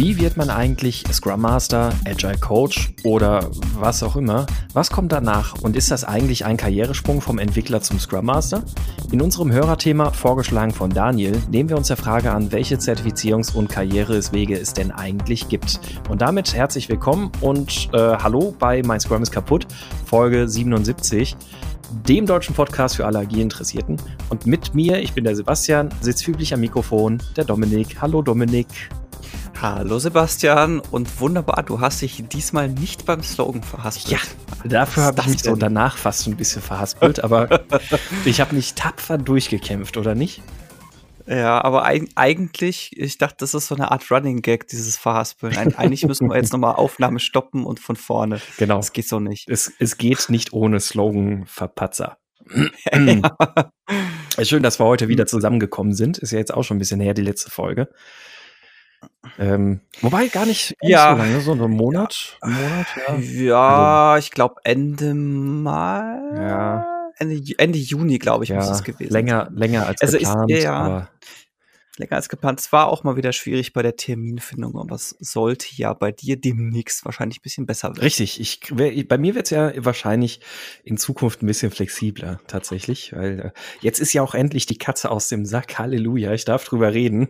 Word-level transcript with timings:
Wie 0.00 0.18
wird 0.18 0.38
man 0.38 0.48
eigentlich 0.48 1.04
Scrum 1.12 1.42
Master, 1.42 1.92
Agile 2.06 2.38
Coach 2.38 2.90
oder 3.04 3.50
was 3.78 4.02
auch 4.02 4.16
immer? 4.16 4.46
Was 4.72 4.90
kommt 4.90 5.12
danach 5.12 5.60
und 5.60 5.76
ist 5.76 5.90
das 5.90 6.04
eigentlich 6.04 6.46
ein 6.46 6.56
Karrieresprung 6.56 7.20
vom 7.20 7.38
Entwickler 7.38 7.82
zum 7.82 8.00
Scrum 8.00 8.24
Master? 8.24 8.62
In 9.12 9.20
unserem 9.20 9.52
Hörerthema, 9.52 10.10
vorgeschlagen 10.10 10.72
von 10.72 10.88
Daniel, 10.88 11.36
nehmen 11.50 11.68
wir 11.68 11.76
uns 11.76 11.88
der 11.88 11.98
Frage 11.98 12.32
an, 12.32 12.50
welche 12.50 12.76
Zertifizierungs- 12.76 13.54
und 13.54 13.68
Karriereswege 13.68 14.58
es 14.58 14.72
denn 14.72 14.90
eigentlich 14.90 15.50
gibt. 15.50 15.78
Und 16.08 16.22
damit 16.22 16.54
herzlich 16.54 16.88
willkommen 16.88 17.30
und 17.42 17.90
äh, 17.92 17.98
hallo 17.98 18.54
bei 18.58 18.80
Mein 18.82 19.00
Scrum 19.00 19.22
ist 19.22 19.32
kaputt, 19.32 19.66
Folge 20.06 20.48
77 20.48 21.36
dem 22.08 22.24
deutschen 22.24 22.54
Podcast 22.54 22.96
für 22.96 23.04
alle 23.04 23.18
Agilinteressierten. 23.18 24.00
Und 24.30 24.46
mit 24.46 24.74
mir, 24.74 25.02
ich 25.02 25.12
bin 25.12 25.24
der 25.24 25.36
Sebastian, 25.36 25.90
sitzt 26.00 26.26
üblich 26.26 26.54
am 26.54 26.60
Mikrofon 26.60 27.22
der 27.36 27.44
Dominik. 27.44 28.00
Hallo 28.00 28.22
Dominik. 28.22 28.68
Hallo 29.62 29.98
Sebastian 29.98 30.80
und 30.80 31.20
wunderbar, 31.20 31.62
du 31.62 31.80
hast 31.80 32.00
dich 32.00 32.24
diesmal 32.26 32.70
nicht 32.70 33.04
beim 33.04 33.22
Slogan 33.22 33.62
verhaspelt. 33.62 34.10
Ja, 34.10 34.18
dafür 34.64 35.02
habe 35.02 35.20
ich 35.20 35.26
mich 35.26 35.42
denn? 35.42 35.52
so 35.52 35.60
danach 35.60 35.98
fast 35.98 36.26
ein 36.26 36.36
bisschen 36.36 36.62
verhaspelt, 36.62 37.22
aber 37.22 37.60
ich 38.24 38.40
habe 38.40 38.54
mich 38.54 38.72
tapfer 38.72 39.18
durchgekämpft, 39.18 39.98
oder 39.98 40.14
nicht? 40.14 40.40
Ja, 41.26 41.62
aber 41.62 41.84
eigentlich, 41.84 42.92
ich 42.96 43.18
dachte, 43.18 43.36
das 43.40 43.52
ist 43.52 43.66
so 43.66 43.74
eine 43.74 43.90
Art 43.90 44.10
Running 44.10 44.40
Gag, 44.40 44.66
dieses 44.66 44.96
Verhaspeln. 44.96 45.54
Eigentlich 45.76 46.06
müssen 46.06 46.30
wir 46.30 46.36
jetzt 46.36 46.52
nochmal 46.54 46.76
Aufnahme 46.76 47.20
stoppen 47.20 47.66
und 47.66 47.80
von 47.80 47.96
vorne. 47.96 48.40
Genau. 48.56 48.76
Das 48.76 48.94
geht 48.94 49.08
so 49.08 49.20
nicht. 49.20 49.46
Es, 49.46 49.70
es 49.78 49.98
geht 49.98 50.30
nicht 50.30 50.54
ohne 50.54 50.80
Slogan-Verpatzer. 50.80 52.16
ja. 52.94 53.36
Schön, 54.42 54.62
dass 54.62 54.80
wir 54.80 54.86
heute 54.86 55.08
wieder 55.08 55.26
zusammengekommen 55.26 55.92
sind. 55.92 56.16
Ist 56.16 56.30
ja 56.30 56.38
jetzt 56.38 56.54
auch 56.54 56.62
schon 56.62 56.78
ein 56.78 56.80
bisschen 56.80 57.00
her, 57.00 57.12
die 57.12 57.20
letzte 57.22 57.50
Folge. 57.50 57.90
Ähm, 59.38 59.80
wobei 60.00 60.28
gar 60.28 60.46
nicht, 60.46 60.76
ja. 60.80 61.12
so 61.12 61.18
lange, 61.18 61.40
so 61.40 61.52
ein 61.52 61.70
Monat. 61.70 62.38
Ein 62.40 62.52
Monat 62.52 62.86
ja, 62.96 63.16
ja 63.18 64.12
also, 64.12 64.24
ich 64.24 64.30
glaube 64.30 64.56
Ende 64.64 65.14
Mai. 65.14 66.18
Ja. 66.36 66.86
Ende, 67.18 67.40
Ende 67.58 67.78
Juni, 67.78 68.18
glaube 68.18 68.44
ich, 68.44 68.50
ja, 68.50 68.56
muss 68.56 68.70
es 68.70 68.82
gewesen 68.82 69.12
länger, 69.12 69.46
sein. 69.46 69.56
Länger 69.56 69.86
als 69.86 70.00
also 70.00 70.18
geplant. 70.18 70.50
Ist, 70.50 70.64
ja, 70.64 71.08
länger 71.98 72.16
als 72.16 72.28
geplant. 72.28 72.60
Es 72.60 72.72
war 72.72 72.88
auch 72.88 73.04
mal 73.04 73.16
wieder 73.16 73.32
schwierig 73.32 73.72
bei 73.72 73.82
der 73.82 73.94
Terminfindung, 73.96 74.76
aber 74.78 74.96
es 74.96 75.14
sollte 75.20 75.66
ja 75.72 75.92
bei 75.92 76.10
dir 76.10 76.40
demnächst 76.40 77.04
wahrscheinlich 77.04 77.38
ein 77.38 77.42
bisschen 77.42 77.66
besser 77.66 77.88
werden. 77.88 78.00
Richtig. 78.00 78.40
Ich, 78.40 78.60
bei 79.06 79.18
mir 79.18 79.34
wird 79.34 79.46
es 79.46 79.50
ja 79.50 79.72
wahrscheinlich 79.84 80.40
in 80.82 80.96
Zukunft 80.96 81.42
ein 81.42 81.46
bisschen 81.46 81.70
flexibler 81.70 82.40
tatsächlich, 82.46 83.12
weil 83.12 83.40
äh, 83.40 83.50
jetzt 83.80 84.00
ist 84.00 84.12
ja 84.12 84.22
auch 84.22 84.34
endlich 84.34 84.66
die 84.66 84.78
Katze 84.78 85.10
aus 85.10 85.28
dem 85.28 85.44
Sack. 85.44 85.78
Halleluja, 85.78 86.32
ich 86.32 86.46
darf 86.46 86.64
drüber 86.64 86.92
reden. 86.94 87.28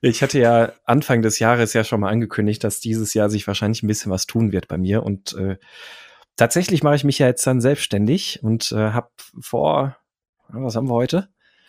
Ich 0.00 0.22
hatte 0.22 0.38
ja 0.38 0.72
Anfang 0.84 1.22
des 1.22 1.38
Jahres 1.38 1.72
ja 1.72 1.84
schon 1.84 2.00
mal 2.00 2.10
angekündigt, 2.10 2.62
dass 2.64 2.80
dieses 2.80 3.14
Jahr 3.14 3.30
sich 3.30 3.46
wahrscheinlich 3.46 3.82
ein 3.82 3.86
bisschen 3.86 4.12
was 4.12 4.26
tun 4.26 4.52
wird 4.52 4.68
bei 4.68 4.78
mir. 4.78 5.02
Und 5.02 5.34
äh, 5.34 5.56
tatsächlich 6.36 6.82
mache 6.82 6.96
ich 6.96 7.04
mich 7.04 7.18
ja 7.18 7.26
jetzt 7.26 7.46
dann 7.46 7.60
selbstständig 7.60 8.40
und 8.42 8.72
äh, 8.72 8.90
habe 8.90 9.10
vor, 9.40 9.96
was 10.48 10.76
haben 10.76 10.88
wir 10.88 10.94
heute? 10.94 11.28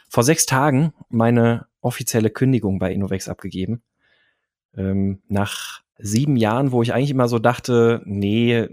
Vor 0.10 0.24
sechs 0.24 0.46
Tagen 0.46 0.94
meine 1.10 1.68
offizielle 1.82 2.30
Kündigung 2.30 2.80
bei 2.80 2.92
Innovex 2.92 3.28
abgegeben. 3.28 3.82
Ähm, 4.76 5.22
nach 5.28 5.82
sieben 5.98 6.36
Jahren, 6.36 6.72
wo 6.72 6.82
ich 6.82 6.94
eigentlich 6.94 7.12
immer 7.12 7.28
so 7.28 7.40
dachte, 7.40 8.02
nee, 8.06 8.68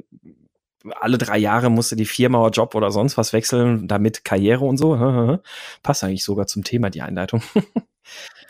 alle 1.00 1.18
drei 1.18 1.38
Jahre 1.38 1.70
musste 1.70 1.96
die 1.96 2.04
Firma 2.04 2.40
oder 2.40 2.50
Job 2.50 2.74
oder 2.74 2.90
sonst 2.90 3.16
was 3.16 3.32
wechseln, 3.32 3.88
damit 3.88 4.24
Karriere 4.24 4.64
und 4.64 4.76
so. 4.76 5.40
Passt 5.82 6.04
eigentlich 6.04 6.24
sogar 6.24 6.46
zum 6.46 6.64
Thema, 6.64 6.90
die 6.90 7.02
Einleitung. 7.02 7.42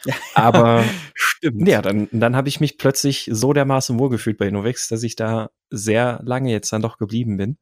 Aber 0.35 0.85
stimmt. 1.15 1.69
Ja, 1.69 1.83
dann, 1.83 2.09
dann 2.13 2.37
habe 2.37 2.49
ich 2.49 2.61
mich 2.61 2.79
plötzlich 2.79 3.29
so 3.31 3.53
dermaßen 3.53 3.99
wohlgefühlt 3.99 4.39
bei 4.39 4.49
Innovex, 4.49 4.89
dass 4.89 5.03
ich 5.03 5.17
da 5.17 5.51
sehr 5.71 6.21
lange 6.25 6.51
jetzt 6.51 6.73
dann 6.73 6.83
doch 6.83 6.99
geblieben 6.99 7.37
bin. 7.37 7.59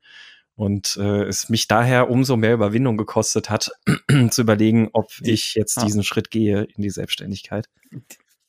Und 0.54 0.97
äh, 1.00 1.25
es 1.25 1.48
mich 1.48 1.66
daher 1.66 2.10
umso 2.10 2.36
mehr 2.36 2.54
Überwindung 2.54 2.98
gekostet 2.98 3.48
hat, 3.48 3.70
zu 4.31 4.42
überlegen, 4.42 4.91
ob 4.92 5.10
ich 5.22 5.54
jetzt 5.54 5.78
ja. 5.78 5.84
diesen 5.84 6.04
Schritt 6.04 6.31
gehe 6.31 6.64
in 6.64 6.82
die 6.82 6.91
Selbstständigkeit. 6.91 7.69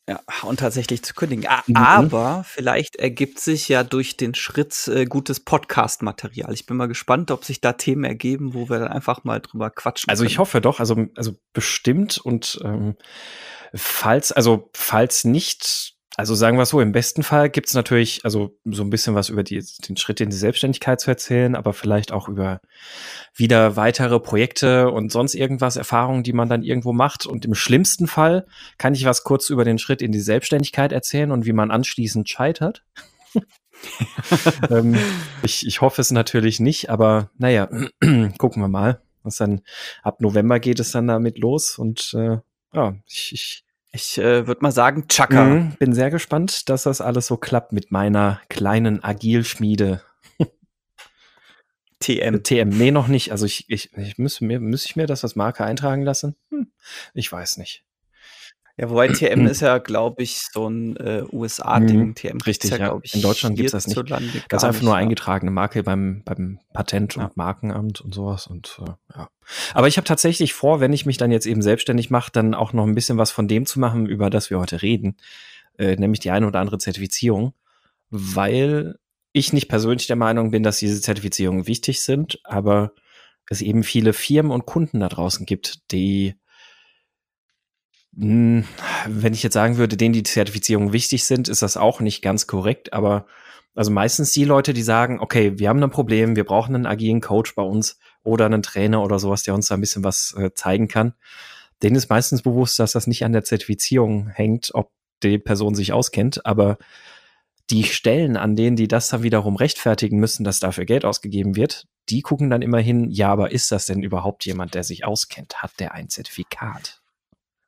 Ja, 0.10 0.20
und 0.42 0.60
tatsächlich 0.60 1.02
zu 1.04 1.14
kündigen. 1.14 1.50
Mhm. 1.68 1.78
Aber 1.78 2.44
vielleicht 2.46 2.98
ergibt 2.98 3.40
sich 3.40 3.70
ja 3.70 3.84
durch 3.84 4.18
den 4.18 4.36
Schritt 4.36 4.88
äh, 4.90 5.06
gutes 5.06 5.40
Podcast-Material. 5.40 6.54
Ich 6.54 6.66
bin 6.66 6.76
mal 6.76 6.88
gespannt, 6.88 7.32
ob 7.32 7.46
sich 7.46 7.62
da 7.62 7.74
Themen 7.74 8.04
ergeben, 8.04 8.54
wo 8.54 8.70
wir 8.70 8.80
dann 8.80 8.90
einfach 8.90 9.24
mal 9.24 9.40
drüber 9.40 9.70
quatschen. 9.70 10.10
Also 10.10 10.26
ich 10.26 10.40
hoffe 10.40 10.60
doch, 10.60 10.82
also, 10.82 11.08
also 11.16 11.36
bestimmt 11.54 12.18
und 12.18 12.60
ähm, 12.66 12.96
Falls, 13.76 14.32
also 14.32 14.70
falls 14.76 15.24
nicht, 15.24 15.96
also 16.16 16.36
sagen 16.36 16.58
wir 16.58 16.66
so, 16.66 16.80
im 16.80 16.92
besten 16.92 17.24
Fall 17.24 17.50
gibt 17.50 17.68
es 17.68 17.74
natürlich 17.74 18.24
also 18.24 18.56
so 18.66 18.84
ein 18.84 18.92
bisschen 18.92 19.16
was 19.16 19.30
über 19.30 19.44
die, 19.44 19.64
den 19.88 19.98
Schritt 19.98 20.22
in 20.22 20.30
die 20.30 20.36
Selbstständigkeit 20.36 21.00
zu 21.00 21.10
erzählen, 21.10 21.56
aber 21.56 21.74
vielleicht 21.74 22.12
auch 22.12 22.30
über 22.30 22.62
wieder 23.36 23.76
weitere 23.76 24.20
Projekte 24.20 24.92
und 24.92 25.12
sonst 25.12 25.34
irgendwas, 25.34 25.76
Erfahrungen, 25.76 26.22
die 26.22 26.34
man 26.34 26.50
dann 26.50 26.62
irgendwo 26.62 26.94
macht. 26.94 27.26
Und 27.26 27.46
im 27.46 27.56
schlimmsten 27.56 28.06
Fall 28.06 28.46
kann 28.78 28.94
ich 28.94 29.06
was 29.06 29.24
kurz 29.24 29.50
über 29.50 29.66
den 29.66 29.80
Schritt 29.80 30.04
in 30.04 30.12
die 30.12 30.20
Selbstständigkeit 30.20 30.92
erzählen 30.92 31.32
und 31.32 31.46
wie 31.46 31.54
man 31.54 31.72
anschließend 31.72 32.30
scheitert. 32.30 32.84
ähm, 34.70 34.96
ich, 35.42 35.66
ich 35.66 35.82
hoffe 35.82 36.00
es 36.00 36.12
natürlich 36.12 36.60
nicht, 36.60 36.92
aber 36.92 37.32
naja, 37.38 37.70
gucken 38.38 38.62
wir 38.62 38.68
mal. 38.68 39.02
Was 39.24 39.38
dann 39.38 39.62
ab 40.04 40.20
November 40.20 40.60
geht 40.60 40.80
es 40.80 40.92
dann 40.92 41.08
damit 41.08 41.40
los 41.40 41.80
und 41.80 42.14
äh, 42.14 42.38
ja, 42.74 42.96
ich, 43.08 43.32
ich, 43.32 43.64
ich 43.94 44.18
äh, 44.18 44.48
würde 44.48 44.62
mal 44.62 44.72
sagen, 44.72 45.08
Chaka. 45.08 45.46
Mhm, 45.46 45.76
bin 45.78 45.94
sehr 45.94 46.10
gespannt, 46.10 46.68
dass 46.68 46.84
das 46.84 47.00
alles 47.00 47.28
so 47.28 47.38
klappt 47.38 47.74
mit 47.74 47.92
meiner 47.92 48.42
kleinen 48.50 49.04
Agilschmiede. 49.04 50.02
TM. 52.00 52.42
TM, 52.42 52.70
nee, 52.70 52.90
noch 52.90 53.08
nicht. 53.08 53.32
Also 53.32 53.46
ich, 53.46 53.70
ich, 53.70 53.96
ich 53.96 54.18
müsste 54.18 54.46
mir, 54.46 54.60
müsste 54.60 54.90
ich 54.90 54.96
mir 54.96 55.06
das 55.06 55.24
als 55.24 55.36
Marke 55.36 55.64
eintragen 55.64 56.02
lassen? 56.02 56.36
Hm, 56.50 56.72
ich 57.14 57.32
weiß 57.32 57.58
nicht. 57.58 57.86
Ja, 58.78 58.90
wobei 58.90 59.08
TM 59.08 59.46
ist 59.48 59.62
ja, 59.62 59.78
glaube 59.78 60.24
ich, 60.24 60.48
so 60.52 60.68
ein 60.68 60.98
äh, 60.98 61.24
USA-Ding. 61.32 62.08
Mhm, 62.08 62.16
TM 62.16 62.38
richtig, 62.42 62.72
ja, 62.72 62.78
ja. 62.78 63.00
Ich, 63.04 63.14
In 63.14 63.22
Deutschland 63.22 63.56
gibt 63.56 63.68
es 63.68 63.72
das 63.72 63.88
nicht. 63.88 64.12
Das 64.50 64.64
ist 64.64 64.68
einfach 64.68 64.82
nur 64.82 64.94
ja. 64.94 65.00
eingetragene 65.00 65.52
Marke 65.52 65.84
beim, 65.84 66.24
beim 66.26 66.60
Patent- 66.74 67.18
und 67.18 67.38
Markenamt 67.38 68.02
und 68.02 68.14
sowas. 68.16 68.48
Und 68.48 68.80
äh, 68.82 68.92
ja. 69.16 69.30
Aber 69.74 69.88
ich 69.88 69.98
habe 69.98 70.06
tatsächlich 70.06 70.54
vor, 70.54 70.80
wenn 70.80 70.94
ich 70.94 71.06
mich 71.06 71.18
dann 71.18 71.32
jetzt 71.32 71.46
eben 71.46 71.62
selbstständig 71.62 72.10
mache, 72.10 72.32
dann 72.32 72.56
auch 72.56 72.74
noch 72.74 72.86
ein 72.86 72.96
bisschen 72.96 73.18
was 73.18 73.32
von 73.32 73.48
dem 73.48 73.66
zu 73.66 73.80
machen, 73.80 74.08
über 74.08 74.30
das 74.30 74.50
wir 74.50 74.60
heute 74.60 74.82
reden. 74.82 75.18
Äh, 75.78 75.96
nämlich 75.96 76.20
die 76.20 76.32
eine 76.32 76.48
oder 76.48 76.60
andere 76.60 76.80
Zertifizierung. 76.80 77.54
Weil 78.10 78.96
ich 79.34 79.54
nicht 79.54 79.68
persönlich 79.68 80.08
der 80.08 80.16
Meinung 80.16 80.52
bin, 80.52 80.64
dass 80.64 80.78
diese 80.78 81.02
Zertifizierungen 81.02 81.68
wichtig 81.68 82.02
sind, 82.02 82.40
aber 82.44 82.94
es 83.50 83.62
eben 83.62 83.84
viele 83.84 84.14
Firmen 84.14 84.52
und 84.52 84.66
Kunden 84.66 85.00
da 85.00 85.10
draußen 85.10 85.46
gibt, 85.46 85.92
die 85.92 86.36
wenn 88.16 89.34
ich 89.34 89.44
jetzt 89.44 89.54
sagen 89.54 89.78
würde, 89.78 89.98
denen 89.98 90.14
die 90.14 90.24
Zertifizierungen 90.24 90.94
wichtig 90.94 91.24
sind, 91.24 91.48
ist 91.50 91.62
das 91.62 91.78
auch 91.78 92.00
nicht 92.00 92.22
ganz 92.22 92.46
korrekt, 92.46 92.94
aber 92.94 93.26
also 93.76 93.90
meistens 93.90 94.32
die 94.32 94.46
Leute, 94.46 94.74
die 94.74 94.84
sagen, 94.84 95.20
okay, 95.20 95.58
wir 95.58 95.70
haben 95.70 95.82
ein 95.82 95.90
Problem, 95.90 96.36
wir 96.36 96.44
brauchen 96.44 96.76
einen 96.76 96.86
agilen 96.86 97.22
Coach 97.22 97.56
bei 97.56 97.64
uns 97.64 97.98
oder 98.24 98.46
einen 98.46 98.62
Trainer 98.62 99.02
oder 99.02 99.18
sowas, 99.18 99.42
der 99.42 99.56
uns 99.56 99.68
da 99.68 99.76
ein 99.76 99.82
bisschen 99.82 100.04
was 100.04 100.36
äh, 100.38 100.54
zeigen 100.54 100.88
kann. 100.88 101.14
Denen 101.82 101.96
ist 101.96 102.10
meistens 102.10 102.44
bewusst, 102.44 102.78
dass 102.78 102.92
das 102.92 103.08
nicht 103.08 103.26
an 103.26 103.34
der 103.34 103.44
Zertifizierung 103.44 104.30
hängt, 104.30 104.70
ob 104.76 104.92
die 105.24 105.40
Person 105.40 105.74
sich 105.74 105.92
auskennt, 105.92 106.46
aber 106.46 106.78
die 107.72 107.84
Stellen, 107.84 108.38
an 108.38 108.56
denen 108.56 108.76
die 108.76 108.88
das 108.88 109.10
dann 109.10 109.24
wiederum 109.24 109.56
rechtfertigen 109.56 110.20
müssen, 110.20 110.44
dass 110.44 110.60
dafür 110.60 110.86
Geld 110.86 111.06
ausgegeben 111.06 111.56
wird, 111.56 111.88
die 112.10 112.22
gucken 112.22 112.50
dann 112.50 112.62
immerhin, 112.62 113.10
ja, 113.10 113.30
aber 113.30 113.52
ist 113.52 113.72
das 113.72 113.86
denn 113.86 114.04
überhaupt 114.04 114.46
jemand, 114.46 114.76
der 114.76 114.84
sich 114.84 115.06
auskennt? 115.06 115.64
Hat 115.64 115.72
der 115.80 115.94
ein 115.94 116.10
Zertifikat? 116.10 117.03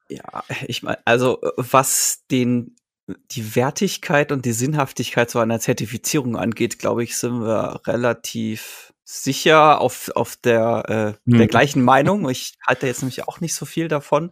Ja, 0.10 0.44
ich 0.68 0.84
meine, 0.84 1.00
also 1.06 1.40
was 1.58 2.24
den 2.30 2.76
die 3.08 3.56
Wertigkeit 3.56 4.32
und 4.32 4.46
die 4.46 4.52
Sinnhaftigkeit 4.52 5.30
so 5.30 5.40
einer 5.40 5.60
Zertifizierung 5.60 6.38
angeht, 6.38 6.80
glaube 6.80 7.04
ich, 7.04 7.18
sind 7.18 7.42
wir 7.42 7.82
relativ 7.86 8.94
sicher 9.04 9.80
auf, 9.80 10.12
auf 10.16 10.36
der, 10.38 11.18
äh, 11.28 11.30
hm. 11.30 11.38
der 11.38 11.48
gleichen 11.48 11.84
Meinung. 11.84 12.28
Ich 12.30 12.58
halte 12.66 12.88
jetzt 12.88 13.04
nämlich 13.04 13.28
auch 13.28 13.42
nicht 13.42 13.54
so 13.54 13.66
viel 13.66 13.88
davon. 13.88 14.32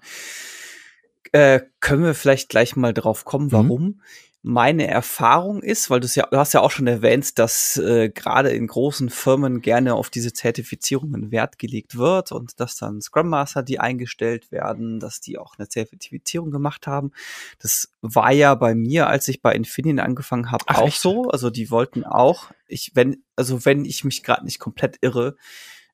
Äh, 1.31 1.61
können 1.81 2.03
wir 2.03 2.15
vielleicht 2.15 2.49
gleich 2.49 2.75
mal 2.75 2.95
drauf 2.95 3.25
kommen, 3.25 3.51
warum? 3.51 3.83
Mhm 3.83 4.01
meine 4.45 4.87
Erfahrung 4.87 5.63
ist, 5.63 5.89
weil 5.89 6.01
du 6.01 6.07
ja, 6.13 6.27
du 6.29 6.37
hast 6.37 6.53
ja 6.53 6.59
auch 6.59 6.69
schon 6.69 6.85
erwähnt, 6.85 7.39
dass 7.39 7.77
äh, 7.77 8.09
gerade 8.09 8.49
in 8.49 8.67
großen 8.67 9.09
Firmen 9.09 9.61
gerne 9.61 9.95
auf 9.95 10.09
diese 10.09 10.33
Zertifizierungen 10.33 11.31
Wert 11.31 11.57
gelegt 11.57 11.97
wird 11.97 12.33
und 12.33 12.59
dass 12.59 12.75
dann 12.75 13.01
Scrum 13.01 13.29
Master, 13.29 13.63
die 13.63 13.79
eingestellt 13.79 14.51
werden, 14.51 14.99
dass 14.99 15.21
die 15.21 15.37
auch 15.37 15.55
eine 15.57 15.69
Zertifizierung 15.69 16.51
gemacht 16.51 16.87
haben. 16.87 17.13
Das 17.59 17.93
war 18.01 18.33
ja 18.33 18.53
bei 18.55 18.75
mir, 18.75 19.07
als 19.07 19.29
ich 19.29 19.41
bei 19.41 19.53
Infineon 19.53 19.99
angefangen 19.99 20.51
habe, 20.51 20.65
auch 20.67 20.87
echt? 20.87 20.99
so. 20.99 21.29
Also 21.29 21.49
die 21.49 21.71
wollten 21.71 22.03
auch, 22.03 22.51
ich, 22.67 22.91
wenn, 22.95 23.23
also 23.37 23.63
wenn 23.63 23.85
ich 23.85 24.03
mich 24.03 24.23
gerade 24.23 24.43
nicht 24.43 24.59
komplett 24.59 24.97
irre, 24.99 25.37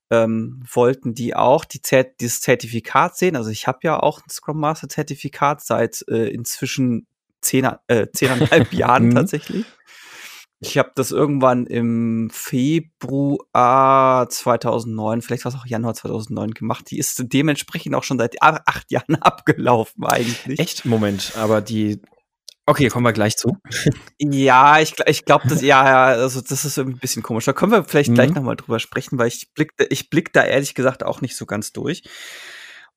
ähm, 0.10 0.64
wollten 0.74 1.14
die 1.14 1.36
auch 1.36 1.66
die 1.66 1.84
Zert 1.84 2.20
dieses 2.20 2.42
Zertifikat 2.42 3.16
sehen. 3.16 3.36
Also 3.36 3.52
ich 3.52 3.68
habe 3.68 3.80
ja 3.84 4.00
auch 4.00 4.22
ein 4.22 4.30
Scrum 4.32 4.60
Master 4.60 4.90
Zertifikat 4.90 5.64
seit 5.64 6.04
äh, 6.08 6.30
inzwischen 6.30 7.06
zehn, 7.42 7.68
äh, 7.88 8.08
zehneinhalb 8.14 8.74
Jahren 8.74 9.08
Mhm. 9.10 9.16
tatsächlich. 9.16 9.66
Ich 10.62 10.78
habe 10.78 10.92
das 10.96 11.12
irgendwann 11.12 11.66
im 11.68 12.30
Februar 12.34 14.28
2009, 14.30 15.22
vielleicht 15.22 15.46
war 15.46 15.54
es 15.54 15.58
auch 15.60 15.66
Januar 15.66 15.94
2009 15.94 16.52
gemacht. 16.52 16.92
Die 16.92 16.98
ist 17.00 17.22
dementsprechend 17.32 17.96
auch 17.96 18.04
schon 18.04 18.18
seit 18.20 18.42
acht 18.42 18.92
Jahren 18.92 19.16
abgelaufen 19.22 20.06
eigentlich. 20.06 20.60
Echt? 20.60 20.86
Moment, 20.86 21.34
aber 21.38 21.62
die. 21.62 22.02
Okay, 22.66 22.90
kommen 22.90 23.06
wir 23.06 23.14
gleich 23.14 23.36
zu. 23.36 23.58
Ja, 24.20 24.80
ich, 24.80 24.94
ich 25.08 25.26
glaube, 25.26 25.48
das, 25.48 25.62
ja, 25.62 25.84
ja, 25.88 26.04
also 26.06 26.40
das 26.40 26.66
ist 26.66 26.78
irgendwie 26.78 26.98
ein 26.98 27.02
bisschen 27.02 27.24
komisch. 27.24 27.46
Da 27.46 27.54
können 27.54 27.72
wir 27.72 27.84
vielleicht 27.84 28.14
gleich 28.14 28.30
Mhm. 28.30 28.36
nochmal 28.36 28.58
drüber 28.58 28.80
sprechen, 28.80 29.18
weil 29.18 29.28
ich 29.30 29.52
blick, 29.56 29.72
ich 29.90 30.12
blick 30.12 30.34
da 30.34 30.44
ehrlich 30.44 30.76
gesagt 30.76 31.04
auch 31.04 31.22
nicht 31.22 31.36
so 31.36 31.48
ganz 31.48 31.72
durch. 31.72 32.04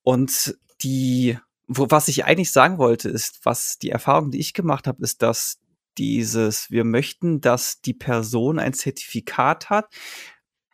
Und 0.03 0.57
die, 0.83 1.39
wo, 1.77 1.91
was 1.91 2.09
ich 2.09 2.25
eigentlich 2.25 2.53
sagen 2.53 2.79
wollte, 2.79 3.09
ist, 3.09 3.41
was 3.45 3.79
die 3.79 3.91
Erfahrung, 3.91 4.31
die 4.31 4.41
ich 4.41 4.55
gemacht 4.55 4.87
habe, 4.87 5.03
ist, 5.03 5.23
dass 5.23 5.59
dieses, 5.99 6.71
wir 6.71 6.85
möchten, 6.85 7.41
dass 7.41 7.81
die 7.83 7.95
Person 7.95 8.59
ein 8.59 8.73
Zertifikat 8.73 9.71
hat, 9.71 9.87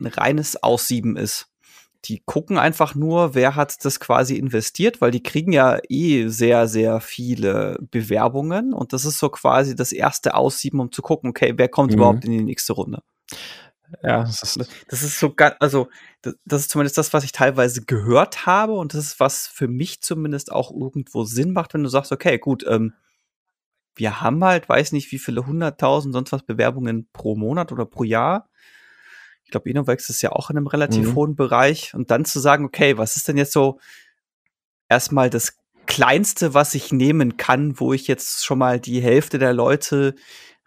ein 0.01 0.07
reines 0.07 0.63
Aussieben 0.63 1.17
ist. 1.17 1.47
Die 2.05 2.23
gucken 2.25 2.59
einfach 2.59 2.95
nur, 2.95 3.35
wer 3.35 3.57
hat 3.57 3.85
das 3.85 3.99
quasi 3.99 4.37
investiert, 4.37 5.01
weil 5.01 5.11
die 5.11 5.23
kriegen 5.23 5.53
ja 5.53 5.79
eh 5.89 6.29
sehr, 6.29 6.69
sehr 6.69 7.01
viele 7.01 7.77
Bewerbungen 7.91 8.73
und 8.73 8.93
das 8.93 9.05
ist 9.05 9.19
so 9.19 9.29
quasi 9.29 9.75
das 9.75 9.91
erste 9.91 10.35
Aussieben, 10.37 10.79
um 10.79 10.93
zu 10.93 11.03
gucken, 11.03 11.31
okay, 11.31 11.55
wer 11.57 11.69
kommt 11.69 11.91
Mhm. 11.91 11.97
überhaupt 11.97 12.25
in 12.25 12.31
die 12.31 12.45
nächste 12.45 12.75
Runde. 12.75 13.03
Ja, 14.03 14.23
das 14.25 14.43
ist, 14.43 14.71
Das 14.89 15.03
ist 15.03 15.19
so 15.19 15.35
ganz, 15.35 15.57
also 15.61 15.89
das, 16.23 16.35
das 16.45 16.61
ist 16.63 16.71
zumindest 16.71 16.99
das, 16.99 17.13
was 17.13 17.25
ich 17.25 17.33
teilweise 17.33 17.83
gehört 17.85 18.47
habe 18.47 18.75
und 18.75 18.95
das 18.95 19.05
ist 19.05 19.21
was 19.21 19.47
für 19.47 19.69
mich 19.69 20.03
zumindest 20.03 20.53
auch 20.53 20.71
irgendwo 20.71 21.25
Sinn 21.25 21.53
macht, 21.53 21.75
wenn 21.75 21.83
du 21.83 21.89
sagst, 21.89 22.13
okay, 22.13 22.39
gut, 22.39 22.65
ähm, 22.69 22.95
wir 23.95 24.21
haben 24.21 24.45
halt, 24.45 24.69
weiß 24.69 24.93
nicht, 24.93 25.11
wie 25.11 25.19
viele 25.19 25.47
hunderttausend 25.47 26.15
sonst 26.15 26.33
was 26.33 26.45
Bewerbungen 26.45 27.09
pro 27.13 27.35
Monat 27.35 27.73
oder 27.73 27.85
pro 27.85 28.05
Jahr. 28.05 28.49
Ich 29.45 29.51
glaube, 29.51 29.69
Innovex 29.71 30.11
ist 30.11 30.23
ja 30.23 30.33
auch 30.33 30.51
in 30.51 30.57
einem 30.57 30.67
relativ 30.67 31.09
Mhm. 31.09 31.15
hohen 31.15 31.37
Bereich 31.37 31.95
und 31.95 32.11
dann 32.11 32.25
zu 32.25 32.39
sagen, 32.39 32.65
okay, 32.65 32.99
was 32.99 33.17
ist 33.17 33.27
denn 33.29 33.37
jetzt 33.39 33.53
so 33.53 33.81
erstmal 34.89 35.31
das 35.31 35.57
Kleinste, 35.87 36.53
was 36.53 36.75
ich 36.75 36.93
nehmen 36.93 37.39
kann, 37.39 37.81
wo 37.81 37.95
ich 37.95 38.07
jetzt 38.09 38.45
schon 38.45 38.59
mal 38.59 38.79
die 38.79 39.01
Hälfte 39.01 39.39
der 39.39 39.55
Leute 39.55 40.15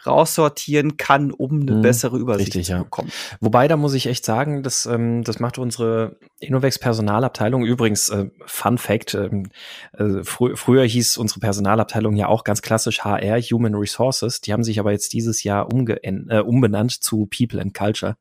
raussortieren 0.06 0.98
kann, 0.98 1.32
um 1.32 1.62
eine 1.62 1.76
Mhm, 1.76 1.82
bessere 1.82 2.18
Übersicht 2.18 2.48
richtig, 2.50 2.68
zu 2.68 2.72
ja. 2.74 2.84
bekommen. 2.84 3.12
Wobei, 3.40 3.68
da 3.68 3.78
muss 3.78 3.94
ich 3.94 4.08
echt 4.08 4.26
sagen, 4.26 4.64
das, 4.64 4.86
ähm, 4.86 5.24
das 5.24 5.40
macht 5.40 5.58
unsere 5.58 6.18
Innovex 6.40 6.80
Personalabteilung. 6.80 7.64
Übrigens, 7.66 8.10
äh, 8.10 8.30
Fun 8.46 8.78
Fact, 8.78 9.14
ähm, 9.14 9.50
äh, 9.94 10.24
frü 10.24 10.56
früher 10.56 10.84
hieß 10.84 11.18
unsere 11.18 11.40
Personalabteilung 11.40 12.16
ja 12.16 12.28
auch 12.28 12.44
ganz 12.44 12.62
klassisch 12.62 13.02
HR, 13.02 13.40
Human 13.42 13.76
Resources. 13.76 14.42
Die 14.42 14.54
haben 14.54 14.64
sich 14.64 14.80
aber 14.80 14.92
jetzt 14.92 15.14
dieses 15.14 15.44
Jahr 15.44 15.72
umge 15.72 16.04
äh, 16.04 16.40
umbenannt 16.40 16.92
zu 17.04 17.28
People 17.28 17.62
and 17.62 17.74
Culture. 17.74 18.18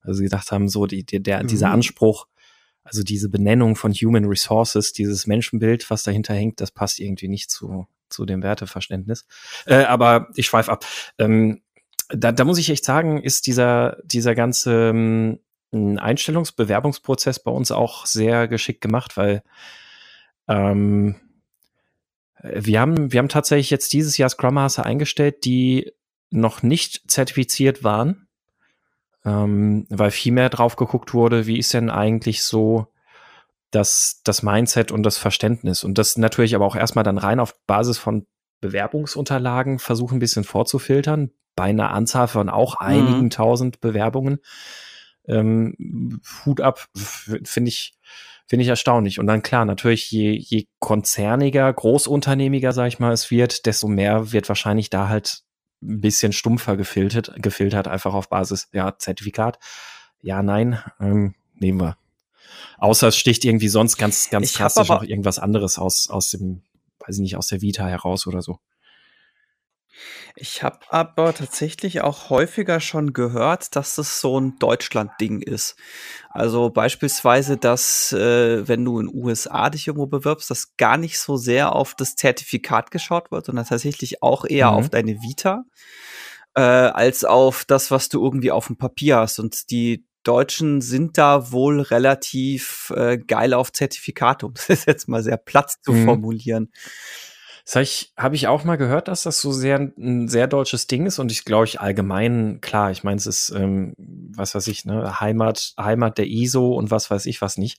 Also 0.00 0.18
sie 0.18 0.24
gedacht 0.24 0.50
haben, 0.52 0.68
so 0.68 0.86
die, 0.86 1.04
die, 1.04 1.22
der, 1.22 1.44
dieser 1.44 1.68
Mhm. 1.68 1.74
Anspruch, 1.74 2.26
also 2.84 3.02
diese 3.02 3.28
Benennung 3.28 3.76
von 3.76 3.92
Human 3.92 4.24
Resources, 4.24 4.92
dieses 4.94 5.26
Menschenbild, 5.26 5.90
was 5.90 6.04
dahinter 6.04 6.32
hängt, 6.32 6.60
das 6.60 6.70
passt 6.70 7.00
irgendwie 7.00 7.28
nicht 7.28 7.50
zu, 7.50 7.86
zu 8.08 8.26
dem 8.26 8.42
Werteverständnis. 8.42 9.26
Äh, 9.66 9.84
aber 9.84 10.28
ich 10.34 10.46
schweife 10.46 10.72
ab. 10.72 10.84
Ähm, 11.18 11.62
da, 12.08 12.32
da 12.32 12.44
muss 12.44 12.58
ich 12.58 12.70
echt 12.70 12.84
sagen, 12.84 13.22
ist 13.22 13.46
dieser, 13.46 13.98
dieser 14.04 14.34
ganze 14.34 14.88
ähm, 14.90 15.40
Einstellungsbewerbungsprozess 15.72 17.40
bei 17.40 17.50
uns 17.50 17.70
auch 17.70 18.06
sehr 18.06 18.48
geschickt 18.48 18.80
gemacht, 18.80 19.16
weil 19.16 19.42
ähm, 20.48 21.16
wir 22.42 22.80
haben, 22.80 23.12
wir 23.12 23.18
haben 23.18 23.28
tatsächlich 23.28 23.70
jetzt 23.70 23.92
dieses 23.92 24.16
Jahr 24.16 24.30
Scrum 24.30 24.54
Master 24.54 24.86
eingestellt, 24.86 25.44
die 25.44 25.92
noch 26.30 26.62
nicht 26.62 27.10
zertifiziert 27.10 27.84
waren, 27.84 28.28
ähm, 29.24 29.86
weil 29.90 30.10
viel 30.10 30.32
mehr 30.32 30.48
drauf 30.48 30.76
geguckt 30.76 31.14
wurde, 31.14 31.46
wie 31.46 31.58
ist 31.58 31.74
denn 31.74 31.90
eigentlich 31.90 32.42
so 32.42 32.92
das, 33.70 34.20
das 34.24 34.42
Mindset 34.42 34.92
und 34.92 35.02
das 35.02 35.18
Verständnis. 35.18 35.84
Und 35.84 35.98
das 35.98 36.16
natürlich 36.16 36.54
aber 36.54 36.66
auch 36.66 36.76
erstmal 36.76 37.04
dann 37.04 37.18
rein 37.18 37.40
auf 37.40 37.54
Basis 37.66 37.98
von 37.98 38.26
Bewerbungsunterlagen 38.60 39.78
versuchen, 39.78 40.16
ein 40.16 40.20
bisschen 40.20 40.44
vorzufiltern, 40.44 41.30
bei 41.54 41.64
einer 41.64 41.90
Anzahl 41.90 42.28
von 42.28 42.48
auch 42.48 42.76
einigen 42.76 43.24
Mhm. 43.24 43.30
tausend 43.30 43.80
Bewerbungen. 43.80 44.38
Ähm, 45.26 46.20
Hut 46.44 46.60
ab, 46.60 46.86
finde 46.94 47.68
ich, 47.68 47.94
finde 48.46 48.62
ich 48.62 48.68
erstaunlich. 48.68 49.18
Und 49.20 49.26
dann 49.26 49.42
klar, 49.42 49.64
natürlich, 49.64 50.10
je, 50.10 50.32
je 50.32 50.66
konzerniger, 50.78 51.72
großunternehmiger, 51.72 52.72
sag 52.72 52.86
ich 52.88 52.98
mal, 52.98 53.12
es 53.12 53.30
wird, 53.30 53.66
desto 53.66 53.88
mehr 53.88 54.32
wird 54.32 54.48
wahrscheinlich 54.48 54.88
da 54.88 55.08
halt 55.08 55.42
ein 55.82 56.00
bisschen 56.00 56.32
stumpfer 56.32 56.76
gefiltert, 56.76 57.32
gefiltert, 57.36 57.86
einfach 57.86 58.14
auf 58.14 58.28
Basis, 58.28 58.68
ja, 58.72 58.96
Zertifikat. 58.98 59.58
Ja, 60.20 60.42
nein, 60.42 60.80
ähm, 61.00 61.34
nehmen 61.54 61.80
wir. 61.80 61.96
Außer 62.78 63.08
es 63.08 63.16
sticht 63.16 63.44
irgendwie 63.44 63.68
sonst 63.68 63.96
ganz, 63.96 64.30
ganz 64.30 64.50
Ich 64.50 64.56
drastisch 64.56 64.88
noch 64.88 65.02
irgendwas 65.02 65.38
anderes 65.38 65.78
aus, 65.78 66.08
aus 66.10 66.30
dem, 66.30 66.62
weiß 67.00 67.16
ich 67.16 67.22
nicht, 67.22 67.36
aus 67.36 67.48
der 67.48 67.60
Vita 67.60 67.86
heraus 67.86 68.26
oder 68.26 68.42
so. 68.42 68.58
Ich 70.36 70.62
habe 70.62 70.78
aber 70.90 71.34
tatsächlich 71.34 72.02
auch 72.02 72.30
häufiger 72.30 72.78
schon 72.78 73.12
gehört, 73.12 73.74
dass 73.74 73.96
das 73.96 74.20
so 74.20 74.38
ein 74.38 74.56
Deutschland-Ding 74.60 75.42
ist. 75.42 75.74
Also 76.30 76.70
beispielsweise, 76.70 77.56
dass 77.56 78.12
äh, 78.12 78.68
wenn 78.68 78.84
du 78.84 79.00
in 79.00 79.12
USA 79.12 79.70
dich 79.70 79.88
irgendwo 79.88 80.06
bewirbst, 80.06 80.50
dass 80.50 80.76
gar 80.76 80.96
nicht 80.96 81.18
so 81.18 81.36
sehr 81.36 81.74
auf 81.74 81.94
das 81.96 82.14
Zertifikat 82.14 82.92
geschaut 82.92 83.32
wird, 83.32 83.46
sondern 83.46 83.66
tatsächlich 83.66 84.22
auch 84.22 84.44
eher 84.44 84.70
Mhm. 84.70 84.76
auf 84.76 84.88
deine 84.90 85.20
Vita, 85.20 85.64
äh, 86.54 86.60
als 86.60 87.24
auf 87.24 87.64
das, 87.64 87.90
was 87.90 88.08
du 88.08 88.22
irgendwie 88.22 88.52
auf 88.52 88.68
dem 88.68 88.76
Papier 88.76 89.16
hast. 89.16 89.40
Und 89.40 89.70
die 89.72 90.04
Deutschen 90.24 90.80
sind 90.80 91.18
da 91.18 91.52
wohl 91.52 91.80
relativ 91.80 92.92
äh, 92.96 93.18
geil 93.18 93.54
auf 93.54 93.72
Zertifikate, 93.72 94.46
um 94.46 94.54
das 94.68 94.84
jetzt 94.86 95.08
mal 95.08 95.22
sehr 95.22 95.36
platt 95.36 95.74
zu 95.82 95.92
Mhm. 95.92 96.04
formulieren. 96.04 96.72
Das 97.64 97.74
habe 97.74 97.82
ich, 97.82 98.12
hab 98.16 98.32
ich 98.32 98.46
auch 98.48 98.64
mal 98.64 98.76
gehört, 98.76 99.08
dass 99.08 99.24
das 99.24 99.42
so 99.42 99.52
sehr 99.52 99.76
ein 99.78 100.26
sehr 100.28 100.46
deutsches 100.46 100.86
Ding 100.86 101.04
ist 101.04 101.18
und 101.18 101.30
ich 101.30 101.44
glaube 101.44 101.66
ich 101.66 101.80
allgemein, 101.80 102.62
klar, 102.62 102.90
ich 102.90 103.04
meine, 103.04 103.18
es 103.18 103.26
ist, 103.26 103.50
ähm, 103.50 103.92
was 103.98 104.54
weiß 104.54 104.68
ich, 104.68 104.86
ne, 104.86 105.20
Heimat, 105.20 105.74
Heimat 105.78 106.16
der 106.16 106.28
ISO 106.28 106.72
und 106.72 106.90
was 106.90 107.10
weiß 107.10 107.26
ich 107.26 107.42
was 107.42 107.58
nicht. 107.58 107.78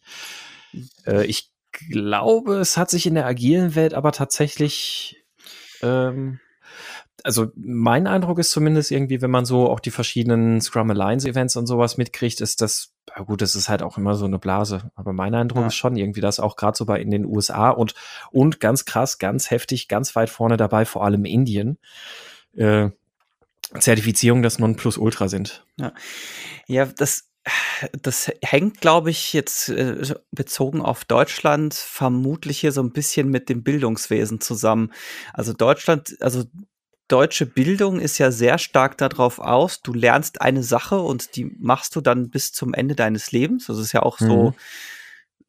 Äh, 1.07 1.25
ich 1.25 1.49
glaube, 1.89 2.57
es 2.57 2.77
hat 2.77 2.91
sich 2.91 3.07
in 3.07 3.15
der 3.15 3.25
agilen 3.25 3.73
Welt 3.73 3.95
aber 3.95 4.11
tatsächlich, 4.11 5.23
ähm, 5.81 6.39
also 7.23 7.47
mein 7.55 8.07
Eindruck 8.07 8.39
ist 8.39 8.51
zumindest 8.51 8.91
irgendwie, 8.91 9.21
wenn 9.21 9.31
man 9.31 9.45
so 9.45 9.69
auch 9.69 9.79
die 9.79 9.91
verschiedenen 9.91 10.61
Scrum 10.61 10.91
Alliance 10.91 11.27
Events 11.27 11.55
und 11.55 11.67
sowas 11.67 11.97
mitkriegt, 11.97 12.41
ist 12.41 12.61
das, 12.61 12.93
ja 13.15 13.23
gut, 13.23 13.41
das 13.41 13.55
ist 13.55 13.69
halt 13.69 13.81
auch 13.81 13.97
immer 13.97 14.15
so 14.15 14.25
eine 14.25 14.39
Blase. 14.39 14.91
Aber 14.95 15.13
mein 15.13 15.35
Eindruck 15.35 15.61
Ja. 15.61 15.67
ist 15.67 15.75
schon 15.75 15.95
irgendwie, 15.95 16.21
dass 16.21 16.39
auch 16.39 16.55
gerade 16.55 16.77
so 16.77 16.85
bei 16.85 16.99
in 17.01 17.11
den 17.11 17.25
USA 17.25 17.69
und, 17.69 17.93
und 18.31 18.59
ganz 18.59 18.85
krass, 18.85 19.17
ganz 19.17 19.51
heftig, 19.51 19.87
ganz 19.87 20.15
weit 20.15 20.29
vorne 20.29 20.57
dabei, 20.57 20.85
vor 20.85 21.03
allem 21.03 21.25
Indien, 21.25 21.77
äh, 22.55 22.89
Zertifizierung 23.79 24.41
das 24.41 24.57
Nonplusultra 24.57 25.27
sind. 25.27 25.63
Ja, 26.67 26.85
das, 26.85 27.29
das 28.01 28.31
hängt, 28.41 28.81
glaube 28.81 29.11
ich, 29.11 29.33
jetzt 29.33 29.69
äh, 29.69 30.15
bezogen 30.31 30.81
auf 30.81 31.05
Deutschland 31.05 31.73
vermutlich 31.73 32.59
hier 32.59 32.71
so 32.71 32.81
ein 32.81 32.91
bisschen 32.91 33.29
mit 33.29 33.47
dem 33.47 33.63
Bildungswesen 33.63 34.41
zusammen. 34.41 34.91
Also 35.33 35.53
Deutschland, 35.53 36.17
also 36.19 36.45
deutsche 37.09 37.45
Bildung 37.45 37.99
ist 37.99 38.17
ja 38.17 38.31
sehr 38.31 38.57
stark 38.57 38.97
darauf 38.97 39.39
aus, 39.39 39.81
du 39.81 39.93
lernst 39.93 40.41
eine 40.41 40.63
Sache 40.63 40.99
und 40.99 41.35
die 41.35 41.45
machst 41.59 41.95
du 41.95 42.01
dann 42.01 42.29
bis 42.29 42.53
zum 42.53 42.73
Ende 42.73 42.95
deines 42.95 43.31
Lebens. 43.31 43.67
Das 43.67 43.77
ist 43.77 43.91
ja 43.91 44.03
auch 44.03 44.17
so 44.19 44.51
Mhm. 44.51 44.55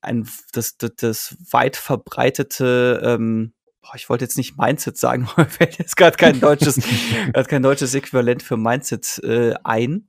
ein 0.00 0.29
das, 0.52 0.76
das, 0.76 0.97
das 0.97 1.37
weit 1.50 1.76
verbreitete 1.76 3.00
ähm, 3.05 3.52
boah, 3.83 3.95
ich 3.95 4.09
wollte 4.09 4.25
jetzt 4.25 4.37
nicht 4.37 4.59
Mindset 4.59 4.97
sagen, 4.97 5.29
mir 5.37 5.47
fällt 5.47 5.79
jetzt 5.79 5.97
gerade 5.97 6.17
kein 6.17 6.40
deutsches, 6.40 6.79
kein 7.49 7.62
deutsches 7.62 7.95
Äquivalent 7.95 8.43
für 8.43 8.57
Mindset 8.57 9.21
äh, 9.25 9.55
ein. 9.64 10.09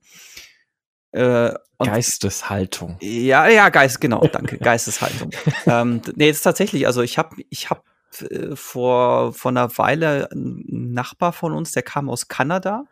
Äh, 1.12 1.53
Geisteshaltung. 1.79 2.98
ja, 3.01 3.48
ja, 3.48 3.70
Geist, 3.70 4.00
genau, 4.00 4.27
danke, 4.27 4.58
Geisteshaltung. 4.60 5.31
ähm, 5.65 6.01
nee, 6.15 6.27
jetzt 6.27 6.43
tatsächlich, 6.43 6.86
also 6.86 7.01
ich 7.01 7.17
habe 7.17 7.36
ich 7.50 7.70
hab, 7.72 7.84
äh, 8.30 8.56
vor, 8.56 9.34
vor 9.34 9.50
einer 9.50 9.77
Weile 9.77 10.30
einen 10.32 10.94
Nachbar 10.94 11.34
von 11.34 11.53
uns, 11.53 11.72
der 11.72 11.84
kam 11.84 12.10
aus 12.10 12.27
Kanada 12.27 12.86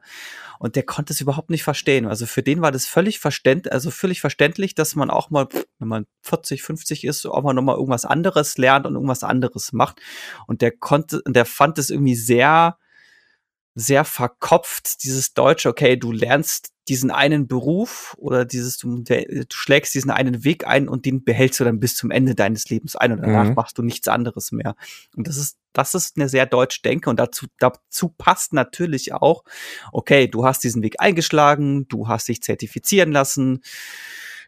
und 0.60 0.76
der 0.76 0.84
konnte 0.84 1.14
es 1.14 1.22
überhaupt 1.22 1.50
nicht 1.50 1.64
verstehen. 1.64 2.06
Also 2.06 2.26
für 2.26 2.44
den 2.44 2.62
war 2.62 2.72
das 2.72 2.86
völlig 2.86 3.20
verständ, 3.20 3.72
also 3.72 3.92
völlig 3.92 4.22
verständlich, 4.22 4.76
dass 4.76 4.96
man 4.96 5.10
auch 5.10 5.30
mal, 5.30 5.48
wenn 5.80 5.88
man 5.88 6.06
40, 6.22 6.62
50 6.62 7.06
ist, 7.06 7.26
auch 7.26 7.44
mal 7.44 7.54
nochmal 7.54 7.76
irgendwas 7.76 8.06
anderes 8.06 8.58
lernt 8.58 8.86
und 8.86 8.96
irgendwas 8.96 9.24
anderes 9.24 9.72
macht. 9.72 10.02
Und 10.48 10.62
der 10.62 10.72
konnte, 10.72 11.22
der 11.26 11.46
fand 11.46 11.80
es 11.80 11.90
irgendwie 11.90 12.16
sehr 12.16 12.78
sehr 13.76 14.04
verkopft, 14.06 15.04
dieses 15.04 15.34
Deutsche, 15.34 15.70
okay, 15.70 15.96
du 15.96 16.12
lernst 16.12 16.74
diesen 16.90 17.12
einen 17.12 17.48
Beruf 17.48 18.16
oder 18.18 18.46
dieses, 18.46 18.78
du, 18.80 19.04
du, 19.04 19.46
schlägst 19.54 19.94
diesen 19.94 20.10
einen 20.10 20.44
Weg 20.44 20.66
ein 20.66 20.90
und 20.90 21.06
den 21.06 21.24
behältst 21.24 21.60
du 21.60 21.64
dann 21.64 21.80
bis 21.80 21.96
zum 21.96 22.10
Ende 22.10 22.34
deines 22.34 22.68
Lebens 22.70 22.96
ein 22.96 23.12
und 23.12 23.22
danach 23.22 23.48
mhm. 23.48 23.54
machst 23.54 23.78
du 23.78 23.84
nichts 23.84 24.08
anderes 24.08 24.52
mehr. 24.52 24.76
Und 25.16 25.28
das 25.28 25.38
ist, 25.38 25.58
das 25.72 25.94
ist 25.94 26.18
eine 26.18 26.28
sehr 26.30 26.48
deutsche 26.48 26.82
Denke 26.82 27.12
und 27.12 27.20
dazu, 27.20 27.46
dazu 27.60 28.10
passt 28.10 28.54
natürlich 28.54 29.14
auch, 29.14 29.44
okay, 29.92 30.28
du 30.28 30.46
hast 30.46 30.64
diesen 30.64 30.82
Weg 30.82 30.96
eingeschlagen, 31.00 31.88
du 31.88 32.08
hast 32.08 32.28
dich 32.28 32.42
zertifizieren 32.42 33.12
lassen, 33.12 33.62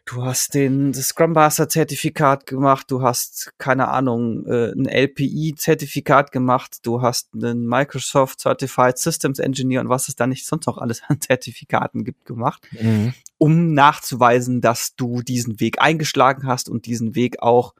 du 0.04 0.24
hast 0.24 0.54
den 0.54 0.92
Scrum 0.94 1.32
Master 1.32 1.68
Zertifikat 1.68 2.46
gemacht, 2.46 2.90
du 2.90 3.02
hast 3.02 3.52
keine 3.58 3.88
Ahnung 3.88 4.46
äh, 4.46 4.72
ein 4.72 4.86
LPI 4.86 5.54
Zertifikat 5.56 6.32
gemacht, 6.32 6.78
du 6.82 7.02
hast 7.02 7.30
einen 7.34 7.66
Microsoft 7.66 8.40
Certified 8.40 8.98
Systems 8.98 9.38
Engineer 9.38 9.80
und 9.80 9.88
was 9.88 10.08
es 10.08 10.16
da 10.16 10.26
nicht 10.26 10.46
sonst 10.46 10.66
noch 10.66 10.78
alles 10.78 11.02
an 11.08 11.20
Zertifikaten 11.20 12.04
gibt 12.04 12.24
gemacht, 12.24 12.66
mhm. 12.80 13.14
um 13.38 13.74
nachzuweisen, 13.74 14.60
dass 14.60 14.94
du 14.96 15.22
diesen 15.22 15.60
Weg 15.60 15.80
eingeschlagen 15.80 16.46
hast 16.46 16.68
und 16.68 16.86
diesen 16.86 17.14
Weg 17.14 17.40
auch 17.40 17.74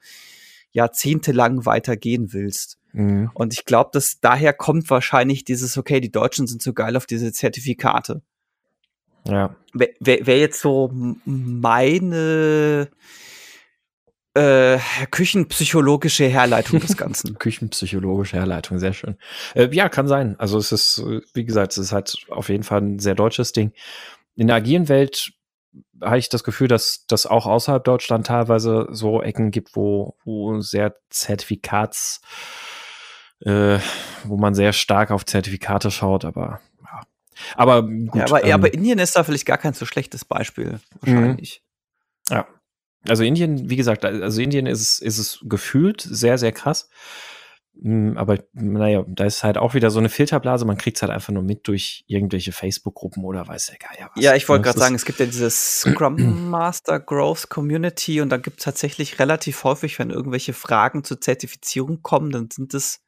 jahrzehntelang 0.72 1.66
weitergehen 1.66 2.32
willst. 2.32 2.78
Mhm. 2.92 3.30
Und 3.34 3.52
ich 3.52 3.64
glaube, 3.64 3.90
dass 3.92 4.20
daher 4.20 4.52
kommt 4.52 4.88
wahrscheinlich 4.90 5.44
dieses, 5.44 5.76
okay, 5.76 6.00
die 6.00 6.12
Deutschen 6.12 6.46
sind 6.46 6.62
so 6.62 6.72
geil 6.72 6.96
auf 6.96 7.06
diese 7.06 7.32
Zertifikate. 7.32 8.22
Ja. 9.24 9.54
Wäre 9.72 10.26
wär 10.26 10.38
jetzt 10.38 10.60
so 10.60 10.90
meine 11.24 12.88
äh, 14.34 14.78
küchenpsychologische 15.10 16.24
Herleitung 16.26 16.80
des 16.80 16.96
Ganzen. 16.96 17.38
küchenpsychologische 17.38 18.36
Herleitung, 18.36 18.78
sehr 18.78 18.92
schön. 18.92 19.16
Äh, 19.54 19.68
ja, 19.72 19.88
kann 19.88 20.08
sein. 20.08 20.36
Also 20.38 20.58
es 20.58 20.72
ist, 20.72 20.98
äh, 20.98 21.20
wie 21.34 21.44
gesagt, 21.44 21.72
es 21.72 21.78
ist 21.78 21.92
halt 21.92 22.16
auf 22.30 22.48
jeden 22.48 22.62
Fall 22.64 22.80
ein 22.80 22.98
sehr 22.98 23.14
deutsches 23.14 23.52
Ding. 23.52 23.72
In 24.34 24.46
der 24.46 24.56
agilen 24.56 24.88
Welt 24.88 25.32
habe 26.02 26.18
ich 26.18 26.28
das 26.28 26.44
Gefühl, 26.44 26.68
dass 26.68 27.04
das 27.06 27.26
auch 27.26 27.46
außerhalb 27.46 27.84
Deutschland 27.84 28.26
teilweise 28.26 28.88
so 28.90 29.22
Ecken 29.22 29.50
gibt, 29.50 29.76
wo, 29.76 30.16
wo 30.24 30.60
sehr 30.60 30.94
Zertifikats, 31.10 32.20
äh, 33.40 33.78
wo 34.24 34.36
man 34.36 34.54
sehr 34.54 34.72
stark 34.72 35.10
auf 35.10 35.24
Zertifikate 35.26 35.90
schaut, 35.90 36.24
aber 36.24 36.60
aber 37.56 37.82
gut. 37.82 38.14
Ja, 38.14 38.24
aber, 38.24 38.42
ähm, 38.42 38.48
ja, 38.48 38.54
aber 38.54 38.72
Indien 38.72 38.98
ist 38.98 39.16
da 39.16 39.24
vielleicht 39.24 39.46
gar 39.46 39.58
kein 39.58 39.74
so 39.74 39.86
schlechtes 39.86 40.24
Beispiel, 40.24 40.80
wahrscheinlich. 41.00 41.62
Mhm. 42.28 42.36
Ja. 42.36 42.46
Also 43.08 43.24
Indien, 43.24 43.68
wie 43.68 43.76
gesagt, 43.76 44.04
also 44.04 44.40
Indien 44.40 44.66
ist 44.66 44.80
es, 44.80 44.98
ist 45.00 45.18
es 45.18 45.40
gefühlt 45.42 46.00
sehr, 46.00 46.38
sehr 46.38 46.52
krass. 46.52 46.88
Hm, 47.80 48.18
aber 48.18 48.38
naja, 48.52 49.04
da 49.08 49.24
ist 49.24 49.44
halt 49.44 49.56
auch 49.56 49.74
wieder 49.74 49.90
so 49.90 49.98
eine 49.98 50.10
Filterblase. 50.10 50.64
Man 50.66 50.76
kriegt 50.76 50.98
es 50.98 51.02
halt 51.02 51.10
einfach 51.10 51.32
nur 51.32 51.42
mit 51.42 51.66
durch 51.68 52.04
irgendwelche 52.06 52.52
Facebook-Gruppen 52.52 53.24
oder 53.24 53.48
weiß 53.48 53.66
der 53.66 53.78
Geier 53.78 54.10
was. 54.14 54.22
Ja, 54.22 54.34
ich 54.34 54.48
wollte 54.48 54.60
ne? 54.60 54.64
gerade 54.66 54.78
sagen, 54.78 54.94
es 54.94 55.04
gibt 55.04 55.20
ja 55.20 55.26
dieses 55.26 55.80
Scrum 55.80 56.16
Master 56.50 57.00
Growth 57.00 57.48
Community 57.48 58.20
und 58.20 58.28
da 58.28 58.36
gibt 58.36 58.58
es 58.58 58.64
tatsächlich 58.64 59.18
relativ 59.18 59.64
häufig, 59.64 59.98
wenn 59.98 60.10
irgendwelche 60.10 60.52
Fragen 60.52 61.02
zur 61.02 61.20
Zertifizierung 61.20 62.02
kommen, 62.02 62.30
dann 62.30 62.50
sind 62.50 62.74
es 62.74 63.00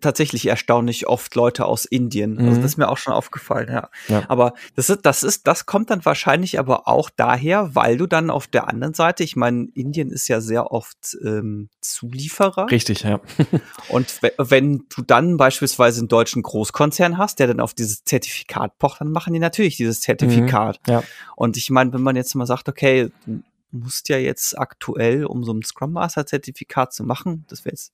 tatsächlich 0.00 0.46
erstaunlich 0.46 1.06
oft 1.06 1.34
Leute 1.34 1.64
aus 1.64 1.84
Indien. 1.84 2.32
Also 2.32 2.42
mhm. 2.42 2.48
Also 2.48 2.62
das 2.62 2.72
ist 2.72 2.76
mir 2.76 2.88
auch 2.88 2.98
schon 2.98 3.12
aufgefallen, 3.12 3.68
ja. 3.70 3.88
ja. 4.08 4.24
Aber 4.28 4.54
das 4.74 4.90
ist, 4.90 5.00
das 5.02 5.22
ist, 5.22 5.46
das 5.46 5.66
kommt 5.66 5.90
dann 5.90 6.04
wahrscheinlich 6.04 6.58
aber 6.58 6.88
auch 6.88 7.10
daher, 7.10 7.74
weil 7.74 7.96
du 7.96 8.06
dann 8.06 8.30
auf 8.30 8.46
der 8.46 8.68
anderen 8.68 8.94
Seite, 8.94 9.24
ich 9.24 9.36
meine, 9.36 9.68
Indien 9.74 10.10
ist 10.10 10.28
ja 10.28 10.40
sehr 10.40 10.72
oft 10.72 11.16
ähm, 11.24 11.70
Zulieferer. 11.80 12.70
Richtig, 12.70 13.02
ja. 13.02 13.20
Und 13.88 14.20
wenn 14.38 14.84
du 14.94 15.02
dann 15.02 15.36
beispielsweise 15.36 16.00
einen 16.00 16.08
deutschen 16.08 16.42
Großkonzern 16.42 17.16
hast, 17.16 17.38
der 17.38 17.46
dann 17.46 17.60
auf 17.60 17.72
dieses 17.72 18.04
Zertifikat 18.04 18.78
pocht, 18.78 19.00
dann 19.00 19.10
machen 19.10 19.32
die 19.32 19.40
natürlich 19.40 19.76
dieses 19.76 20.00
Zertifikat. 20.00 20.80
Mhm, 20.86 20.92
ja. 20.92 21.02
Und 21.36 21.56
ich 21.56 21.70
meine, 21.70 21.92
wenn 21.92 22.02
man 22.02 22.16
jetzt 22.16 22.34
mal 22.34 22.46
sagt, 22.46 22.68
okay, 22.68 23.10
du 23.26 23.42
musst 23.70 24.08
ja 24.08 24.18
jetzt 24.18 24.58
aktuell, 24.58 25.24
um 25.24 25.44
so 25.44 25.52
ein 25.52 25.62
Scrum 25.62 25.92
Master 25.92 26.26
Zertifikat 26.26 26.92
zu 26.92 27.04
machen, 27.04 27.44
das 27.48 27.64
wäre 27.64 27.72
jetzt 27.72 27.92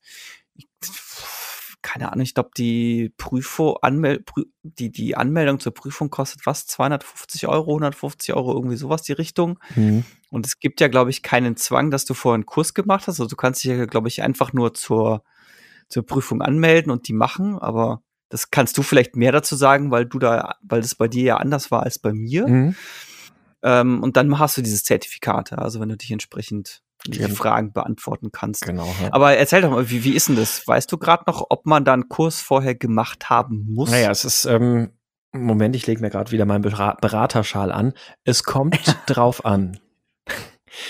keine 1.84 2.10
Ahnung, 2.10 2.22
ich 2.22 2.34
glaube, 2.34 2.50
die 2.56 3.12
Prüfung, 3.18 3.76
Anmel 3.82 4.20
Prü 4.20 4.44
die, 4.62 4.90
die 4.90 5.16
Anmeldung 5.16 5.60
zur 5.60 5.74
Prüfung 5.74 6.08
kostet 6.08 6.46
was? 6.46 6.66
250 6.66 7.46
Euro, 7.46 7.72
150 7.72 8.34
Euro, 8.34 8.54
irgendwie 8.54 8.76
sowas 8.76 9.02
die 9.02 9.12
Richtung. 9.12 9.58
Mhm. 9.76 10.04
Und 10.30 10.46
es 10.46 10.58
gibt 10.58 10.80
ja, 10.80 10.88
glaube 10.88 11.10
ich, 11.10 11.22
keinen 11.22 11.56
Zwang, 11.56 11.90
dass 11.90 12.06
du 12.06 12.14
vorher 12.14 12.36
einen 12.36 12.46
Kurs 12.46 12.72
gemacht 12.72 13.06
hast. 13.06 13.20
Also 13.20 13.28
du 13.28 13.36
kannst 13.36 13.62
dich 13.62 13.70
ja, 13.70 13.84
glaube 13.84 14.08
ich, 14.08 14.22
einfach 14.22 14.54
nur 14.54 14.72
zur, 14.72 15.22
zur 15.88 16.06
Prüfung 16.06 16.40
anmelden 16.40 16.90
und 16.90 17.06
die 17.06 17.12
machen, 17.12 17.58
aber 17.58 18.02
das 18.30 18.50
kannst 18.50 18.78
du 18.78 18.82
vielleicht 18.82 19.14
mehr 19.14 19.32
dazu 19.32 19.54
sagen, 19.54 19.90
weil 19.90 20.06
du 20.06 20.18
da, 20.18 20.56
weil 20.62 20.80
das 20.80 20.94
bei 20.94 21.06
dir 21.06 21.22
ja 21.22 21.36
anders 21.36 21.70
war 21.70 21.82
als 21.82 21.98
bei 21.98 22.14
mir. 22.14 22.48
Mhm. 22.48 22.74
Ähm, 23.62 24.02
und 24.02 24.16
dann 24.16 24.38
hast 24.38 24.56
du 24.56 24.62
dieses 24.62 24.84
Zertifikat, 24.84 25.52
also 25.52 25.78
wenn 25.80 25.90
du 25.90 25.96
dich 25.98 26.10
entsprechend 26.10 26.82
die 27.06 27.18
Gen 27.18 27.34
Fragen 27.34 27.73
beantworten 27.73 28.30
kannst. 28.32 28.64
Genau. 28.64 28.87
Ja. 29.02 29.12
Aber 29.12 29.37
erzähl 29.37 29.62
doch 29.62 29.70
mal, 29.70 29.90
wie, 29.90 30.04
wie 30.04 30.14
ist 30.14 30.28
denn 30.28 30.37
das? 30.37 30.66
Weißt 30.66 30.90
du 30.90 30.99
gerade 30.99 31.25
noch, 31.26 31.46
ob 31.50 31.66
man 31.66 31.84
da 31.84 31.92
einen 31.92 32.08
Kurs 32.08 32.40
vorher 32.40 32.75
gemacht 32.75 33.28
haben 33.28 33.66
muss? 33.68 33.90
Naja, 33.90 34.11
es 34.11 34.25
ist, 34.25 34.46
ähm, 34.46 34.90
Moment, 35.32 35.75
ich 35.75 35.87
lege 35.87 36.00
mir 36.00 36.11
gerade 36.11 36.30
wieder 36.30 36.46
meinen 36.46 36.62
Beraterschal 36.62 37.73
an. 37.73 37.92
Es 38.25 38.44
kommt 38.44 38.96
drauf 39.06 39.44
an. 39.44 39.78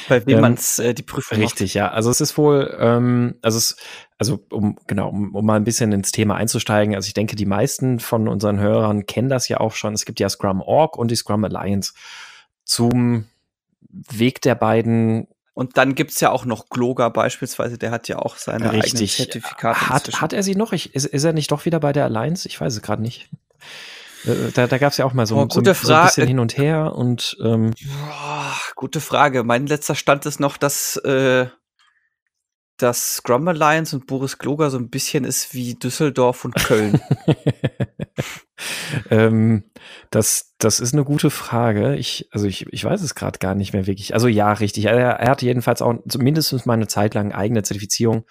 Bei 0.08 0.24
wem 0.26 0.36
ähm, 0.36 0.40
man 0.40 0.58
äh, 0.78 0.94
die 0.94 1.02
Prüfung 1.02 1.38
Richtig, 1.38 1.70
macht. 1.70 1.74
ja. 1.74 1.90
Also 1.90 2.10
es 2.10 2.20
ist 2.20 2.38
wohl, 2.38 2.74
ähm, 2.78 3.34
also 3.42 3.58
es, 3.58 3.76
also 4.18 4.44
um 4.50 4.78
genau, 4.86 5.08
um, 5.10 5.34
um 5.34 5.44
mal 5.44 5.56
ein 5.56 5.64
bisschen 5.64 5.92
ins 5.92 6.12
Thema 6.12 6.36
einzusteigen. 6.36 6.94
Also 6.94 7.06
ich 7.06 7.14
denke, 7.14 7.36
die 7.36 7.46
meisten 7.46 8.00
von 8.00 8.28
unseren 8.28 8.58
Hörern 8.58 9.06
kennen 9.06 9.28
das 9.28 9.48
ja 9.48 9.60
auch 9.60 9.72
schon. 9.72 9.94
Es 9.94 10.04
gibt 10.04 10.20
ja 10.20 10.28
Scrum 10.28 10.62
Org 10.62 10.96
und 10.96 11.10
die 11.10 11.16
Scrum 11.16 11.44
Alliance. 11.44 11.92
Zum 12.64 13.26
Weg 13.90 14.40
der 14.40 14.54
beiden 14.54 15.28
und 15.54 15.76
dann 15.78 15.94
gibt's 15.94 16.20
ja 16.20 16.30
auch 16.30 16.44
noch 16.44 16.68
Gloger 16.68 17.10
beispielsweise, 17.10 17.78
der 17.78 17.92
hat 17.92 18.08
ja 18.08 18.18
auch 18.18 18.36
seine 18.36 18.72
Richtig. 18.72 18.92
eigenen 18.92 19.08
Zertifikate. 19.08 19.88
Hat, 19.88 20.20
hat 20.20 20.32
er 20.32 20.42
sie 20.42 20.56
noch? 20.56 20.72
Ich, 20.72 20.94
ist, 20.94 21.06
ist 21.06 21.24
er 21.24 21.32
nicht 21.32 21.52
doch 21.52 21.64
wieder 21.64 21.80
bei 21.80 21.92
der 21.92 22.04
Alliance? 22.04 22.48
Ich 22.48 22.60
weiß 22.60 22.74
es 22.74 22.82
gerade 22.82 23.02
nicht. 23.02 23.30
Äh, 24.24 24.50
da, 24.52 24.66
da 24.66 24.78
gab 24.78 24.90
es 24.90 24.98
ja 24.98 25.04
auch 25.04 25.12
mal 25.12 25.26
so, 25.26 25.36
oh, 25.36 25.46
so, 25.48 25.62
so, 25.62 25.94
ein 25.94 26.06
bisschen 26.06 26.26
hin 26.26 26.40
und 26.40 26.58
her 26.58 26.94
und 26.94 27.36
ähm 27.40 27.72
Boah, 27.80 28.56
gute 28.74 29.00
Frage. 29.00 29.44
Mein 29.44 29.66
letzter 29.66 29.94
Stand 29.94 30.26
ist 30.26 30.40
noch, 30.40 30.56
dass 30.56 30.96
äh, 30.96 31.46
dass 32.76 33.16
Scrum 33.16 33.46
Alliance 33.46 33.94
und 33.94 34.06
Boris 34.06 34.38
Gloger 34.38 34.70
so 34.70 34.78
ein 34.78 34.90
bisschen 34.90 35.24
ist 35.24 35.54
wie 35.54 35.74
Düsseldorf 35.74 36.44
und 36.44 36.56
Köln. 36.56 37.00
ähm, 39.10 39.64
das, 40.10 40.54
das 40.58 40.80
ist 40.80 40.92
eine 40.94 41.04
gute 41.04 41.30
Frage. 41.30 41.96
Ich, 41.96 42.28
also 42.32 42.46
ich, 42.46 42.66
ich 42.72 42.84
weiß 42.84 43.02
es 43.02 43.14
gerade 43.14 43.38
gar 43.38 43.54
nicht 43.54 43.72
mehr 43.72 43.86
wirklich. 43.86 44.14
Also 44.14 44.28
ja, 44.28 44.52
richtig. 44.52 44.86
Er, 44.86 44.96
er 44.96 45.30
hatte 45.30 45.46
jedenfalls 45.46 45.82
auch 45.82 45.94
zumindest 46.08 46.66
mal 46.66 46.74
eine 46.74 46.88
Zeit 46.88 47.14
lang 47.14 47.32
eigene 47.32 47.62
Zertifizierung 47.62 48.24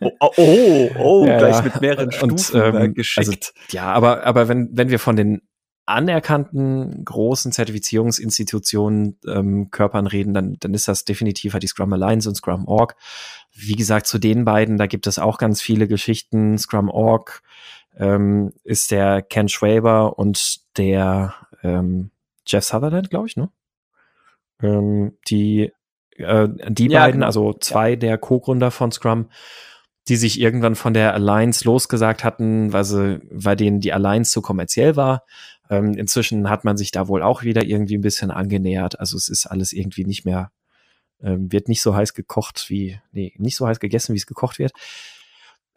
oh, 0.00 0.10
oh, 0.36 0.90
oh, 0.98 1.24
ja, 1.28 1.38
gleich 1.38 1.62
mit 1.62 1.80
mehreren 1.80 2.10
Stufen 2.10 2.60
und, 2.60 2.74
ähm, 2.74 2.94
geschickt. 2.94 3.28
Also, 3.28 3.32
ja, 3.70 3.84
aber, 3.84 4.24
aber 4.24 4.48
wenn, 4.48 4.68
wenn 4.72 4.90
wir 4.90 4.98
von 4.98 5.14
den 5.14 5.42
anerkannten 5.86 7.04
großen 7.04 7.52
Zertifizierungsinstitutionen 7.52 9.18
ähm, 9.26 9.70
Körpern 9.70 10.06
reden, 10.06 10.34
dann, 10.34 10.56
dann 10.60 10.74
ist 10.74 10.88
das 10.88 11.04
definitiv 11.04 11.52
halt 11.52 11.62
die 11.62 11.68
Scrum 11.68 11.92
Alliance 11.92 12.28
und 12.28 12.34
Scrum 12.34 12.66
Org. 12.66 12.96
Wie 13.52 13.76
gesagt, 13.76 14.06
zu 14.06 14.18
den 14.18 14.44
beiden, 14.44 14.76
da 14.76 14.86
gibt 14.86 15.06
es 15.06 15.18
auch 15.18 15.38
ganz 15.38 15.62
viele 15.62 15.88
Geschichten. 15.88 16.58
Scrum 16.58 16.88
Org 16.88 17.42
ähm, 17.96 18.52
ist 18.64 18.90
der 18.90 19.22
Ken 19.22 19.48
Schwaber 19.48 20.18
und 20.18 20.60
der 20.76 21.34
ähm, 21.62 22.10
Jeff 22.46 22.64
Sutherland, 22.64 23.10
glaube 23.10 23.28
ich, 23.28 23.36
ne? 23.36 23.50
Ähm, 24.60 25.16
die 25.28 25.72
äh, 26.18 26.48
die 26.68 26.88
Ja, 26.88 27.00
beiden, 27.00 27.20
genau. 27.20 27.26
also 27.26 27.52
zwei 27.54 27.96
der 27.96 28.18
Co-Gründer 28.18 28.70
von 28.70 28.90
Scrum, 28.92 29.28
die 30.08 30.16
sich 30.16 30.40
irgendwann 30.40 30.76
von 30.76 30.94
der 30.94 31.14
Alliance 31.14 31.64
losgesagt 31.64 32.24
hatten, 32.24 32.72
weil 32.72 32.84
sie, 32.84 33.20
weil 33.30 33.56
denen 33.56 33.80
die 33.80 33.92
Alliance 33.92 34.30
zu 34.30 34.40
kommerziell 34.40 34.96
war. 34.96 35.24
Ähm, 35.70 35.94
inzwischen 35.94 36.48
hat 36.48 36.64
man 36.64 36.76
sich 36.76 36.90
da 36.90 37.08
wohl 37.08 37.22
auch 37.22 37.42
wieder 37.42 37.64
irgendwie 37.64 37.96
ein 37.96 38.02
bisschen 38.02 38.30
angenähert. 38.30 39.00
Also 39.00 39.16
es 39.16 39.28
ist 39.28 39.46
alles 39.46 39.72
irgendwie 39.72 40.04
nicht 40.04 40.24
mehr, 40.24 40.50
ähm, 41.22 41.50
wird 41.50 41.68
nicht 41.68 41.82
so 41.82 41.94
heiß 41.94 42.14
gekocht 42.14 42.66
wie, 42.68 43.00
nee, 43.12 43.32
nicht 43.38 43.56
so 43.56 43.66
heiß 43.66 43.80
gegessen, 43.80 44.14
wie 44.14 44.18
es 44.18 44.26
gekocht 44.26 44.58
wird. 44.58 44.72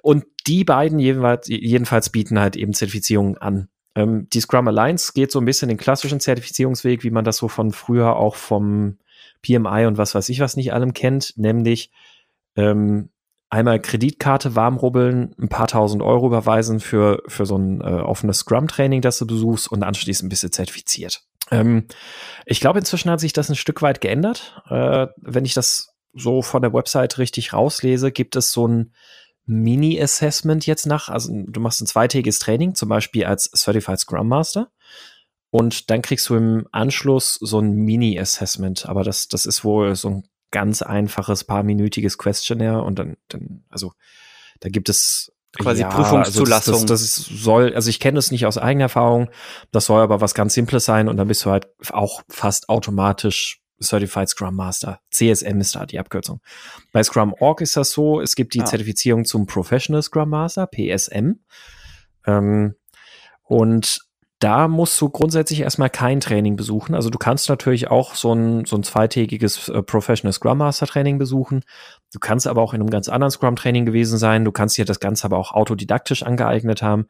Und 0.01 0.25
die 0.47 0.63
beiden 0.63 0.99
jedenfalls, 0.99 1.47
jedenfalls 1.47 2.09
bieten 2.09 2.39
halt 2.39 2.55
eben 2.55 2.73
Zertifizierungen 2.73 3.37
an. 3.37 3.67
Ähm, 3.95 4.27
die 4.31 4.39
Scrum 4.39 4.67
Alliance 4.67 5.11
geht 5.13 5.31
so 5.31 5.39
ein 5.39 5.45
bisschen 5.45 5.69
den 5.69 5.77
klassischen 5.77 6.19
Zertifizierungsweg, 6.19 7.03
wie 7.03 7.11
man 7.11 7.25
das 7.25 7.37
so 7.37 7.47
von 7.47 7.71
früher 7.71 8.15
auch 8.15 8.35
vom 8.35 8.97
PMI 9.41 9.85
und 9.85 9.97
was 9.97 10.15
weiß 10.15 10.29
ich 10.29 10.39
was 10.39 10.55
nicht 10.55 10.73
allem 10.73 10.93
kennt, 10.93 11.33
nämlich 11.37 11.91
ähm, 12.55 13.09
einmal 13.49 13.79
Kreditkarte 13.79 14.55
warmrubbeln, 14.55 15.35
ein 15.39 15.49
paar 15.49 15.67
tausend 15.67 16.03
Euro 16.03 16.27
überweisen 16.27 16.79
für, 16.79 17.23
für 17.27 17.45
so 17.45 17.57
ein 17.57 17.81
äh, 17.81 18.01
offenes 18.01 18.39
Scrum-Training, 18.39 19.01
das 19.01 19.17
du 19.17 19.25
besuchst 19.25 19.71
und 19.71 19.83
anschließend 19.83 20.29
bist 20.29 20.43
du 20.43 20.51
zertifiziert. 20.51 21.23
Ähm, 21.51 21.87
ich 22.45 22.59
glaube, 22.59 22.79
inzwischen 22.79 23.09
hat 23.09 23.19
sich 23.19 23.33
das 23.33 23.49
ein 23.49 23.55
Stück 23.55 23.81
weit 23.81 24.01
geändert. 24.01 24.61
Äh, 24.69 25.07
wenn 25.17 25.45
ich 25.45 25.53
das 25.53 25.95
so 26.13 26.41
von 26.41 26.61
der 26.61 26.73
Website 26.73 27.17
richtig 27.17 27.53
rauslese, 27.53 28.11
gibt 28.11 28.35
es 28.35 28.51
so 28.51 28.67
ein 28.67 28.93
Mini-Assessment 29.45 30.67
jetzt 30.67 30.85
nach. 30.85 31.09
Also 31.09 31.33
du 31.33 31.59
machst 31.59 31.81
ein 31.81 31.87
zweitägiges 31.87 32.37
Training, 32.37 32.75
zum 32.75 32.89
Beispiel 32.89 33.25
als 33.25 33.49
Certified 33.55 33.99
Scrum 33.99 34.27
Master. 34.27 34.71
Und 35.49 35.89
dann 35.89 36.03
kriegst 36.03 36.29
du 36.29 36.35
im 36.35 36.67
Anschluss 36.71 37.33
so 37.41 37.59
ein 37.59 37.71
Mini-Assessment. 37.71 38.85
Aber 38.85 39.03
das, 39.03 39.27
das 39.27 39.47
ist 39.47 39.63
wohl 39.63 39.95
so 39.95 40.09
ein 40.09 40.23
ganz 40.51 40.81
einfaches, 40.81 41.43
paarminütiges 41.43 42.17
Questionnaire. 42.17 42.83
Und 42.83 42.99
dann, 42.99 43.17
dann 43.27 43.63
also 43.69 43.93
da 44.59 44.69
gibt 44.69 44.89
es 44.89 45.31
Quasi 45.57 45.81
ja, 45.81 45.89
Prüfungszulassung. 45.89 46.75
Also 46.75 46.85
das, 46.85 47.01
das, 47.01 47.25
das 47.25 47.43
soll, 47.43 47.73
also 47.73 47.89
ich 47.89 47.99
kenne 47.99 48.19
es 48.19 48.29
nicht 48.29 48.45
aus 48.45 48.57
eigener 48.57 48.85
Erfahrung. 48.85 49.29
Das 49.71 49.85
soll 49.85 50.01
aber 50.01 50.21
was 50.21 50.35
ganz 50.35 50.53
Simples 50.53 50.85
sein 50.85 51.07
und 51.07 51.17
dann 51.17 51.27
bist 51.27 51.43
du 51.43 51.49
halt 51.49 51.67
auch 51.91 52.21
fast 52.29 52.69
automatisch 52.69 53.59
Certified 53.81 54.29
Scrum 54.29 54.55
Master. 54.55 54.99
CSM 55.09 55.59
ist 55.59 55.75
da 55.75 55.85
die 55.85 55.99
Abkürzung. 55.99 56.41
Bei 56.91 57.01
Scrum 57.01 57.33
Org 57.39 57.61
ist 57.61 57.77
das 57.77 57.91
so, 57.91 58.21
es 58.21 58.35
gibt 58.35 58.53
die 58.53 58.61
Ah. 58.61 58.65
Zertifizierung 58.65 59.25
zum 59.25 59.47
Professional 59.47 60.03
Scrum 60.03 60.29
Master, 60.29 60.67
PSM. 60.67 61.39
Ähm, 62.27 62.75
und 63.43 64.01
da 64.39 64.69
musst 64.69 64.99
du 65.01 65.09
grundsätzlich 65.09 65.59
erstmal 65.59 65.89
kein 65.89 66.21
Training 66.21 66.55
besuchen. 66.55 66.95
Also 66.95 67.09
du 67.09 67.17
kannst 67.17 67.49
natürlich 67.49 67.89
auch 67.89 68.15
so 68.15 68.33
ein, 68.33 68.63
so 68.63 68.77
ein 68.77 68.83
zweitägiges 68.83 69.67
äh, 69.67 69.83
Professional 69.83 70.31
Scrum 70.31 70.59
Master 70.59 70.87
Training 70.87 71.17
besuchen. 71.17 71.63
Du 72.13 72.19
kannst 72.19 72.47
aber 72.47 72.61
auch 72.61 72.73
in 72.73 72.79
einem 72.79 72.89
ganz 72.89 73.09
anderen 73.09 73.31
Scrum 73.31 73.57
Training 73.57 73.85
gewesen 73.85 74.17
sein. 74.17 74.45
Du 74.45 74.53
kannst 74.53 74.77
dir 74.77 74.85
das 74.85 75.01
Ganze 75.01 75.25
aber 75.25 75.37
auch 75.37 75.51
autodidaktisch 75.51 76.23
angeeignet 76.23 76.81
haben. 76.81 77.07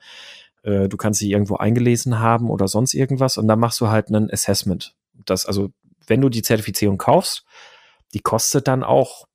Äh, 0.63 0.89
du 0.89 0.97
kannst 0.97 1.21
dich 1.21 1.29
irgendwo 1.29 1.57
eingelesen 1.57 2.19
haben 2.19 2.49
oder 2.49 2.67
sonst 2.67 2.95
irgendwas. 2.95 3.37
Und 3.37 3.47
dann 3.47 3.59
machst 3.59 3.79
du 3.79 3.89
halt 3.89 4.09
ein 4.09 4.31
Assessment. 4.31 4.95
Das, 5.25 5.45
also, 5.45 5.69
wenn 6.07 6.21
du 6.21 6.29
die 6.29 6.41
Zertifizierung 6.41 6.97
kaufst, 6.97 7.45
die 8.15 8.21
kostet 8.21 8.67
dann 8.67 8.83
auch 8.83 9.25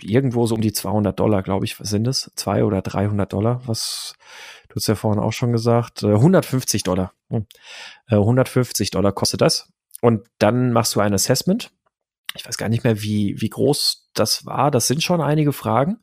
irgendwo 0.00 0.46
so 0.46 0.54
um 0.54 0.60
die 0.60 0.72
200 0.72 1.18
Dollar, 1.18 1.42
glaube 1.42 1.64
ich, 1.64 1.76
sind 1.76 2.06
es? 2.06 2.30
Zwei 2.36 2.64
oder 2.64 2.82
300 2.82 3.32
Dollar, 3.32 3.62
was 3.66 4.14
du 4.68 4.76
hast 4.76 4.86
ja 4.86 4.94
vorhin 4.94 5.22
auch 5.22 5.32
schon 5.32 5.52
gesagt, 5.52 6.02
äh, 6.02 6.14
150 6.14 6.82
Dollar. 6.82 7.12
Hm. 7.28 7.46
Äh, 8.08 8.16
150 8.16 8.90
Dollar 8.90 9.12
kostet 9.12 9.40
das. 9.40 9.70
Und 10.00 10.26
dann 10.38 10.72
machst 10.72 10.94
du 10.94 11.00
ein 11.00 11.14
Assessment. 11.14 11.70
Ich 12.34 12.46
weiß 12.46 12.56
gar 12.56 12.68
nicht 12.68 12.82
mehr, 12.82 13.02
wie, 13.02 13.36
wie 13.40 13.50
groß 13.50 14.10
das 14.14 14.46
war. 14.46 14.70
Das 14.70 14.86
sind 14.86 15.02
schon 15.02 15.20
einige 15.20 15.52
Fragen. 15.52 15.98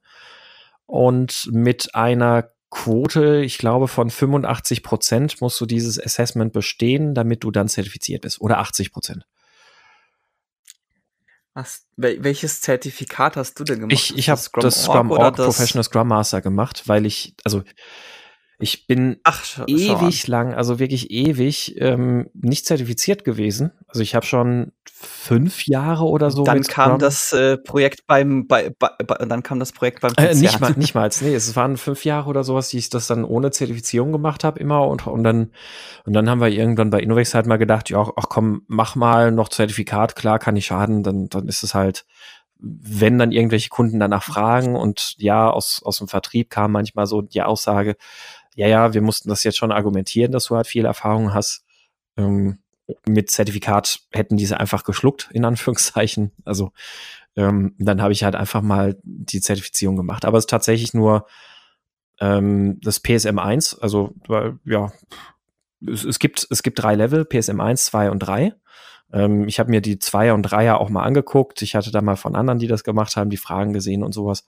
Und 0.85 1.49
mit 1.51 1.95
einer 1.95 2.51
Quote, 2.69 3.41
ich 3.43 3.57
glaube, 3.57 3.87
von 3.87 4.11
85 4.11 4.83
Prozent 4.83 5.41
musst 5.41 5.59
du 5.59 5.65
dieses 5.65 6.01
Assessment 6.01 6.53
bestehen, 6.53 7.15
damit 7.15 7.43
du 7.43 7.51
dann 7.51 7.67
zertifiziert 7.67 8.21
bist. 8.21 8.39
Oder 8.41 8.59
80 8.59 8.91
Prozent. 8.91 9.25
Wel 11.95 12.23
welches 12.23 12.61
Zertifikat 12.61 13.35
hast 13.35 13.59
du 13.59 13.63
denn 13.63 13.79
gemacht? 13.79 13.93
Ich, 13.93 14.17
ich 14.17 14.29
habe 14.29 14.39
Scrum 14.39 14.61
das 14.61 14.83
Scrum 14.83 15.11
oder 15.11 15.25
Org 15.25 15.35
das- 15.35 15.45
Professional 15.45 15.83
Scrum 15.83 16.07
Master 16.07 16.41
gemacht, 16.41 16.83
weil 16.87 17.05
ich, 17.05 17.35
also 17.43 17.63
ich 18.61 18.87
bin 18.87 19.17
Ach, 19.23 19.41
ewig 19.67 20.27
lang, 20.27 20.53
also 20.53 20.79
wirklich 20.79 21.11
ewig, 21.11 21.79
ähm, 21.79 22.29
nicht 22.33 22.65
zertifiziert 22.65 23.23
gewesen. 23.23 23.71
Also 23.87 24.01
ich 24.01 24.15
habe 24.15 24.25
schon 24.25 24.73
fünf 24.83 25.65
Jahre 25.65 26.03
oder 26.03 26.29
so. 26.29 26.43
dann 26.43 26.61
kam 26.63 26.89
Scrum. 26.89 26.99
das 26.99 27.31
äh, 27.31 27.57
Projekt 27.57 28.05
beim 28.05 28.47
bei, 28.47 28.69
bei, 28.77 28.89
dann 28.97 29.43
kam 29.43 29.59
das 29.59 29.71
Projekt 29.71 30.01
beim 30.01 30.11
Äh, 30.17 30.35
nicht 30.35 30.59
mal, 30.59 30.71
nicht 30.77 30.93
mal, 30.93 31.09
nee, 31.21 31.33
es 31.33 31.55
waren 31.55 31.77
fünf 31.77 32.03
Jahre 32.03 32.29
oder 32.29 32.43
sowas, 32.43 32.67
die 32.67 32.79
ich 32.79 32.89
das 32.89 33.07
dann 33.07 33.23
ohne 33.23 33.51
Zertifizierung 33.51 34.11
gemacht 34.11 34.43
habe 34.43 34.59
immer 34.59 34.85
und, 34.87 35.07
und 35.07 35.23
dann 35.23 35.51
und 36.05 36.11
dann 36.11 36.29
haben 36.29 36.41
wir 36.41 36.49
irgendwann 36.49 36.89
bei 36.89 36.99
Innovex 36.99 37.33
halt 37.33 37.45
mal 37.45 37.57
gedacht, 37.57 37.89
ja, 37.89 38.01
ach 38.01 38.25
komm, 38.27 38.63
mach 38.67 38.95
mal 38.97 39.31
noch 39.31 39.47
Zertifikat, 39.47 40.17
klar, 40.17 40.37
kann 40.37 40.55
nicht 40.55 40.65
schaden, 40.65 41.01
dann 41.03 41.29
dann 41.29 41.47
ist 41.47 41.63
es 41.63 41.73
halt, 41.73 42.05
wenn 42.57 43.17
dann 43.17 43.31
irgendwelche 43.31 43.69
Kunden 43.69 44.01
danach 44.01 44.23
fragen 44.23 44.75
und 44.75 45.13
ja, 45.17 45.49
aus 45.49 45.81
aus 45.85 45.99
dem 45.99 46.09
Vertrieb 46.09 46.49
kam 46.49 46.73
manchmal 46.73 47.05
so 47.05 47.21
die 47.21 47.41
Aussage, 47.41 47.95
ja, 48.55 48.67
ja, 48.67 48.93
wir 48.93 49.01
mussten 49.01 49.29
das 49.29 49.43
jetzt 49.43 49.57
schon 49.57 49.71
argumentieren, 49.71 50.31
dass 50.31 50.45
du 50.45 50.55
halt 50.55 50.67
viel 50.67 50.85
Erfahrung 50.85 51.33
hast. 51.33 51.63
Ähm, 52.17 52.59
mit 53.07 53.29
Zertifikat 53.29 53.99
hätten 54.11 54.37
diese 54.37 54.59
einfach 54.59 54.83
geschluckt, 54.83 55.29
in 55.31 55.45
Anführungszeichen. 55.45 56.31
Also 56.45 56.71
ähm, 57.35 57.75
dann 57.77 58.01
habe 58.01 58.13
ich 58.13 58.23
halt 58.23 58.35
einfach 58.35 58.61
mal 58.61 58.97
die 59.03 59.41
Zertifizierung 59.41 59.95
gemacht. 59.95 60.25
Aber 60.25 60.37
es 60.37 60.43
ist 60.43 60.49
tatsächlich 60.49 60.93
nur 60.93 61.27
ähm, 62.19 62.79
das 62.81 62.99
PSM 62.99 63.39
1, 63.39 63.79
also 63.79 64.13
weil, 64.27 64.59
ja, 64.65 64.91
es, 65.87 66.03
es, 66.03 66.19
gibt, 66.19 66.47
es 66.49 66.63
gibt 66.63 66.81
drei 66.81 66.95
Level, 66.95 67.25
PSM 67.25 67.61
1, 67.61 67.85
2 67.85 68.11
und 68.11 68.19
3. 68.19 68.53
Ähm, 69.13 69.47
ich 69.47 69.59
habe 69.59 69.69
mir 69.69 69.81
die 69.81 69.99
Zweier 69.99 70.35
und 70.35 70.43
Dreier 70.43 70.79
auch 70.79 70.89
mal 70.89 71.03
angeguckt. 71.03 71.61
Ich 71.61 71.75
hatte 71.75 71.91
da 71.91 72.01
mal 72.01 72.17
von 72.17 72.35
anderen, 72.35 72.59
die 72.59 72.67
das 72.67 72.83
gemacht 72.83 73.15
haben, 73.15 73.29
die 73.29 73.37
Fragen 73.37 73.73
gesehen 73.73 74.03
und 74.03 74.13
sowas. 74.13 74.45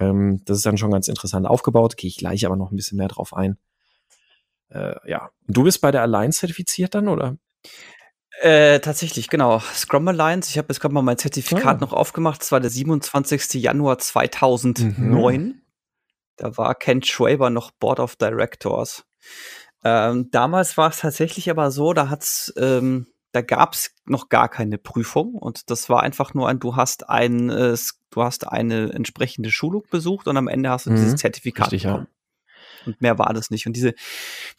Ähm, 0.00 0.42
das 0.44 0.58
ist 0.58 0.66
dann 0.66 0.78
schon 0.78 0.90
ganz 0.90 1.08
interessant 1.08 1.46
aufgebaut. 1.46 1.96
Gehe 1.96 2.08
ich 2.08 2.16
gleich 2.16 2.44
aber 2.46 2.56
noch 2.56 2.70
ein 2.70 2.76
bisschen 2.76 2.98
mehr 2.98 3.08
drauf 3.08 3.34
ein. 3.34 3.58
Äh, 4.70 4.94
ja. 5.08 5.30
Und 5.46 5.56
du 5.56 5.62
bist 5.64 5.80
bei 5.80 5.90
der 5.90 6.02
Alliance 6.02 6.40
zertifiziert 6.40 6.94
dann, 6.94 7.08
oder? 7.08 7.36
Äh, 8.40 8.80
tatsächlich, 8.80 9.28
genau. 9.28 9.60
Scrum 9.60 10.08
Alliance. 10.08 10.50
Ich 10.50 10.58
habe 10.58 10.66
jetzt 10.70 10.80
gerade 10.80 10.92
mal 10.94 11.02
mein 11.02 11.18
Zertifikat 11.18 11.76
Ah. 11.76 11.80
noch 11.80 11.92
aufgemacht. 11.92 12.40
Das 12.40 12.50
war 12.50 12.60
der 12.60 12.70
27. 12.70 13.54
Januar 13.62 13.98
2009. 13.98 15.62
Da 16.36 16.56
war 16.56 16.74
Ken 16.74 17.02
Schwaber 17.02 17.50
noch 17.50 17.70
Board 17.70 18.00
of 18.00 18.16
Directors. 18.16 19.04
Ähm, 19.84 20.30
damals 20.32 20.76
war 20.76 20.90
es 20.90 20.98
tatsächlich 20.98 21.48
aber 21.50 21.70
so, 21.70 21.92
da 21.92 22.08
hat's, 22.08 22.52
ähm, 22.56 23.06
da 23.34 23.42
gab's 23.42 23.90
noch 24.04 24.28
gar 24.28 24.48
keine 24.48 24.78
Prüfung 24.78 25.34
und 25.34 25.70
das 25.70 25.88
war 25.88 26.02
einfach 26.02 26.34
nur 26.34 26.48
ein, 26.48 26.60
du 26.60 26.76
hast 26.76 27.08
ein, 27.08 27.50
äh, 27.50 27.76
du 28.10 28.22
hast 28.22 28.46
eine 28.46 28.92
entsprechende 28.92 29.50
Schulung 29.50 29.82
besucht 29.90 30.28
und 30.28 30.36
am 30.36 30.46
Ende 30.46 30.70
hast 30.70 30.86
du 30.86 30.90
Mhm. 30.90 30.96
dieses 30.96 31.16
Zertifikat 31.16 31.66
Richtig, 31.66 31.82
ja. 31.82 31.90
bekommen. 31.92 32.08
Und 32.86 33.00
mehr 33.00 33.18
war 33.18 33.32
das 33.32 33.50
nicht. 33.50 33.66
Und 33.66 33.74
diese, 33.76 33.94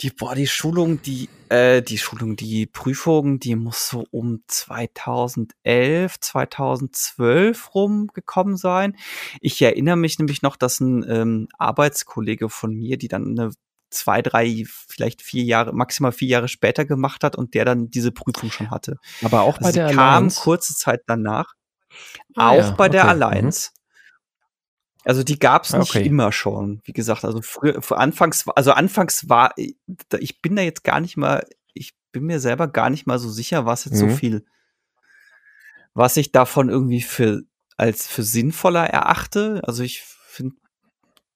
die, 0.02 0.10
boah, 0.10 0.34
die 0.34 0.48
Schulung, 0.48 1.00
die, 1.04 1.30
äh, 1.50 1.84
die 1.84 2.00
Schulung, 2.00 2.36
die 2.36 2.66
Prüfung, 2.66 3.40
die 3.40 3.56
muss 3.56 3.88
so 3.88 4.06
um 4.10 4.42
2011, 4.48 6.20
2012 6.20 7.76
rumgekommen 7.76 8.58
sein. 8.58 8.98
Ich 9.42 9.62
erinnere 9.62 9.96
mich 9.96 10.18
nämlich 10.18 10.42
noch, 10.42 10.56
dass 10.56 10.80
ein 10.80 11.06
ähm, 11.08 11.48
Arbeitskollege 11.60 12.50
von 12.50 12.74
mir, 12.74 12.98
die 12.98 13.08
dann 13.08 13.38
eine 13.38 13.52
zwei, 13.90 14.22
drei, 14.22 14.64
vielleicht 14.68 15.22
vier 15.22 15.44
Jahre, 15.44 15.74
maximal 15.74 16.12
vier 16.12 16.28
Jahre 16.28 16.48
später 16.48 16.86
gemacht 16.86 17.24
hat 17.24 17.36
und 17.36 17.54
der 17.54 17.66
dann 17.66 17.90
diese 17.90 18.12
Prüfung 18.12 18.52
schon 18.52 18.70
hatte. 18.72 18.98
Aber 19.24 19.44
auch 19.44 19.58
bei 19.58 19.66
Also 19.66 19.74
der 19.74 19.90
sie 19.90 19.96
kam 19.96 20.24
Alliance. 20.26 20.42
kurze 20.42 20.76
Zeit 20.76 21.02
danach. 21.08 21.54
Ah, 22.36 22.50
auch 22.52 22.58
ja, 22.58 22.72
bei 22.72 22.90
der 22.90 23.08
okay, 23.08 23.24
Alliance. 23.24 23.72
Also 25.06 25.24
die 25.24 25.38
gab's 25.38 25.74
Ah, 25.74 25.80
nicht 25.80 25.96
okay. 25.96 26.06
immer 26.06 26.32
schon. 26.32 26.82
Wie 26.84 26.94
gesagt, 26.94 27.24
also 27.24 27.42
früher, 27.42 27.80
anfangs, 27.92 28.48
also 28.50 28.72
anfangs 28.72 29.30
war, 29.30 29.54
ich 29.56 30.42
bin 30.42 30.56
da 30.56 30.64
jetzt 30.64 30.84
gar 30.84 31.00
nicht 31.00 31.16
mal, 31.16 31.46
ich 31.74 31.94
bin 32.12 32.24
mir 32.24 32.40
selber 32.40 32.68
gar 32.68 32.90
nicht 32.90 33.06
mal 33.06 33.20
so 33.20 33.30
sicher, 33.30 33.66
was 33.68 33.86
jetzt 33.86 33.98
so 34.00 34.08
Mhm. 34.08 34.12
viel, 34.12 34.46
was 35.94 36.18
ich 36.18 36.32
davon 36.32 36.70
irgendwie 36.70 37.02
für 37.02 37.44
als 37.78 38.08
für 38.08 38.24
sinnvoller 38.24 38.86
erachte. 38.88 39.62
Also 39.64 39.84
ich 39.84 40.02
finde, 40.02 40.56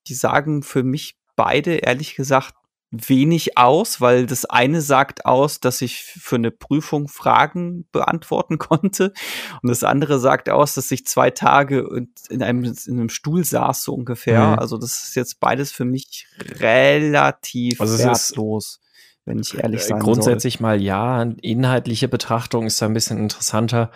die 0.07 0.15
sagen 0.15 0.63
für 0.63 0.83
mich 0.83 1.18
beide 1.39 1.75
ehrlich 1.75 2.15
gesagt 2.15 2.53
wenig 2.91 3.55
aus, 3.57 4.01
weil 4.01 4.25
das 4.25 4.45
eine 4.45 4.81
sagt 4.81 5.23
aus, 5.25 5.59
dass 5.59 5.81
ich 5.81 6.01
für 6.03 6.35
eine 6.37 6.49
Prüfung 6.51 7.07
Fragen 7.07 7.87
beantworten 7.91 8.57
konnte 8.67 9.13
und 9.61 9.69
das 9.69 9.83
andere 9.83 10.19
sagt 10.19 10.49
aus, 10.49 10.73
dass 10.73 10.89
ich 10.91 11.05
zwei 11.05 11.29
Tage 11.29 11.87
in 12.31 12.41
einem, 12.43 12.63
in 12.63 12.99
einem 12.99 13.09
Stuhl 13.09 13.45
saß, 13.45 13.83
so 13.83 13.93
ungefähr. 13.93 14.53
Mhm. 14.53 14.59
Also 14.59 14.77
das 14.77 15.03
ist 15.03 15.15
jetzt 15.15 15.39
beides 15.39 15.71
für 15.71 15.85
mich 15.85 16.27
relativ 16.59 17.79
Also 17.79 17.93
es 17.93 17.99
ist- 18.01 18.31
wertlos. 18.31 18.79
wenn 19.25 19.39
ich 19.39 19.53
ehrlich 19.57 19.83
sein 19.83 19.99
Grundsätzlich 19.99 20.55
soll. 20.55 20.63
mal 20.63 20.81
ja. 20.81 21.21
Inhaltliche 21.41 22.07
Betrachtung 22.07 22.65
ist 22.65 22.81
da 22.81 22.87
ein 22.87 22.93
bisschen 22.93 23.19
interessanter. 23.19 23.91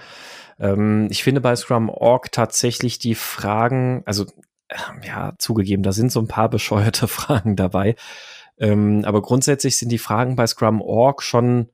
Ähm, 0.59 1.07
ich 1.09 1.23
finde 1.23 1.41
bei 1.41 1.55
Scrum.org 1.55 2.31
tatsächlich 2.31 2.99
die 2.99 3.15
Fragen, 3.15 4.03
also 4.05 4.27
ja, 5.05 5.33
zugegeben, 5.37 5.83
da 5.83 5.91
sind 5.91 6.11
so 6.11 6.19
ein 6.19 6.27
paar 6.27 6.49
bescheuerte 6.49 7.07
Fragen 7.07 7.55
dabei. 7.55 7.95
Ähm, 8.57 9.03
aber 9.05 9.21
grundsätzlich 9.21 9.77
sind 9.77 9.91
die 9.91 9.97
Fragen 9.97 10.35
bei 10.35 10.45
Scrum.org 10.45 11.23
schon 11.23 11.69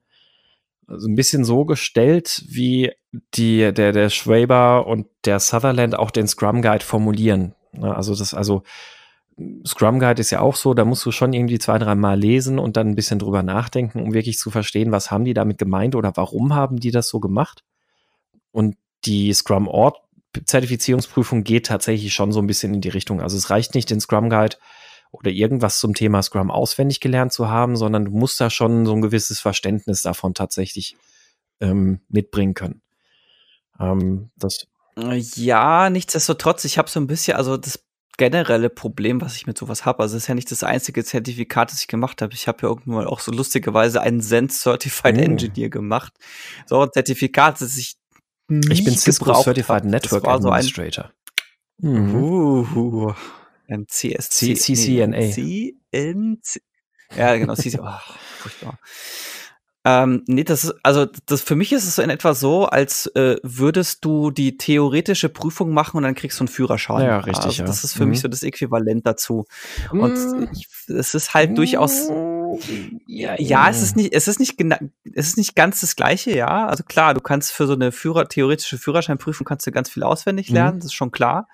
so 0.86 1.08
ein 1.08 1.14
bisschen 1.14 1.44
so 1.44 1.64
gestellt, 1.64 2.42
wie 2.48 2.92
die, 3.34 3.72
der, 3.72 3.92
der 3.92 4.10
Schwaber 4.10 4.86
und 4.86 5.06
der 5.24 5.38
Sutherland 5.38 5.96
auch 5.96 6.10
den 6.10 6.26
Scrum 6.26 6.62
Guide 6.62 6.84
formulieren. 6.84 7.54
Ne, 7.72 7.94
Also 7.94 8.14
das, 8.14 8.34
also 8.34 8.62
Scrum 9.66 10.00
Guide 10.00 10.20
ist 10.20 10.30
ja 10.30 10.40
auch 10.40 10.56
so, 10.56 10.74
da 10.74 10.84
musst 10.84 11.04
du 11.06 11.12
schon 11.12 11.32
irgendwie 11.32 11.58
zwei, 11.58 11.78
drei 11.78 11.94
Mal 11.94 12.18
lesen 12.18 12.58
und 12.58 12.76
dann 12.76 12.88
ein 12.88 12.94
bisschen 12.94 13.18
drüber 13.18 13.42
nachdenken, 13.42 14.02
um 14.02 14.12
wirklich 14.12 14.38
zu 14.38 14.50
verstehen, 14.50 14.92
was 14.92 15.10
haben 15.10 15.24
die 15.24 15.34
damit 15.34 15.58
gemeint 15.58 15.94
oder 15.94 16.12
warum 16.16 16.54
haben 16.54 16.78
die 16.78 16.90
das 16.90 17.08
so 17.08 17.20
gemacht. 17.20 17.64
Und 18.52 18.76
die 19.04 19.32
Scrum 19.32 19.68
Ort 19.68 20.02
Zertifizierungsprüfung 20.44 21.44
geht 21.44 21.66
tatsächlich 21.66 22.14
schon 22.14 22.32
so 22.32 22.40
ein 22.40 22.46
bisschen 22.46 22.74
in 22.74 22.80
die 22.80 22.88
Richtung. 22.88 23.20
Also 23.20 23.36
es 23.36 23.50
reicht 23.50 23.74
nicht, 23.74 23.90
den 23.90 24.00
Scrum 24.00 24.30
Guide 24.30 24.56
oder 25.12 25.30
irgendwas 25.30 25.80
zum 25.80 25.94
Thema 25.94 26.22
Scrum 26.22 26.50
auswendig 26.50 27.00
gelernt 27.00 27.32
zu 27.32 27.48
haben, 27.48 27.76
sondern 27.76 28.04
du 28.04 28.10
musst 28.12 28.40
da 28.40 28.48
schon 28.48 28.86
so 28.86 28.94
ein 28.94 29.02
gewisses 29.02 29.40
Verständnis 29.40 30.02
davon 30.02 30.34
tatsächlich 30.34 30.96
ähm, 31.60 32.00
mitbringen 32.08 32.54
können. 32.54 32.82
Ähm, 33.80 34.30
das 34.36 34.66
Ja, 34.96 35.90
nichtsdestotrotz, 35.90 36.64
ich 36.64 36.78
habe 36.78 36.88
so 36.88 37.00
ein 37.00 37.06
bisschen, 37.06 37.36
also 37.36 37.56
das 37.56 37.84
generelle 38.16 38.68
Problem, 38.68 39.20
was 39.22 39.36
ich 39.36 39.46
mit 39.46 39.56
sowas 39.56 39.86
habe, 39.86 40.02
also 40.02 40.16
es 40.16 40.24
ist 40.24 40.28
ja 40.28 40.34
nicht 40.34 40.50
das 40.50 40.62
einzige 40.62 41.02
Zertifikat, 41.02 41.72
das 41.72 41.80
ich 41.80 41.88
gemacht 41.88 42.20
habe. 42.20 42.34
Ich 42.34 42.46
habe 42.48 42.58
ja 42.62 42.68
irgendwann 42.68 42.94
mal 42.96 43.06
auch 43.06 43.20
so 43.20 43.32
lustigerweise 43.32 44.02
einen 44.02 44.20
Zen 44.20 44.50
Certified 44.50 45.16
Oh. 45.16 45.20
Engineer 45.22 45.70
gemacht. 45.70 46.12
So 46.66 46.82
ein 46.82 46.90
Zertifikat, 46.92 47.60
das 47.60 47.78
ich 47.78 47.96
ich 48.70 48.84
bin 48.84 48.96
Cisco 48.96 49.32
Certified 49.42 49.84
Network 49.84 50.24
war 50.24 50.40
so 50.42 50.48
ein 50.48 50.54
Administrator. 50.54 51.10
Mhm. 51.78 52.14
Uh, 52.14 53.12
ein 53.68 53.86
CSC. 53.88 54.54
C- 54.54 54.74
CCNA. 54.74 55.30
CNC. 55.30 56.60
Ja, 57.16 57.36
genau, 57.36 57.54
CC. 57.54 57.78
Oh, 57.80 57.88
furchtbar. 58.38 58.78
Ähm, 59.82 60.24
nee, 60.26 60.44
das 60.44 60.64
ist, 60.64 60.74
also 60.82 61.06
das 61.24 61.40
für 61.40 61.56
mich 61.56 61.72
ist 61.72 61.84
es 61.86 61.96
so 61.96 62.02
in 62.02 62.10
etwa 62.10 62.34
so, 62.34 62.66
als 62.66 63.06
äh, 63.14 63.36
würdest 63.42 64.04
du 64.04 64.30
die 64.30 64.58
theoretische 64.58 65.30
Prüfung 65.30 65.70
machen 65.72 65.96
und 65.96 66.02
dann 66.02 66.14
kriegst 66.14 66.38
du 66.38 66.42
einen 66.42 66.48
Führerschein. 66.48 67.02
Ja, 67.06 67.18
richtig, 67.20 67.46
Also, 67.46 67.62
ja. 67.62 67.66
das 67.66 67.82
ist 67.84 67.94
für 67.94 68.04
Mhm. 68.04 68.10
mich 68.10 68.20
so 68.20 68.28
das 68.28 68.42
Äquivalent 68.42 69.06
dazu. 69.06 69.46
Und 69.90 70.18
ich, 70.52 70.66
es 70.88 71.14
ist 71.14 71.32
halt 71.32 71.56
durchaus. 71.56 72.08
Ja, 73.06 73.34
Ja, 73.38 73.68
es 73.70 73.82
ist 73.82 73.96
nicht, 73.96 74.12
es 74.12 74.28
ist 74.28 74.40
nicht 74.40 74.56
genau, 74.58 74.76
es 75.14 75.28
ist 75.28 75.36
nicht 75.36 75.54
ganz 75.54 75.80
das 75.80 75.96
Gleiche, 75.96 76.34
ja. 76.34 76.66
Also 76.66 76.82
klar, 76.84 77.14
du 77.14 77.20
kannst 77.20 77.52
für 77.52 77.66
so 77.66 77.74
eine 77.74 77.92
Führer, 77.92 78.28
theoretische 78.28 78.78
Führerscheinprüfung 78.78 79.44
kannst 79.46 79.66
du 79.66 79.70
ganz 79.72 79.90
viel 79.90 80.02
auswendig 80.02 80.48
Mhm. 80.50 80.54
lernen, 80.54 80.78
das 80.80 80.86
ist 80.86 80.94
schon 80.94 81.10
klar. 81.12 81.48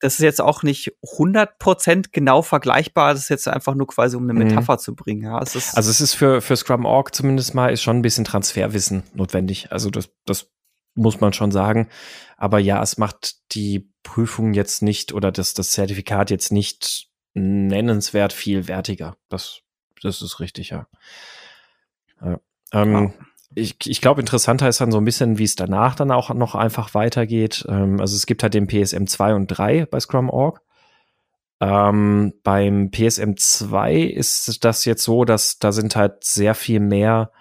Das 0.00 0.14
ist 0.14 0.20
jetzt 0.20 0.40
auch 0.40 0.62
nicht 0.62 0.92
100% 1.02 2.10
genau 2.12 2.42
vergleichbar, 2.42 3.14
das 3.14 3.22
ist 3.22 3.28
jetzt 3.30 3.48
einfach 3.48 3.74
nur 3.74 3.88
quasi, 3.88 4.16
um 4.16 4.22
eine 4.24 4.32
Mhm. 4.32 4.44
Metapher 4.50 4.78
zu 4.78 4.94
bringen, 4.94 5.22
ja. 5.24 5.40
Es 5.42 5.54
ist, 5.56 5.76
Also 5.76 5.90
es 5.90 6.00
ist 6.00 6.14
für, 6.14 6.40
für 6.40 6.56
Scrum.org 6.56 7.14
zumindest 7.14 7.54
mal 7.54 7.72
ist 7.72 7.82
schon 7.82 7.96
ein 7.98 8.02
bisschen 8.02 8.24
Transferwissen 8.24 9.02
notwendig. 9.14 9.72
Also 9.72 9.90
das, 9.90 10.08
das 10.24 10.50
muss 10.94 11.20
man 11.20 11.32
schon 11.32 11.50
sagen. 11.52 11.88
Aber 12.36 12.58
ja, 12.60 12.80
es 12.82 12.96
macht 12.98 13.36
die 13.54 13.90
Prüfung 14.04 14.54
jetzt 14.54 14.82
nicht 14.82 15.12
oder 15.12 15.32
das, 15.32 15.54
das 15.54 15.72
Zertifikat 15.72 16.30
jetzt 16.30 16.52
nicht 16.52 17.08
nennenswert 17.34 18.32
viel 18.32 18.68
wertiger. 18.68 19.16
Das, 19.28 19.60
das 20.02 20.22
ist 20.22 20.40
richtig, 20.40 20.70
ja. 20.70 20.86
ja. 22.24 22.38
Ähm, 22.72 23.12
ich, 23.54 23.76
ich 23.86 24.00
glaube, 24.00 24.20
interessanter 24.20 24.68
ist 24.68 24.80
dann 24.80 24.92
so 24.92 24.98
ein 24.98 25.04
bisschen, 25.04 25.38
wie 25.38 25.44
es 25.44 25.56
danach 25.56 25.94
dann 25.94 26.10
auch 26.10 26.32
noch 26.34 26.54
einfach 26.54 26.94
weitergeht. 26.94 27.64
Ähm, 27.68 28.00
also 28.00 28.14
es 28.14 28.26
gibt 28.26 28.42
halt 28.42 28.54
den 28.54 28.68
PSM 28.68 29.06
2 29.06 29.34
und 29.34 29.46
3 29.46 29.86
bei 29.86 30.00
Scrum.org. 30.00 30.60
Ähm, 31.60 32.34
beim 32.44 32.90
PSM 32.90 33.36
2 33.36 33.94
ist 33.96 34.64
das 34.64 34.84
jetzt 34.84 35.02
so, 35.02 35.24
dass 35.24 35.58
da 35.58 35.72
sind 35.72 35.96
halt 35.96 36.22
sehr 36.24 36.54
viel 36.54 36.78
mehr 36.78 37.32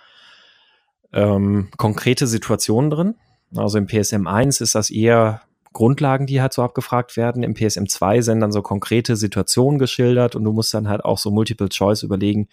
ähm, 1.13 1.69
konkrete 1.77 2.25
Situationen 2.25 2.89
drin. 2.89 3.15
Also 3.55 3.77
im 3.77 3.87
PSM 3.87 4.27
1 4.27 4.61
ist 4.61 4.75
das 4.75 4.89
eher 4.89 5.41
Grundlagen, 5.77 6.25
die 6.25 6.41
halt 6.41 6.53
so 6.53 6.63
abgefragt 6.63 7.17
werden. 7.17 7.43
Im 7.43 7.53
PSM 7.53 7.85
2 7.85 8.21
sind 8.21 8.39
dann 8.39 8.51
so 8.51 8.63
konkrete 8.63 9.15
Situationen 9.15 9.77
geschildert 9.77 10.35
und 10.35 10.43
du 10.43 10.51
musst 10.51 10.73
dann 10.73 10.89
halt 10.89 11.05
auch 11.05 11.19
so 11.19 11.29
Multiple 11.29 11.69
Choice 11.69 12.01
überlegen, 12.01 12.47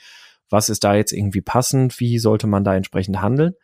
was 0.51 0.69
ist 0.69 0.85
da 0.85 0.95
jetzt 0.95 1.13
irgendwie 1.13 1.41
passend, 1.41 2.01
wie 2.01 2.19
sollte 2.19 2.47
man 2.47 2.65
da 2.65 2.77
entsprechend 2.77 3.23
handeln. 3.23 3.55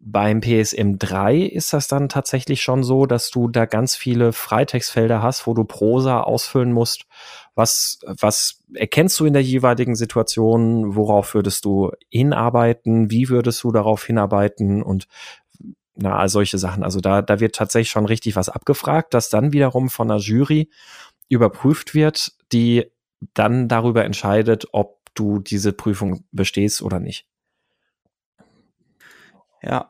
Beim 0.00 0.40
PSM 0.40 0.96
3 0.96 1.36
ist 1.36 1.74
das 1.74 1.86
dann 1.86 2.08
tatsächlich 2.08 2.62
schon 2.62 2.82
so, 2.82 3.04
dass 3.04 3.30
du 3.30 3.48
da 3.48 3.66
ganz 3.66 3.94
viele 3.94 4.32
Freitextfelder 4.32 5.22
hast, 5.22 5.46
wo 5.46 5.52
du 5.52 5.64
Prosa 5.64 6.22
ausfüllen 6.22 6.72
musst. 6.72 7.04
Was, 7.54 7.98
was 8.06 8.62
erkennst 8.72 9.20
du 9.20 9.26
in 9.26 9.34
der 9.34 9.42
jeweiligen 9.42 9.96
Situation? 9.96 10.94
Worauf 10.94 11.34
würdest 11.34 11.66
du 11.66 11.90
hinarbeiten? 12.08 13.10
Wie 13.10 13.28
würdest 13.28 13.62
du 13.64 13.70
darauf 13.70 14.02
hinarbeiten? 14.06 14.82
Und 14.82 15.08
na, 16.00 16.16
all 16.16 16.28
solche 16.28 16.58
Sachen. 16.58 16.84
Also 16.84 17.00
da, 17.00 17.22
da 17.22 17.40
wird 17.40 17.56
tatsächlich 17.56 17.90
schon 17.90 18.06
richtig 18.06 18.36
was 18.36 18.48
abgefragt, 18.48 19.14
das 19.14 19.30
dann 19.30 19.52
wiederum 19.52 19.90
von 19.90 20.10
einer 20.10 20.20
Jury 20.20 20.70
überprüft 21.28 21.94
wird, 21.94 22.32
die 22.52 22.86
dann 23.34 23.68
darüber 23.68 24.04
entscheidet, 24.04 24.66
ob 24.72 25.00
du 25.14 25.40
diese 25.40 25.72
Prüfung 25.72 26.24
bestehst 26.30 26.82
oder 26.82 27.00
nicht. 27.00 27.26
Ja, 29.60 29.88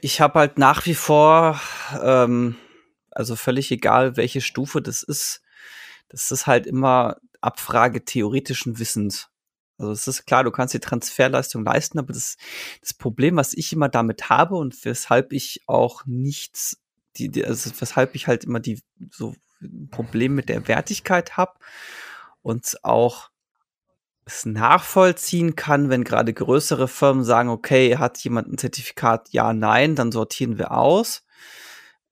ich 0.00 0.22
habe 0.22 0.38
halt 0.38 0.56
nach 0.58 0.86
wie 0.86 0.94
vor, 0.94 1.60
ähm, 2.02 2.56
also 3.10 3.36
völlig 3.36 3.70
egal, 3.70 4.16
welche 4.16 4.40
Stufe 4.40 4.80
das 4.80 5.02
ist, 5.02 5.42
das 6.08 6.30
ist 6.30 6.46
halt 6.46 6.66
immer 6.66 7.16
Abfrage 7.42 8.02
theoretischen 8.02 8.78
Wissens. 8.78 9.28
Also 9.78 9.92
es 9.92 10.06
ist 10.08 10.26
klar, 10.26 10.44
du 10.44 10.50
kannst 10.50 10.74
die 10.74 10.80
Transferleistung 10.80 11.64
leisten, 11.64 11.98
aber 11.98 12.12
das, 12.12 12.36
das 12.80 12.94
Problem, 12.94 13.36
was 13.36 13.54
ich 13.54 13.72
immer 13.72 13.88
damit 13.88 14.28
habe 14.28 14.56
und 14.56 14.84
weshalb 14.84 15.32
ich 15.32 15.62
auch 15.66 16.04
nichts, 16.04 16.78
die, 17.16 17.28
die, 17.28 17.44
also 17.44 17.70
weshalb 17.78 18.14
ich 18.14 18.26
halt 18.26 18.44
immer 18.44 18.60
die 18.60 18.82
so 19.10 19.34
ein 19.62 19.88
Problem 19.90 20.34
mit 20.34 20.48
der 20.48 20.66
Wertigkeit 20.68 21.36
habe 21.36 21.54
und 22.42 22.76
auch 22.82 23.30
es 24.24 24.44
nachvollziehen 24.44 25.56
kann, 25.56 25.88
wenn 25.88 26.04
gerade 26.04 26.34
größere 26.34 26.86
Firmen 26.86 27.24
sagen, 27.24 27.48
okay, 27.48 27.96
hat 27.96 28.18
jemand 28.18 28.48
ein 28.48 28.58
Zertifikat? 28.58 29.28
Ja, 29.30 29.52
nein, 29.52 29.94
dann 29.94 30.12
sortieren 30.12 30.58
wir 30.58 30.72
aus. 30.72 31.24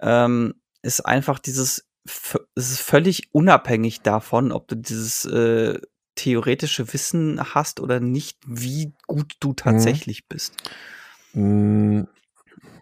Ähm, 0.00 0.54
ist 0.82 1.00
einfach 1.04 1.38
dieses, 1.38 1.88
es 2.04 2.70
ist 2.70 2.80
völlig 2.80 3.34
unabhängig 3.34 4.00
davon, 4.02 4.52
ob 4.52 4.68
du 4.68 4.76
dieses 4.76 5.24
äh, 5.26 5.78
theoretische 6.16 6.92
Wissen 6.92 7.40
hast 7.54 7.80
oder 7.80 8.00
nicht, 8.00 8.38
wie 8.46 8.92
gut 9.06 9.34
du 9.40 9.52
tatsächlich 9.54 10.22
mhm. 10.22 10.26
bist. 10.28 10.54
Mhm. 11.32 12.08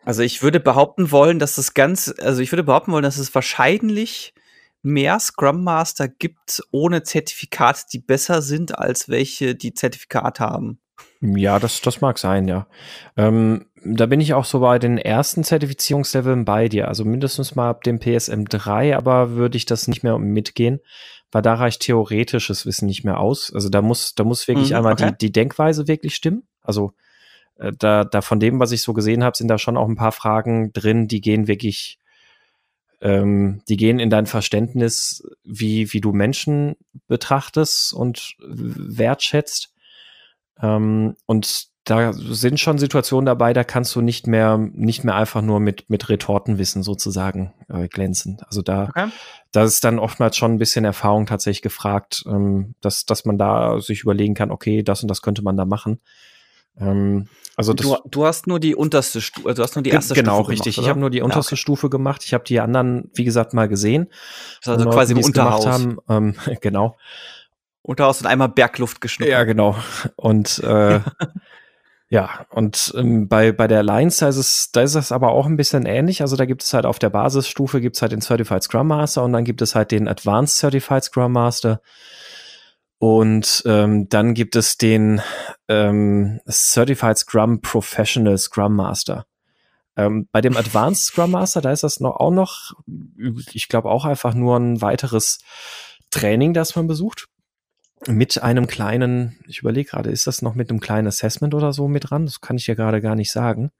Also 0.05 0.23
ich 0.23 0.42
würde 0.42 0.61
behaupten 0.61 1.11
wollen, 1.11 1.38
dass 1.38 1.59
es 1.59 1.75
ganz, 1.75 2.14
also 2.20 2.40
ich 2.42 2.53
würde 2.53 2.64
behaupten 2.64 2.92
wollen, 2.92 3.03
dass 3.03 3.18
es 3.18 3.35
wahrscheinlich 3.35 4.35
mehr 4.83 5.18
Scrum 5.18 5.64
Master 5.64 6.09
gibt 6.09 6.62
ohne 6.70 7.03
Zertifikat, 7.03 7.92
die 7.92 7.99
besser 7.99 8.42
sind 8.42 8.79
als 8.79 9.09
welche, 9.09 9.55
die 9.55 9.73
Zertifikat 9.73 10.40
haben. 10.40 10.79
Ja, 11.20 11.59
das, 11.59 11.81
das 11.81 12.03
mag 12.03 12.18
sein, 12.18 12.47
ja. 12.49 12.66
Ähm, 13.16 13.66
da 13.83 14.05
bin 14.07 14.20
ich 14.20 14.35
auch 14.35 14.44
so 14.44 14.61
bei 14.61 14.79
den 14.79 14.99
ersten 14.99 15.42
Zertifizierungsleveln 15.42 16.44
bei 16.44 16.68
dir, 16.68 16.88
also 16.88 17.05
mindestens 17.05 17.55
mal 17.55 17.70
ab 17.70 17.83
dem 17.83 17.99
PSM 17.99 18.44
3, 18.44 18.97
aber 18.97 19.31
würde 19.31 19.57
ich 19.57 19.64
das 19.64 19.88
nicht 19.88 20.03
mehr 20.03 20.18
mitgehen, 20.18 20.81
weil 21.35 21.42
da 21.42 21.55
reicht 21.55 21.83
theoretisches 21.83 22.64
Wissen 22.64 22.87
nicht 22.87 23.03
mehr 23.03 23.18
aus. 23.18 23.53
Also 23.53 23.68
da 23.68 23.83
muss, 23.83 24.14
da 24.14 24.23
muss 24.23 24.47
wirklich 24.47 24.70
mhm, 24.70 24.77
einmal 24.77 24.92
okay. 24.92 25.11
die, 25.11 25.27
die 25.27 25.33
Denkweise 25.33 25.88
wirklich 25.88 26.14
stimmen. 26.14 26.47
Also 26.62 26.92
äh, 27.57 27.73
da, 27.77 28.05
da 28.05 28.23
von 28.23 28.38
dem, 28.38 28.61
was 28.61 28.70
ich 28.70 28.83
so 28.83 28.92
gesehen 28.92 29.25
habe, 29.25 29.37
sind 29.37 29.49
da 29.49 29.59
schon 29.59 29.77
auch 29.77 29.88
ein 29.88 29.97
paar 29.97 30.12
Fragen 30.12 30.73
drin, 30.73 31.09
die 31.09 31.20
gehen 31.20 31.49
wirklich 31.49 31.99
ähm, 33.01 33.62
die 33.68 33.77
gehen 33.77 33.99
in 33.99 34.11
dein 34.11 34.27
Verständnis, 34.27 35.27
wie, 35.42 35.92
wie 35.92 36.01
du 36.01 36.12
Menschen 36.12 36.77
betrachtest 37.09 37.92
und 37.92 38.37
wertschätzt. 38.38 39.75
Ähm, 40.62 41.16
und 41.27 41.66
da 41.85 42.14
sind 42.14 42.59
schon 42.59 42.79
Situationen 42.79 43.27
dabei, 43.27 43.53
da 43.53 43.62
kannst 43.62 43.94
du 43.94 44.01
nicht 44.01 44.27
mehr, 44.27 44.57
nicht 44.57 45.05
mehr 45.05 45.14
einfach 45.14 45.42
nur 45.42 45.61
mit, 45.61 45.90
mit 45.90 46.09
Retortenwissen 46.09 46.83
sozusagen 46.83 47.53
äh, 47.68 47.88
glänzen. 47.88 48.38
Also 48.47 48.62
da, 48.62 48.85
okay. 48.88 49.09
da 49.53 49.64
ist 49.64 49.85
dann 49.85 49.99
oftmals 49.99 50.37
schon 50.37 50.55
ein 50.55 50.59
bisschen 50.59 50.87
Erfahrung 50.87 51.27
tatsächlich 51.27 51.62
gefragt, 51.62 52.25
ähm, 52.27 52.75
dass, 52.81 53.05
dass 53.05 53.27
man 53.27 53.37
da 53.37 53.81
sich 53.81 54.01
überlegen 54.01 54.35
kann, 54.35 54.51
okay, 54.51 54.83
das 54.83 55.03
und 55.03 55.09
das 55.09 55.20
könnte 55.20 55.42
man 55.42 55.59
da 55.59 55.66
machen. 55.66 56.01
Ähm, 56.81 57.29
also 57.57 57.75
das, 57.75 57.87
du, 57.87 57.97
du 58.09 58.25
hast 58.25 58.47
nur 58.47 58.61
die 58.61 58.75
unterste 58.75 59.20
Stufe, 59.20 59.53
du 59.53 59.62
hast 59.62 59.77
nur 59.77 59.83
die 59.83 59.90
erste 59.90 60.14
genau, 60.14 60.38
Stufe 60.38 60.53
richtig. 60.53 60.77
Gemacht, 60.77 60.87
ich 60.87 60.90
habe 60.90 61.01
nur 61.01 61.11
die 61.11 61.20
unterste 61.20 61.51
ja, 61.51 61.55
okay. 61.55 61.61
Stufe 61.61 61.90
gemacht. 61.90 62.25
Ich 62.25 62.33
habe 62.33 62.44
die 62.44 62.61
anderen, 62.61 63.11
wie 63.14 63.25
gesagt, 63.25 63.53
mal 63.53 63.68
gesehen. 63.68 64.09
Also 64.64 64.88
quasi 64.88 65.12
im 65.12 65.23
Unterhaus. 65.23 65.66
Haben. 65.66 65.99
Ähm, 66.09 66.35
genau. 66.62 66.97
Und 67.83 68.01
da 68.01 68.07
hast 68.07 68.25
du 68.25 68.29
einmal 68.29 68.49
Bergluft 68.49 69.03
geschnuppt. 69.03 69.31
Ja, 69.31 69.44
genau. 69.44 69.77
Und 70.16 70.59
äh, 70.61 71.01
ja, 72.14 72.46
und 72.50 72.94
ähm, 72.96 73.27
bei, 73.27 73.50
bei 73.50 73.66
der 73.66 73.81
Alliance, 73.81 74.20
da 74.20 74.29
ist, 74.29 74.37
es, 74.37 74.70
da 74.70 74.83
ist 74.83 74.94
es 74.94 75.11
aber 75.11 75.33
auch 75.33 75.46
ein 75.46 75.57
bisschen 75.57 75.85
ähnlich. 75.85 76.20
Also 76.20 76.37
da 76.37 76.44
gibt 76.44 76.62
es 76.62 76.72
halt 76.72 76.87
auf 76.87 77.00
der 77.00 77.11
Basisstufe 77.11 77.81
gibt 77.81 77.96
es 77.96 78.03
halt 78.03 78.12
den 78.12 78.20
Certified 78.20 78.62
Scrum 78.62 78.87
Master 78.87 79.24
und 79.24 79.33
dann 79.33 79.42
gibt 79.42 79.61
es 79.62 79.74
halt 79.74 79.90
den 79.90 80.07
Advanced 80.07 80.57
Certified 80.57 81.03
Scrum 81.03 81.33
Master. 81.33 81.81
Und 82.98 83.64
ähm, 83.66 84.09
dann 84.09 84.35
gibt 84.35 84.55
es 84.55 84.79
den 84.79 85.22
ähm, 85.66 86.38
Certified 86.48 87.18
Scrum 87.18 87.61
Professional 87.61 88.38
Scrum 88.38 88.77
Master. 88.77 89.27
Ähm, 89.96 90.29
bei 90.31 90.40
dem 90.40 90.57
Advanced 90.57 91.07
Scrum 91.07 91.33
Master, 91.33 91.62
da 91.62 91.72
ist 91.72 91.83
das 91.83 91.98
noch 91.98 92.14
auch 92.20 92.31
noch, 92.31 92.74
ich 93.53 93.66
glaube 93.68 93.90
auch 93.90 94.05
einfach 94.05 94.35
nur 94.35 94.57
ein 94.57 94.81
weiteres 94.81 95.40
Training, 96.11 96.55
das 96.55 96.77
man 96.77 96.87
besucht. 96.87 97.27
Mit 98.07 98.43
einem 98.43 98.67
kleinen, 98.67 99.38
ich 99.49 99.61
überlege 99.61 99.90
gerade, 99.90 100.11
ist 100.11 100.27
das 100.27 100.43
noch 100.43 100.55
mit 100.55 100.71
einem 100.71 100.81
kleinen 100.81 101.09
Assessment 101.09 101.55
oder 101.55 101.73
so 101.73 101.88
mit 101.88 102.11
dran? 102.11 102.27
Das 102.27 102.40
kann 102.40 102.57
ich 102.57 102.67
ja 102.67 102.75
gerade 102.75 103.01
gar 103.01 103.14
nicht 103.14 103.33
sagen. 103.33 103.71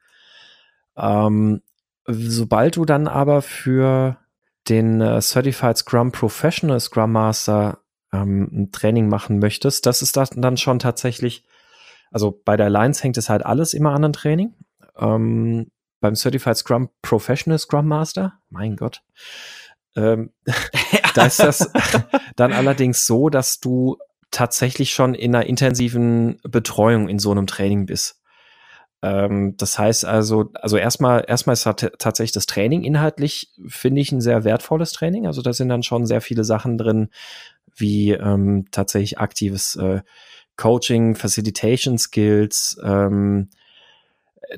Ähm, 0.97 1.63
sobald 2.07 2.77
du 2.77 2.85
dann 2.85 3.09
aber 3.09 3.43
für 3.43 4.19
den 4.69 5.01
äh, 5.01 5.21
Certified 5.21 5.77
Scrum 5.77 6.13
Professional 6.13 6.81
Scrum 6.81 7.13
Master 7.13 7.81
ähm, 8.13 8.49
ein 8.53 8.73
Training 8.73 9.09
machen 9.09 9.39
möchtest, 9.39 9.87
das 9.87 10.03
ist 10.03 10.17
dann 10.17 10.57
schon 10.57 10.79
tatsächlich, 10.79 11.45
also 12.11 12.41
bei 12.45 12.57
der 12.57 12.67
Alliance 12.67 13.03
hängt 13.03 13.19
es 13.19 13.29
halt 13.29 13.45
alles 13.45 13.75
immer 13.75 13.93
an 13.93 14.05
ein 14.05 14.13
Training. 14.13 14.55
Ähm, 14.97 15.71
beim 16.01 16.15
Certified 16.15 16.57
Scrum 16.57 16.91
Professional 17.03 17.59
Scrum 17.59 17.89
Master, 17.89 18.35
mein 18.49 18.77
Gott, 18.77 19.03
ähm, 19.97 20.33
da 21.15 21.27
ist 21.27 21.41
das 21.41 21.71
dann 22.37 22.53
allerdings 22.53 23.07
so, 23.07 23.29
dass 23.29 23.61
du 23.61 23.99
tatsächlich 24.35 24.92
schon 24.92 25.14
in 25.14 25.35
einer 25.35 25.47
intensiven 25.47 26.40
Betreuung 26.42 27.09
in 27.09 27.18
so 27.18 27.31
einem 27.31 27.47
Training 27.47 27.87
bist. 27.87 28.20
Ähm, 29.01 29.57
das 29.57 29.79
heißt 29.79 30.05
also, 30.05 30.51
also 30.55 30.77
erstmal, 30.77 31.25
erstmal 31.29 31.55
ist 31.55 31.64
tatsächlich 31.99 32.33
das 32.33 32.47
Training 32.47 32.83
inhaltlich, 32.83 33.53
finde 33.68 34.01
ich, 34.01 34.11
ein 34.12 34.20
sehr 34.20 34.44
wertvolles 34.44 34.92
Training. 34.92 35.27
Also 35.27 35.40
da 35.40 35.53
sind 35.53 35.68
dann 35.68 35.83
schon 35.83 36.07
sehr 36.07 36.20
viele 36.20 36.42
Sachen 36.42 36.79
drin, 36.79 37.11
wie 37.77 38.11
ähm, 38.12 38.66
tatsächlich 38.70 39.18
aktives 39.18 39.77
äh, 39.77 40.03
Coaching, 40.57 41.14
Facilitation 41.14 41.99
Skills, 41.99 42.79
ähm, 42.83 43.51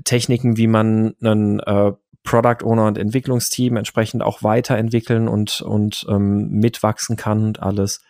Techniken, 0.04 0.56
wie 0.56 0.66
man 0.66 1.14
einen 1.20 1.60
äh, 1.60 1.92
Product 2.22 2.64
Owner 2.64 2.86
und 2.86 2.98
Entwicklungsteam 2.98 3.76
entsprechend 3.76 4.22
auch 4.22 4.42
weiterentwickeln 4.42 5.28
und, 5.28 5.60
und 5.60 6.06
ähm, 6.08 6.48
mitwachsen 6.50 7.16
kann 7.16 7.44
und 7.44 7.62
alles. 7.62 8.00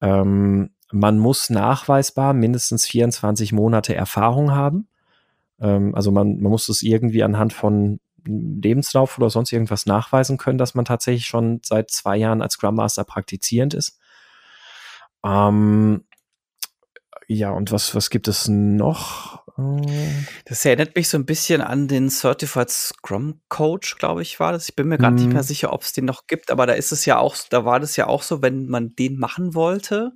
Ähm, 0.00 0.70
man 0.94 1.18
muss 1.18 1.50
nachweisbar 1.50 2.34
mindestens 2.34 2.86
24 2.86 3.52
Monate 3.52 3.96
Erfahrung 3.96 4.52
haben. 4.52 4.86
Ähm, 5.60 5.92
also 5.94 6.12
man, 6.12 6.38
man 6.38 6.50
muss 6.50 6.68
es 6.68 6.82
irgendwie 6.82 7.24
anhand 7.24 7.52
von 7.52 7.98
Lebenslauf 8.24 9.18
oder 9.18 9.28
sonst 9.28 9.52
irgendwas 9.52 9.86
nachweisen 9.86 10.38
können, 10.38 10.56
dass 10.56 10.74
man 10.74 10.84
tatsächlich 10.84 11.26
schon 11.26 11.60
seit 11.64 11.90
zwei 11.90 12.16
Jahren 12.16 12.42
als 12.42 12.54
Scrum 12.54 12.76
Master 12.76 13.02
praktizierend 13.02 13.74
ist. 13.74 13.98
Ähm, 15.24 16.04
ja, 17.26 17.50
und 17.50 17.72
was, 17.72 17.94
was 17.96 18.08
gibt 18.08 18.28
es 18.28 18.46
noch? 18.48 19.44
Das 20.46 20.64
erinnert 20.64 20.96
mich 20.96 21.08
so 21.08 21.16
ein 21.16 21.26
bisschen 21.26 21.60
an 21.60 21.86
den 21.86 22.10
Certified 22.10 22.70
Scrum 22.70 23.40
Coach, 23.48 23.98
glaube 23.98 24.22
ich, 24.22 24.40
war 24.40 24.50
das. 24.50 24.68
Ich 24.68 24.74
bin 24.74 24.88
mir 24.88 24.98
gar 24.98 25.12
nicht 25.12 25.28
mehr 25.28 25.42
mhm. 25.42 25.46
sicher, 25.46 25.72
ob 25.72 25.82
es 25.82 25.92
den 25.92 26.06
noch 26.06 26.26
gibt, 26.26 26.50
aber 26.50 26.66
da 26.66 26.72
ist 26.72 26.90
es 26.90 27.04
ja 27.04 27.18
auch, 27.18 27.36
da 27.50 27.64
war 27.64 27.78
das 27.78 27.96
ja 27.96 28.08
auch 28.08 28.22
so, 28.22 28.42
wenn 28.42 28.66
man 28.66 28.96
den 28.96 29.16
machen 29.16 29.54
wollte, 29.54 30.12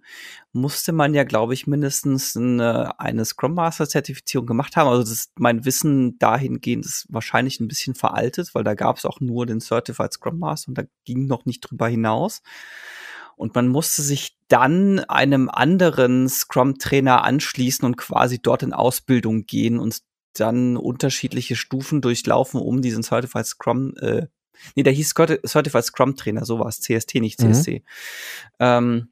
musste 0.53 0.93
man 0.93 1.15
ja, 1.15 1.25
glaube 1.25 1.55
ich, 1.55 1.67
mindestens 1.67 2.37
eine, 2.37 2.99
eine 2.99 3.25
Scrum 3.25 3.55
Master 3.55 3.89
Zertifizierung 3.89 4.47
gemacht 4.47 4.77
haben. 4.77 4.89
Also 4.89 5.03
das, 5.03 5.31
mein 5.39 5.65
Wissen 5.65 6.19
dahingehend 6.19 6.87
ist 6.87 7.07
wahrscheinlich 7.11 7.61
ein 7.61 7.69
bisschen 7.69 7.95
veraltet, 7.95 8.55
weil 8.55 8.65
da 8.65 8.75
gab 8.75 8.97
es 8.97 9.05
auch 9.05 9.21
nur 9.21 9.47
den 9.47 9.61
Certified 9.61 10.13
Scrum 10.13 10.39
Master 10.39 10.69
und 10.71 10.79
da 10.79 10.85
ging 11.05 11.27
noch 11.27 11.45
nicht 11.45 11.61
drüber 11.61 11.89
hinaus. 11.89 12.43
Und 13.37 13.55
man 13.55 13.69
musste 13.69 14.03
sich 14.03 14.37
dann 14.49 14.99
einem 15.01 15.49
anderen 15.49 16.29
Scrum-Trainer 16.29 17.23
anschließen 17.23 17.85
und 17.85 17.97
quasi 17.97 18.41
dort 18.41 18.65
in 18.65 18.73
Ausbildung 18.73 19.47
gehen 19.47 19.79
und 19.79 19.99
dann 20.33 20.77
unterschiedliche 20.77 21.57
Stufen 21.57 22.01
durchlaufen, 22.01 22.61
um 22.61 22.83
diesen 22.83 23.03
Certified 23.03 23.47
Scrum, 23.47 23.95
äh, 24.01 24.27
nee, 24.75 24.83
der 24.83 24.93
hieß 24.93 25.15
Certified 25.47 25.85
Scrum 25.85 26.17
Trainer, 26.17 26.45
so 26.45 26.59
war 26.59 26.67
es, 26.67 26.81
CST, 26.81 27.17
nicht 27.17 27.41
CSC. 27.41 27.81
Mhm. 27.81 27.83
Ähm, 28.59 29.09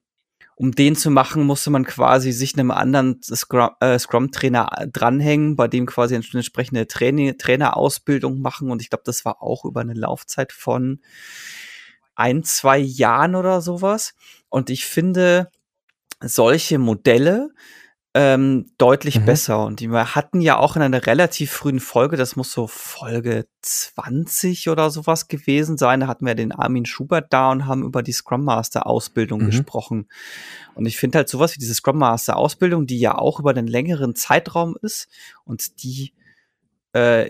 um 0.57 0.73
den 0.73 0.97
zu 0.97 1.11
machen, 1.11 1.45
musste 1.45 1.71
man 1.71 1.85
quasi 1.85 2.33
sich 2.33 2.55
einem 2.55 2.71
anderen 2.71 3.21
äh, 3.21 3.99
Scrum-Trainer 3.99 4.69
Scrum 4.73 4.91
dranhängen, 4.91 5.55
bei 5.55 5.69
dem 5.69 5.85
quasi 5.85 6.15
eine 6.15 6.25
entsprechende 6.33 6.87
Training, 6.87 7.37
Trainerausbildung 7.37 8.41
machen. 8.41 8.71
Und 8.71 8.81
ich 8.81 8.89
glaube, 8.89 9.03
das 9.05 9.27
war 9.27 9.43
auch 9.43 9.67
über 9.67 9.83
eine 9.83 9.93
Laufzeit 9.93 10.53
von 10.53 11.01
ein, 12.15 12.43
zwei 12.43 12.79
Jahren 12.79 13.35
oder 13.35 13.61
sowas. 13.61 14.15
Und 14.49 14.71
ich 14.71 14.87
finde 14.87 15.51
solche 16.21 16.79
Modelle 16.79 17.51
ähm, 18.19 18.71
deutlich 18.79 19.21
mhm. 19.21 19.27
besser. 19.27 19.63
Und 19.67 19.81
die 19.81 19.89
wir 19.89 20.15
hatten 20.15 20.41
ja 20.41 20.57
auch 20.57 20.75
in 20.75 20.81
einer 20.81 21.05
relativ 21.05 21.53
frühen 21.53 21.81
Folge, 21.81 22.17
das 22.17 22.35
muss 22.35 22.51
so 22.51 22.67
Folge 22.67 23.47
20 23.61 24.71
oder 24.71 24.89
sowas 24.89 25.29
gewesen 25.29 25.77
sein, 25.77 26.01
da 26.01 26.07
hatten 26.07 26.25
wir 26.25 26.35
den 26.35 26.51
Armin 26.51 26.87
Schubert 26.87 27.27
da 27.31 27.51
und 27.51 27.67
haben 27.67 27.85
über 27.85 28.03
die 28.03 28.13
Scrum 28.13 28.43
Master 28.43 28.87
Ausbildung 28.87 29.43
mhm. 29.43 29.47
gesprochen. 29.47 30.09
Und 30.75 30.87
ich 30.87 30.97
finde 30.97 31.19
halt 31.19 31.29
sowas 31.29 31.55
wie 31.55 31.59
diese 31.59 31.75
Scrum 31.75 31.99
Master 31.99 32.39
Ausbildung, 32.39 32.87
die 32.87 32.99
ja 32.99 33.19
auch 33.19 33.39
über 33.39 33.51
einen 33.51 33.67
längeren 33.67 34.15
Zeitraum 34.15 34.79
ist 34.81 35.09
und 35.45 35.83
die 35.83 36.15
äh, 36.95 37.29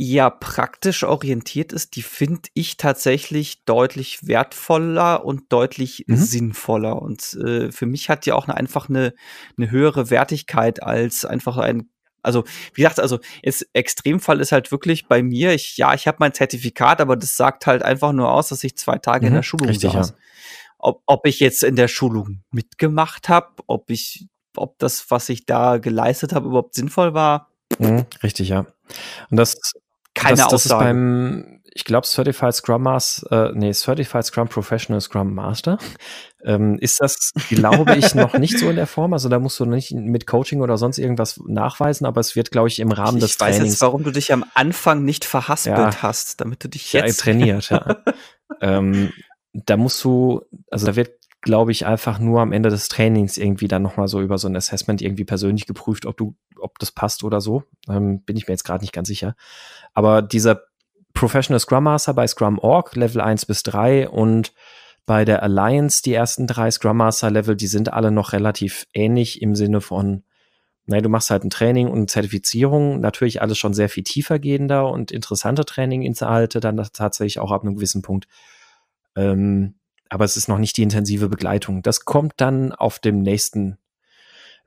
eher 0.00 0.30
praktisch 0.30 1.04
orientiert 1.04 1.74
ist, 1.74 1.94
die 1.94 2.02
finde 2.02 2.48
ich 2.54 2.78
tatsächlich 2.78 3.64
deutlich 3.66 4.26
wertvoller 4.26 5.26
und 5.26 5.52
deutlich 5.52 6.04
mhm. 6.06 6.16
sinnvoller. 6.16 7.02
Und 7.02 7.34
äh, 7.34 7.70
für 7.70 7.84
mich 7.84 8.08
hat 8.08 8.24
die 8.24 8.32
auch 8.32 8.48
eine, 8.48 8.56
einfach 8.56 8.88
eine, 8.88 9.12
eine 9.58 9.70
höhere 9.70 10.08
Wertigkeit 10.08 10.82
als 10.82 11.24
einfach 11.26 11.58
ein 11.58 11.90
also, 12.22 12.44
wie 12.74 12.82
gesagt, 12.82 13.00
also 13.00 13.18
ist 13.40 13.66
Extremfall 13.72 14.40
ist 14.40 14.52
halt 14.52 14.70
wirklich 14.72 15.08
bei 15.08 15.22
mir, 15.22 15.54
ich, 15.54 15.78
ja, 15.78 15.94
ich 15.94 16.06
habe 16.06 16.18
mein 16.20 16.34
Zertifikat, 16.34 17.00
aber 17.00 17.16
das 17.16 17.34
sagt 17.34 17.66
halt 17.66 17.82
einfach 17.82 18.12
nur 18.12 18.30
aus, 18.30 18.48
dass 18.48 18.62
ich 18.62 18.76
zwei 18.76 18.98
Tage 18.98 19.24
mhm, 19.24 19.28
in 19.28 19.34
der 19.36 19.42
Schulung 19.42 19.68
richtig, 19.68 19.92
saß. 19.92 20.10
Ja. 20.10 20.16
Ob, 20.78 21.02
ob 21.06 21.26
ich 21.26 21.40
jetzt 21.40 21.62
in 21.62 21.76
der 21.76 21.88
Schulung 21.88 22.42
mitgemacht 22.50 23.30
habe, 23.30 23.48
ob 23.66 23.88
ich, 23.88 24.28
ob 24.54 24.78
das, 24.78 25.10
was 25.10 25.30
ich 25.30 25.46
da 25.46 25.78
geleistet 25.78 26.34
habe, 26.34 26.48
überhaupt 26.48 26.74
sinnvoll 26.74 27.14
war. 27.14 27.48
Mhm, 27.78 28.04
richtig, 28.22 28.50
ja. 28.50 28.66
Und 29.30 29.38
das 29.38 29.56
keine 30.20 30.36
das, 30.36 30.48
das 30.48 30.66
Aussage. 30.66 30.84
Ist 30.84 30.86
beim, 30.86 31.60
ich 31.72 31.84
glaube, 31.84 32.06
Certified 32.06 32.54
Scrum 32.54 32.82
Master, 32.82 33.50
äh, 33.50 33.52
nee, 33.54 33.72
Certified 33.72 34.24
Scrum 34.24 34.48
Professional 34.48 35.00
Scrum 35.00 35.34
Master. 35.34 35.78
Ähm, 36.42 36.78
ist 36.78 37.00
das, 37.00 37.32
glaube 37.48 37.96
ich, 37.96 38.14
noch 38.14 38.34
nicht 38.34 38.58
so 38.58 38.70
in 38.70 38.76
der 38.76 38.86
Form. 38.86 39.12
Also 39.12 39.28
da 39.28 39.38
musst 39.38 39.60
du 39.60 39.66
nicht 39.66 39.92
mit 39.92 40.26
Coaching 40.26 40.62
oder 40.62 40.78
sonst 40.78 40.98
irgendwas 40.98 41.40
nachweisen, 41.46 42.06
aber 42.06 42.20
es 42.20 42.34
wird, 42.34 42.50
glaube 42.50 42.68
ich, 42.68 42.80
im 42.80 42.90
Rahmen 42.90 43.18
ich 43.18 43.24
des 43.24 43.36
Trainings. 43.36 43.56
Ich 43.56 43.62
weiß 43.62 43.70
jetzt, 43.70 43.80
warum 43.82 44.02
du 44.02 44.10
dich 44.10 44.32
am 44.32 44.44
Anfang 44.54 45.04
nicht 45.04 45.24
verhaspelt 45.24 45.76
ja, 45.76 46.02
hast, 46.02 46.40
damit 46.40 46.64
du 46.64 46.68
dich 46.68 46.92
jetzt 46.92 47.18
ja, 47.18 47.22
trainiert. 47.24 47.70
Ja. 47.70 47.96
ähm, 48.60 49.12
da 49.52 49.76
musst 49.76 50.02
du, 50.02 50.42
also 50.70 50.86
da 50.86 50.96
wird 50.96 51.19
glaube 51.42 51.72
ich, 51.72 51.86
einfach 51.86 52.18
nur 52.18 52.40
am 52.40 52.52
Ende 52.52 52.68
des 52.68 52.88
Trainings 52.88 53.38
irgendwie 53.38 53.68
dann 53.68 53.82
nochmal 53.82 54.08
so 54.08 54.20
über 54.20 54.36
so 54.38 54.48
ein 54.48 54.56
Assessment 54.56 55.00
irgendwie 55.00 55.24
persönlich 55.24 55.66
geprüft, 55.66 56.06
ob 56.06 56.16
du, 56.16 56.34
ob 56.58 56.78
das 56.78 56.92
passt 56.92 57.24
oder 57.24 57.40
so. 57.40 57.64
Ähm, 57.88 58.22
bin 58.22 58.36
ich 58.36 58.46
mir 58.46 58.52
jetzt 58.52 58.64
gerade 58.64 58.84
nicht 58.84 58.92
ganz 58.92 59.08
sicher. 59.08 59.34
Aber 59.94 60.22
dieser 60.22 60.62
Professional 61.14 61.60
Scrum 61.60 61.84
Master 61.84 62.14
bei 62.14 62.26
Scrum 62.26 62.58
Org, 62.58 62.94
Level 62.94 63.20
1 63.20 63.46
bis 63.46 63.62
3 63.62 64.08
und 64.08 64.52
bei 65.06 65.24
der 65.24 65.42
Alliance, 65.42 66.02
die 66.04 66.14
ersten 66.14 66.46
drei 66.46 66.70
Scrum 66.70 66.98
Master 66.98 67.30
Level, 67.30 67.56
die 67.56 67.66
sind 67.66 67.92
alle 67.92 68.12
noch 68.12 68.32
relativ 68.32 68.86
ähnlich 68.92 69.42
im 69.42 69.56
Sinne 69.56 69.80
von, 69.80 70.22
naja, 70.86 71.02
du 71.02 71.08
machst 71.08 71.30
halt 71.30 71.42
ein 71.42 71.50
Training 71.50 71.88
und 71.88 72.10
Zertifizierung, 72.10 73.00
natürlich 73.00 73.42
alles 73.42 73.58
schon 73.58 73.74
sehr 73.74 73.88
viel 73.88 74.04
tiefer 74.04 74.38
gehender 74.38 74.88
und 74.88 75.10
interessante 75.10 75.64
Traininginhalte, 75.64 76.60
dann 76.60 76.76
tatsächlich 76.92 77.40
auch 77.40 77.50
ab 77.50 77.62
einem 77.62 77.74
gewissen 77.74 78.02
Punkt. 78.02 78.28
Ähm, 79.16 79.74
aber 80.10 80.24
es 80.24 80.36
ist 80.36 80.48
noch 80.48 80.58
nicht 80.58 80.76
die 80.76 80.82
intensive 80.82 81.28
Begleitung. 81.28 81.82
Das 81.82 82.04
kommt 82.04 82.34
dann 82.36 82.72
auf 82.72 82.98
dem 82.98 83.22
nächsten 83.22 83.78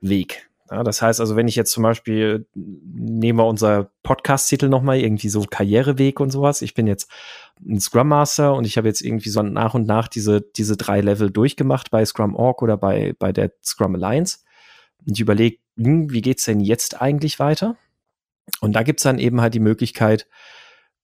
Weg. 0.00 0.50
Ja, 0.70 0.82
das 0.82 1.02
heißt 1.02 1.20
also, 1.20 1.36
wenn 1.36 1.46
ich 1.46 1.56
jetzt 1.56 1.70
zum 1.70 1.82
Beispiel, 1.82 2.46
nehmen 2.54 3.38
wir 3.38 3.46
unser 3.46 3.90
Podcast-Titel 4.02 4.68
nochmal, 4.68 4.98
irgendwie 4.98 5.28
so 5.28 5.42
Karriereweg 5.42 6.18
und 6.20 6.30
sowas. 6.30 6.62
Ich 6.62 6.72
bin 6.72 6.86
jetzt 6.86 7.10
ein 7.60 7.78
Scrum 7.78 8.08
Master 8.08 8.54
und 8.54 8.66
ich 8.66 8.78
habe 8.78 8.88
jetzt 8.88 9.02
irgendwie 9.02 9.28
so 9.28 9.42
nach 9.42 9.74
und 9.74 9.86
nach 9.86 10.08
diese, 10.08 10.40
diese 10.40 10.78
drei 10.78 11.02
Level 11.02 11.30
durchgemacht 11.30 11.90
bei 11.90 12.04
Scrum 12.04 12.34
Org 12.34 12.62
oder 12.62 12.78
bei, 12.78 13.14
bei 13.18 13.30
der 13.30 13.52
Scrum 13.62 13.94
Alliance. 13.94 14.38
Und 15.06 15.12
ich 15.12 15.20
überlege, 15.20 15.58
hm, 15.76 16.10
wie 16.10 16.22
geht's 16.22 16.46
denn 16.46 16.60
jetzt 16.60 17.00
eigentlich 17.00 17.38
weiter? 17.38 17.76
Und 18.60 18.72
da 18.74 18.82
gibt's 18.82 19.02
dann 19.02 19.18
eben 19.18 19.42
halt 19.42 19.52
die 19.52 19.60
Möglichkeit, 19.60 20.26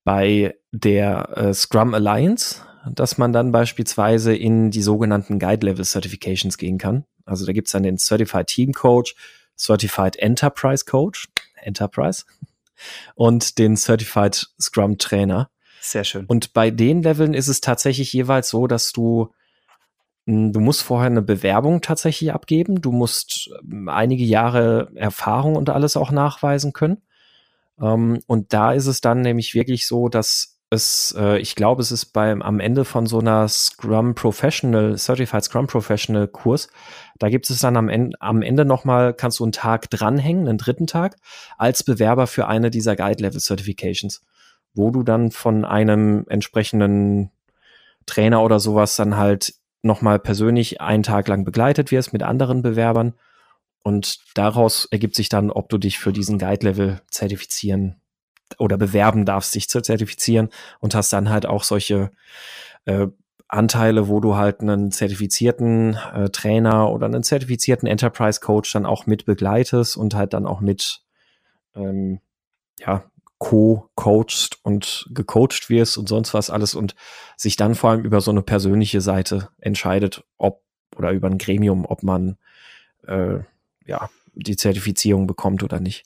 bei 0.05 0.57
der 0.73 1.37
äh, 1.37 1.55
Scrum 1.55 1.93
Alliance 1.93 2.63
dass 2.87 3.19
man 3.19 3.33
dann 3.33 3.53
beispielsweise 3.53 4.35
in 4.35 4.71
die 4.71 4.83
sogenannten 4.83 5.39
Guide 5.39 5.67
Level 5.67 5.85
Certifications 5.85 6.59
gehen 6.59 6.79
kann. 6.79 7.05
Also 7.25 7.47
da 7.47 7.53
gibt's 7.53 7.73
dann 7.73 7.83
den 7.83 7.99
Certified 7.99 8.47
Team 8.47 8.73
Coach, 8.73 9.15
Certified 9.57 10.17
Enterprise 10.17 10.85
Coach, 10.85 11.29
Enterprise, 11.57 12.25
und 13.15 13.59
den 13.59 13.77
Certified 13.77 14.49
Scrum 14.61 14.99
Trainer. 14.99 15.51
Sehr 15.81 16.05
schön. 16.05 16.27
Und 16.27 16.53
bei 16.53 16.71
den 16.71 17.03
Leveln 17.03 17.35
ist 17.35 17.49
es 17.49 17.61
tatsächlich 17.61 18.13
jeweils 18.13 18.49
so, 18.49 18.67
dass 18.67 18.93
du 18.93 19.31
hm, 20.27 20.53
Du 20.53 20.61
musst 20.61 20.83
vorher 20.83 21.11
eine 21.11 21.23
Bewerbung 21.23 21.81
tatsächlich 21.81 22.33
abgeben. 22.33 22.81
Du 22.81 22.93
musst 22.93 23.51
ähm, 23.63 23.89
einige 23.89 24.25
Jahre 24.25 24.91
Erfahrung 24.95 25.57
und 25.57 25.71
alles 25.71 25.97
auch 25.97 26.11
nachweisen 26.11 26.73
können. 26.73 27.03
Ähm, 27.81 28.21
und 28.27 28.53
da 28.53 28.73
ist 28.73 28.87
es 28.87 29.01
dann 29.01 29.23
nämlich 29.23 29.55
wirklich 29.55 29.87
so, 29.87 30.09
dass 30.09 30.60
es, 30.71 31.15
äh, 31.19 31.39
ich 31.39 31.57
glaube, 31.57 31.83
es 31.83 31.91
ist 31.91 32.07
beim 32.07 32.43
am 32.43 32.61
Ende 32.61 32.85
von 32.85 33.07
so 33.07 33.19
einer 33.19 33.49
Scrum 33.49 34.15
Professional, 34.15 34.97
Certified 34.97 35.45
Scrum 35.45 35.67
Professional 35.67 36.29
Kurs, 36.29 36.69
da 37.19 37.29
gibt 37.29 37.51
es 37.51 37.59
dann 37.59 37.77
am 37.77 37.89
Ende, 37.89 38.17
am 38.21 38.41
Ende 38.41 38.65
nochmal, 38.65 39.13
kannst 39.13 39.41
du 39.41 39.45
einen 39.45 39.53
Tag 39.53 39.91
dranhängen, 39.91 40.49
einen 40.49 40.59
dritten 40.59 40.87
Tag, 40.87 41.17
als 41.59 41.83
Bewerber 41.83 42.29
für 42.29 42.47
eine 42.47 42.71
dieser 42.71 42.95
Guide 42.95 43.23
Level 43.23 43.41
Certifications, 43.41 44.23
wo 44.73 44.91
du 44.91 45.03
dann 45.03 45.33
von 45.33 45.65
einem 45.65 46.25
entsprechenden 46.29 47.31
Trainer 48.07 48.43
oder 48.43 48.61
sowas 48.61 48.97
dann 48.97 49.17
halt 49.17 49.55
nochmal 49.83 50.19
persönlich 50.19 50.81
einen 50.81 51.03
Tag 51.03 51.27
lang 51.29 51.45
begleitet 51.45 51.91
wirst 51.91 52.13
mit 52.13 52.23
anderen 52.23 52.63
Bewerbern. 52.63 53.15
Und 53.83 54.19
daraus 54.35 54.87
ergibt 54.91 55.17
sich 55.17 55.31
dann, 55.31 55.51
ob 55.51 55.69
du 55.69 55.79
dich 55.79 55.99
für 55.99 56.13
diesen 56.13 56.39
Guide-Level 56.39 57.01
zertifizieren 57.11 58.00
oder 58.59 58.77
bewerben 58.77 59.25
darfst, 59.25 59.55
dich 59.55 59.69
zu 59.69 59.81
zertifizieren 59.81 60.49
und 60.81 60.95
hast 60.95 61.13
dann 61.13 61.31
halt 61.31 61.47
auch 61.47 61.65
solche 61.65 62.11
äh, 62.85 63.07
Anteile, 63.49 64.09
wo 64.09 64.21
du 64.21 64.37
halt 64.37 64.61
einen 64.61 64.93
zertifizierten 64.93 65.99
äh, 66.15 66.31
Trainer 66.31 66.91
oder 66.91 67.07
einen 67.07 67.23
zertifizierten 67.23 67.89
Enterprise 67.89 68.41
Coach 68.41 68.73
dann 68.73 68.87
auch 68.87 69.07
mit 69.07 69.25
begleitest 69.25 69.97
und 69.97 70.15
halt 70.15 70.33
dann 70.35 70.47
auch 70.47 70.61
mit 70.61 71.03
ähm, 71.75 72.21
ja, 72.79 73.05
co-coachst 73.39 74.59
und 74.63 75.09
gecoacht 75.11 75.69
wirst 75.69 75.99
und 75.99 76.09
sonst 76.09 76.35
was 76.35 76.51
alles 76.51 76.75
und 76.75 76.95
sich 77.37 77.57
dann 77.57 77.75
vor 77.75 77.91
allem 77.91 78.05
über 78.05 78.21
so 78.21 78.31
eine 78.31 78.43
persönliche 78.43 79.01
Seite 79.01 79.49
entscheidet, 79.59 80.25
ob 80.37 80.63
oder 80.97 81.11
über 81.13 81.29
ein 81.29 81.39
Gremium, 81.39 81.87
ob 81.87 82.03
man 82.03 82.37
äh, 83.07 83.39
ja 83.87 84.11
die 84.35 84.57
Zertifizierung 84.57 85.27
bekommt 85.27 85.63
oder 85.63 85.81
nicht. 85.81 86.05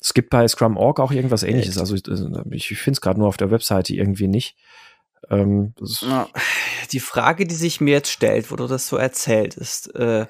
Es 0.00 0.14
gibt 0.14 0.30
bei 0.30 0.46
Scrum.org 0.46 1.00
auch 1.00 1.10
irgendwas 1.10 1.42
ähnliches. 1.42 1.76
Echt? 1.76 1.80
Also 1.80 1.94
ich, 1.96 2.70
ich 2.70 2.78
finde 2.78 2.96
es 2.96 3.00
gerade 3.00 3.18
nur 3.18 3.28
auf 3.28 3.36
der 3.36 3.50
Webseite 3.50 3.94
irgendwie 3.94 4.28
nicht. 4.28 4.56
Ähm, 5.28 5.74
die 6.92 7.00
Frage, 7.00 7.46
die 7.46 7.54
sich 7.54 7.80
mir 7.80 7.92
jetzt 7.92 8.10
stellt, 8.10 8.50
wo 8.50 8.56
du 8.56 8.66
das 8.66 8.86
so 8.86 8.96
erzählt, 8.96 9.56
ist, 9.56 9.94
äh, 9.96 10.26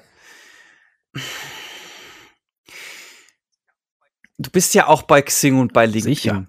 du 4.37 4.49
bist 4.51 4.73
ja 4.73 4.87
auch 4.87 5.03
bei 5.03 5.21
Xing 5.21 5.59
und 5.59 5.73
bei 5.73 5.85
LinkedIn. 5.85 6.15
Sicher. 6.15 6.47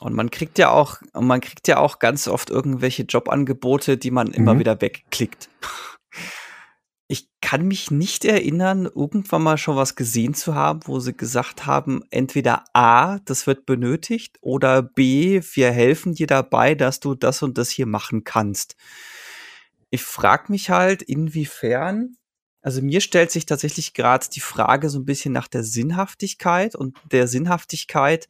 Und 0.00 0.14
man 0.14 0.30
kriegt 0.30 0.58
ja 0.58 0.70
auch, 0.70 0.96
man 1.12 1.40
kriegt 1.40 1.68
ja 1.68 1.78
auch 1.78 1.98
ganz 1.98 2.26
oft 2.26 2.50
irgendwelche 2.50 3.04
Jobangebote, 3.04 3.96
die 3.96 4.10
man 4.10 4.28
immer 4.32 4.54
mhm. 4.54 4.60
wieder 4.60 4.80
wegklickt. 4.80 5.48
Ich 7.06 7.28
kann 7.42 7.66
mich 7.68 7.90
nicht 7.90 8.24
erinnern, 8.24 8.86
irgendwann 8.86 9.42
mal 9.42 9.58
schon 9.58 9.76
was 9.76 9.94
gesehen 9.94 10.32
zu 10.32 10.54
haben, 10.54 10.80
wo 10.86 11.00
sie 11.00 11.14
gesagt 11.14 11.66
haben, 11.66 12.02
entweder 12.10 12.64
A, 12.72 13.18
das 13.26 13.46
wird 13.46 13.66
benötigt, 13.66 14.38
oder 14.40 14.82
B, 14.82 15.42
wir 15.52 15.70
helfen 15.70 16.14
dir 16.14 16.26
dabei, 16.26 16.74
dass 16.74 17.00
du 17.00 17.14
das 17.14 17.42
und 17.42 17.58
das 17.58 17.68
hier 17.70 17.86
machen 17.86 18.24
kannst. 18.24 18.76
Ich 19.90 20.02
frage 20.02 20.50
mich 20.50 20.70
halt, 20.70 21.02
inwiefern, 21.02 22.16
also 22.62 22.80
mir 22.80 23.02
stellt 23.02 23.30
sich 23.30 23.44
tatsächlich 23.44 23.92
gerade 23.92 24.26
die 24.32 24.40
Frage 24.40 24.88
so 24.88 24.98
ein 24.98 25.04
bisschen 25.04 25.34
nach 25.34 25.48
der 25.48 25.62
Sinnhaftigkeit 25.62 26.74
und 26.74 26.96
der 27.12 27.28
Sinnhaftigkeit, 27.28 28.26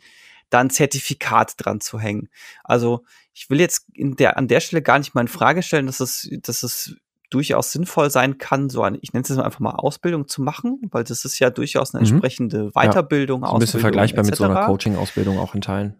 da 0.50 0.58
ein 0.60 0.70
Zertifikat 0.70 1.54
dran 1.56 1.80
zu 1.80 2.00
hängen. 2.00 2.28
Also 2.64 3.04
ich 3.32 3.48
will 3.48 3.60
jetzt 3.60 3.86
in 3.92 4.16
der, 4.16 4.36
an 4.36 4.48
der 4.48 4.60
Stelle 4.60 4.82
gar 4.82 4.98
nicht 4.98 5.14
mal 5.14 5.20
in 5.20 5.28
Frage 5.28 5.62
stellen, 5.62 5.86
dass 5.86 6.00
es, 6.00 6.28
dass 6.42 6.64
es 6.64 6.96
durchaus 7.34 7.72
sinnvoll 7.72 8.10
sein 8.10 8.38
kann, 8.38 8.70
so 8.70 8.82
eine, 8.82 8.98
ich 8.98 9.12
nenne 9.12 9.24
es 9.24 9.28
jetzt 9.28 9.38
einfach 9.38 9.58
mal 9.58 9.72
Ausbildung 9.72 10.28
zu 10.28 10.40
machen, 10.40 10.80
weil 10.92 11.02
das 11.02 11.24
ist 11.24 11.38
ja 11.40 11.50
durchaus 11.50 11.94
eine 11.94 12.06
mhm. 12.06 12.12
entsprende 12.12 12.70
Weiterbildung, 12.70 13.42
ja, 13.42 13.48
so 13.48 13.54
ein 13.54 13.58
bisschen 13.58 13.80
vergleichbar 13.80 14.20
etc. 14.20 14.30
mit 14.30 14.36
so 14.38 14.44
einer 14.44 14.66
Coaching-Ausbildung 14.66 15.38
auch 15.38 15.54
in 15.54 15.60
Teilen. 15.60 15.96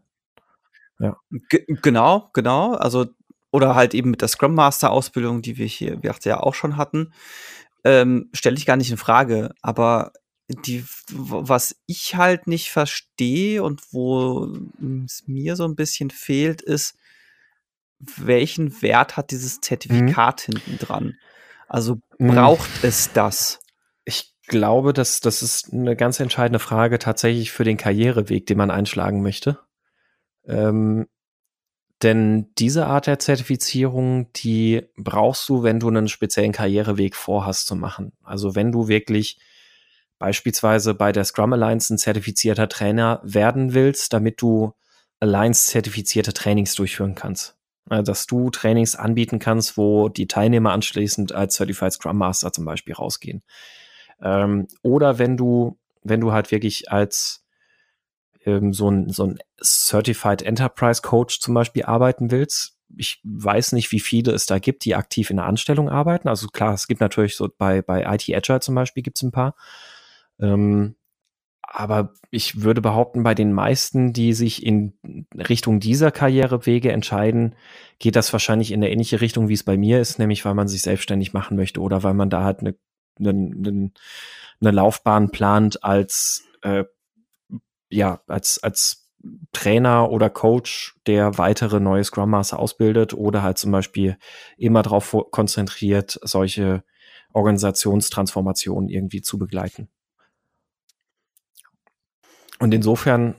Ja. 1.01 1.17
G 1.49 1.65
genau, 1.83 2.31
genau. 2.33 2.75
Also, 2.75 3.07
oder 3.51 3.75
halt 3.75 3.95
eben 3.95 4.11
mit 4.11 4.21
der 4.21 4.29
Scrum 4.29 4.55
Master-Ausbildung, 4.55 5.43
die 5.43 5.59
wir 5.59 5.67
hier, 5.67 6.03
wir 6.03 6.15
ja 6.23 6.41
auch 6.41 6.55
schon 6.55 6.77
hatten, 6.77 7.13
ähm, 7.83 8.31
stelle 8.33 8.57
ich 8.57 8.67
gar 8.67 8.77
nicht 8.77 8.93
in 8.93 8.97
Frage. 8.97 9.55
Aber 9.61 10.13
die, 10.49 10.85
was 11.11 11.77
ich 11.87 12.15
halt 12.15 12.47
nicht 12.47 12.71
verstehe 12.71 13.63
und 13.63 13.81
wo 13.93 14.49
es 15.05 15.25
mir 15.27 15.57
so 15.57 15.65
ein 15.65 15.75
bisschen 15.75 16.11
fehlt, 16.11 16.63
ist, 16.63 16.97
welchen 17.99 18.83
Wert 18.83 19.17
hat 19.17 19.31
dieses 19.31 19.61
Zertifikat 19.61 20.49
mhm. 20.49 20.53
hinten 20.53 20.79
dran? 20.79 21.15
Also 21.69 21.97
mhm. 22.19 22.29
braucht 22.29 22.83
mhm. 22.83 22.89
es 22.89 23.13
das? 23.13 23.61
Ich 24.05 24.33
glaube, 24.47 24.93
dass 24.93 25.21
das 25.21 25.43
ist 25.43 25.73
eine 25.73 25.97
ganz 25.97 26.21
entscheidende 26.21 26.59
Frage 26.59 26.99
tatsächlich 26.99 27.51
für 27.53 27.65
den 27.65 27.77
Karriereweg, 27.77 28.47
den 28.47 28.59
man 28.59 28.71
einschlagen 28.71 29.23
möchte. 29.23 29.59
Ähm, 30.47 31.07
denn 32.03 32.53
diese 32.59 32.87
Art 32.87 33.07
der 33.07 33.19
Zertifizierung, 33.19 34.31
die 34.35 34.83
brauchst 34.97 35.49
du, 35.49 35.63
wenn 35.63 35.81
du 35.81 35.89
einen 35.89 36.09
speziellen 36.09 36.53
Karriereweg 36.53 37.17
vorhast 37.17 37.67
zu 37.67 37.77
machen. 37.77 38.13
Also 38.23 38.55
wenn 38.55 38.73
du 38.73 38.89
wirklich 38.89 39.39
beispielsweise 40.19 40.95
bei 40.95 41.13
der 41.13 41.25
Scrum 41.25 41.53
Alliance 41.55 41.95
ein 41.95 41.99
zertifizierter 41.99 42.69
Trainer 42.69 43.21
werden 43.25 43.75
willst, 43.75 44.13
damit 44.13 44.43
du 44.43 44.75
Alliance 45.21 45.71
zertifizierte 45.71 46.35
Trainings 46.35 46.75
durchführen 46.75 47.15
kannst. 47.15 47.57
Äh, 47.91 48.03
dass 48.03 48.27
du 48.27 48.51
Trainings 48.51 48.97
anbieten 48.97 49.39
kannst, 49.39 49.77
wo 49.77 50.09
die 50.09 50.27
Teilnehmer 50.27 50.73
anschließend 50.73 51.33
als 51.33 51.57
Certified 51.57 51.93
Scrum 51.93 52.17
Master 52.17 52.53
zum 52.53 52.65
Beispiel 52.65 52.95
rausgehen. 52.95 53.43
Ähm, 54.23 54.69
oder 54.83 55.19
wenn 55.19 55.37
du, 55.37 55.79
wenn 56.03 56.21
du 56.21 56.33
halt 56.33 56.51
wirklich 56.51 56.91
als 56.91 57.45
ähm, 58.47 58.73
so, 58.73 58.91
ein, 58.91 59.09
so 59.11 59.25
ein 59.27 59.39
Certified 59.63 60.43
Enterprise 60.43 61.03
Coach 61.03 61.41
zum 61.41 61.55
Beispiel 61.55 61.85
arbeiten 61.85 62.31
willst. 62.31 62.79
Ich 62.97 63.21
weiß 63.25 63.73
nicht, 63.73 63.91
wie 63.93 64.01
viele 64.01 64.33
es 64.33 64.47
da 64.47 64.59
gibt, 64.59 64.85
die 64.85 64.95
aktiv 64.95 65.31
in 65.31 65.37
der 65.37 65.47
Anstellung 65.47 65.89
arbeiten. 65.89 66.29
Also 66.29 66.49
klar, 66.49 66.75
es 66.75 66.87
gibt 66.87 67.01
natürlich 67.01 67.37
so 67.37 67.49
bei, 67.57 67.83
bei 67.83 68.03
IT 68.03 68.29
Agile 68.35 68.61
zum 68.61 68.75
Beispiel 68.75 69.03
gibt 69.03 69.19
es 69.19 69.23
ein 69.23 69.33
paar. 69.33 69.55
Ähm, 70.39 70.95
aber 71.67 72.15
ich 72.31 72.63
würde 72.63 72.81
behaupten, 72.81 73.23
bei 73.23 73.35
den 73.35 73.53
meisten, 73.53 74.13
die 74.13 74.33
sich 74.33 74.65
in 74.65 74.95
Richtung 75.37 75.81
dieser 75.81 76.11
Karrierewege 76.11 76.93
entscheiden, 76.93 77.55
geht 77.99 78.17
das 78.17 78.33
wahrscheinlich 78.33 78.71
in 78.71 78.81
eine 78.81 78.91
ähnliche 78.91 79.21
Richtung, 79.21 79.49
wie 79.49 79.55
es 79.55 79.65
bei 79.65 79.77
mir 79.77 80.01
ist, 80.01 80.19
nämlich 80.19 80.45
weil 80.45 80.55
man 80.55 80.69
sich 80.69 80.83
selbstständig 80.83 81.33
machen 81.33 81.57
möchte 81.57 81.81
oder 81.81 82.03
weil 82.03 82.15
man 82.15 82.31
da 82.31 82.45
halt 82.45 82.61
eine, 82.61 82.75
eine, 83.19 83.91
eine 84.61 84.71
Laufbahn 84.71 85.31
plant 85.31 85.83
als 85.83 86.45
äh, 86.63 86.85
ja 87.91 88.21
als 88.27 88.63
als 88.63 89.11
Trainer 89.53 90.11
oder 90.11 90.29
Coach, 90.29 90.97
der 91.07 91.39
weitere 91.39 91.81
neue 91.81 92.05
Scrum 92.05 92.31
Master 92.31 92.59
ausbildet 92.59 93.15
oder 93.15 93.43
halt 93.43 93.59
zum 93.59 93.73
Beispiel 93.73 94.19
immer 94.59 94.83
darauf 94.83 95.17
konzentriert, 95.31 96.19
solche 96.23 96.85
Organisationstransformationen 97.33 98.91
irgendwie 98.91 99.23
zu 99.23 99.39
begleiten. 99.39 99.89
Und 102.59 102.73
insofern, 102.73 103.35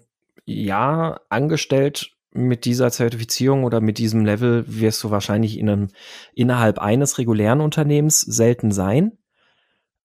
ja, 0.46 1.20
angestellt 1.30 2.12
mit 2.32 2.66
dieser 2.66 2.92
Zertifizierung 2.92 3.64
oder 3.64 3.80
mit 3.80 3.98
diesem 3.98 4.26
Level 4.26 4.66
wirst 4.68 5.04
du 5.04 5.10
wahrscheinlich 5.10 5.58
in 5.58 5.70
einem, 5.70 5.88
innerhalb 6.34 6.80
eines 6.80 7.18
regulären 7.18 7.62
Unternehmens 7.62 8.22
selten 8.22 8.72
sein. 8.72 9.18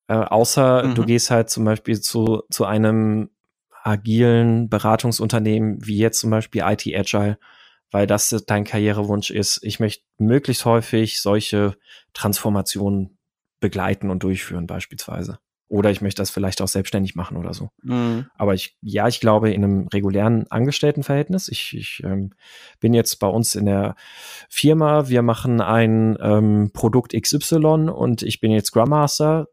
Äh, 0.06 0.14
außer 0.14 0.84
mhm. 0.84 0.94
du 0.94 1.04
gehst 1.04 1.30
halt 1.30 1.50
zum 1.50 1.64
Beispiel 1.64 2.00
zu, 2.00 2.42
zu 2.50 2.64
einem 2.64 3.30
agilen 3.82 4.68
Beratungsunternehmen 4.68 5.84
wie 5.84 5.98
jetzt 5.98 6.20
zum 6.20 6.30
Beispiel 6.30 6.62
IT 6.64 6.86
Agile, 6.86 7.38
weil 7.90 8.06
das 8.06 8.28
dein 8.46 8.64
Karrierewunsch 8.64 9.30
ist. 9.30 9.60
Ich 9.62 9.80
möchte 9.80 10.04
möglichst 10.18 10.64
häufig 10.64 11.20
solche 11.20 11.76
Transformationen 12.12 13.18
begleiten 13.58 14.10
und 14.10 14.22
durchführen 14.22 14.66
beispielsweise. 14.66 15.38
Oder 15.70 15.92
ich 15.92 16.00
möchte 16.00 16.20
das 16.20 16.30
vielleicht 16.30 16.60
auch 16.62 16.68
selbstständig 16.68 17.14
machen 17.14 17.36
oder 17.36 17.54
so. 17.54 17.70
Mhm. 17.84 18.26
Aber 18.36 18.54
ich, 18.54 18.76
ja, 18.82 19.06
ich 19.06 19.20
glaube, 19.20 19.52
in 19.52 19.62
einem 19.62 19.86
regulären 19.86 20.50
Angestelltenverhältnis. 20.50 21.46
Ich, 21.46 21.76
ich 21.76 22.02
ähm, 22.04 22.32
bin 22.80 22.92
jetzt 22.92 23.20
bei 23.20 23.28
uns 23.28 23.54
in 23.54 23.66
der 23.66 23.94
Firma, 24.48 25.08
wir 25.08 25.22
machen 25.22 25.60
ein 25.60 26.18
ähm, 26.20 26.72
Produkt 26.72 27.12
XY 27.12 27.88
und 27.88 28.22
ich 28.22 28.40
bin 28.40 28.50
jetzt 28.50 28.66
Scrum 28.66 28.88
Master. 28.88 29.46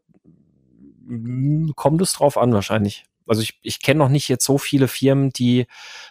Hm, 1.06 1.74
kommt 1.76 2.02
es 2.02 2.14
drauf 2.14 2.36
an, 2.36 2.52
wahrscheinlich. 2.52 3.04
Also 3.28 3.40
ich, 3.40 3.60
ich 3.62 3.80
kenne 3.80 3.98
noch 3.98 4.08
nicht 4.08 4.28
jetzt 4.28 4.44
so 4.44 4.58
viele 4.58 4.88
Firmen, 4.88 5.30
die 5.30 5.66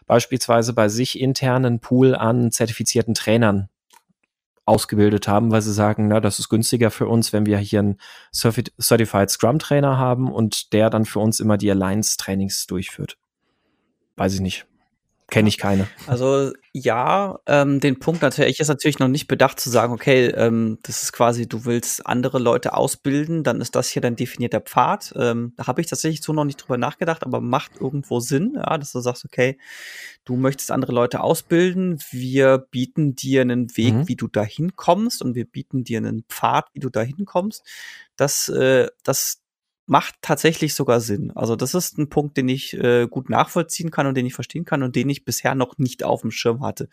beispielsweise 0.05 0.71
bei 0.71 0.87
sich 0.87 1.19
internen 1.19 1.81
Pool 1.81 2.15
an 2.15 2.49
zertifizierten 2.51 3.13
Trainern 3.13 3.67
ausgebildet 4.67 5.27
haben, 5.27 5.51
weil 5.51 5.61
sie 5.61 5.73
sagen, 5.73 6.07
na, 6.07 6.19
das 6.19 6.39
ist 6.39 6.49
günstiger 6.49 6.91
für 6.91 7.07
uns, 7.07 7.33
wenn 7.33 7.45
wir 7.45 7.57
hier 7.57 7.79
einen 7.79 7.97
Certified 8.33 9.29
Scrum 9.29 9.59
Trainer 9.59 9.97
haben 9.97 10.31
und 10.31 10.73
der 10.73 10.89
dann 10.89 11.05
für 11.05 11.19
uns 11.19 11.39
immer 11.39 11.57
die 11.57 11.71
Alliance 11.71 12.17
Trainings 12.17 12.67
durchführt. 12.67 13.17
Weiß 14.15 14.33
ich 14.33 14.41
nicht. 14.41 14.67
Kenne 15.29 15.49
ich 15.49 15.57
keine. 15.57 15.87
Also 16.05 16.53
ja, 16.71 17.39
ähm, 17.47 17.81
den 17.81 17.99
Punkt 17.99 18.21
natürlich 18.21 18.61
ist 18.61 18.69
natürlich 18.69 18.99
noch 18.99 19.09
nicht 19.09 19.27
bedacht 19.27 19.59
zu 19.59 19.69
sagen, 19.69 19.91
okay, 19.91 20.27
ähm, 20.27 20.77
das 20.83 21.03
ist 21.03 21.11
quasi, 21.11 21.49
du 21.49 21.65
willst 21.65 22.05
andere 22.05 22.39
Leute 22.39 22.73
ausbilden, 22.73 23.43
dann 23.43 23.59
ist 23.59 23.75
das 23.75 23.89
hier 23.89 24.01
dein 24.01 24.15
definierter 24.15 24.61
Pfad. 24.61 25.13
Ähm, 25.17 25.53
da 25.57 25.67
habe 25.67 25.81
ich 25.81 25.87
tatsächlich 25.87 26.21
so 26.21 26.31
noch 26.31 26.45
nicht 26.45 26.57
drüber 26.57 26.77
nachgedacht, 26.77 27.25
aber 27.25 27.41
macht 27.41 27.73
irgendwo 27.81 28.21
Sinn, 28.21 28.53
ja, 28.55 28.77
dass 28.77 28.93
du 28.93 29.01
sagst, 29.01 29.25
okay, 29.25 29.57
du 30.23 30.37
möchtest 30.37 30.71
andere 30.71 30.93
Leute 30.93 31.19
ausbilden, 31.19 31.99
wir 32.09 32.59
bieten 32.59 33.15
dir 33.15 33.41
einen 33.41 33.75
Weg, 33.75 33.93
mhm. 33.93 34.07
wie 34.07 34.15
du 34.15 34.29
dahin 34.29 34.77
kommst 34.77 35.21
und 35.21 35.35
wir 35.35 35.45
bieten 35.45 35.83
dir 35.83 35.97
einen 35.97 36.23
Pfad, 36.29 36.67
wie 36.71 36.79
du 36.79 36.89
dahin 36.89 37.25
kommst. 37.25 37.65
Das, 38.15 38.47
äh, 38.47 38.87
das 39.03 39.41
macht 39.87 40.15
tatsächlich 40.21 40.75
sogar 40.75 40.99
Sinn. 40.99 41.31
Also 41.33 41.55
das 41.55 41.73
ist 41.73 41.97
ein 41.97 42.09
Punkt, 42.09 42.35
den 42.35 42.49
ich 42.49 42.73
äh, 42.73 43.07
gut 43.09 43.29
nachvollziehen 43.29 43.89
kann 43.89 44.05
und 44.05 44.15
den 44.15 44.25
ich 44.25 44.33
verstehen 44.33 44.65
kann 44.65 44.83
und 44.83 44.95
den 44.95 45.09
ich 45.09 45.23
bisher 45.23 45.55
noch 45.55 45.77
nicht 45.77 46.03
auf 46.03 46.21
dem 46.21 46.31
Schirm 46.31 46.61
hatte. 46.61 46.89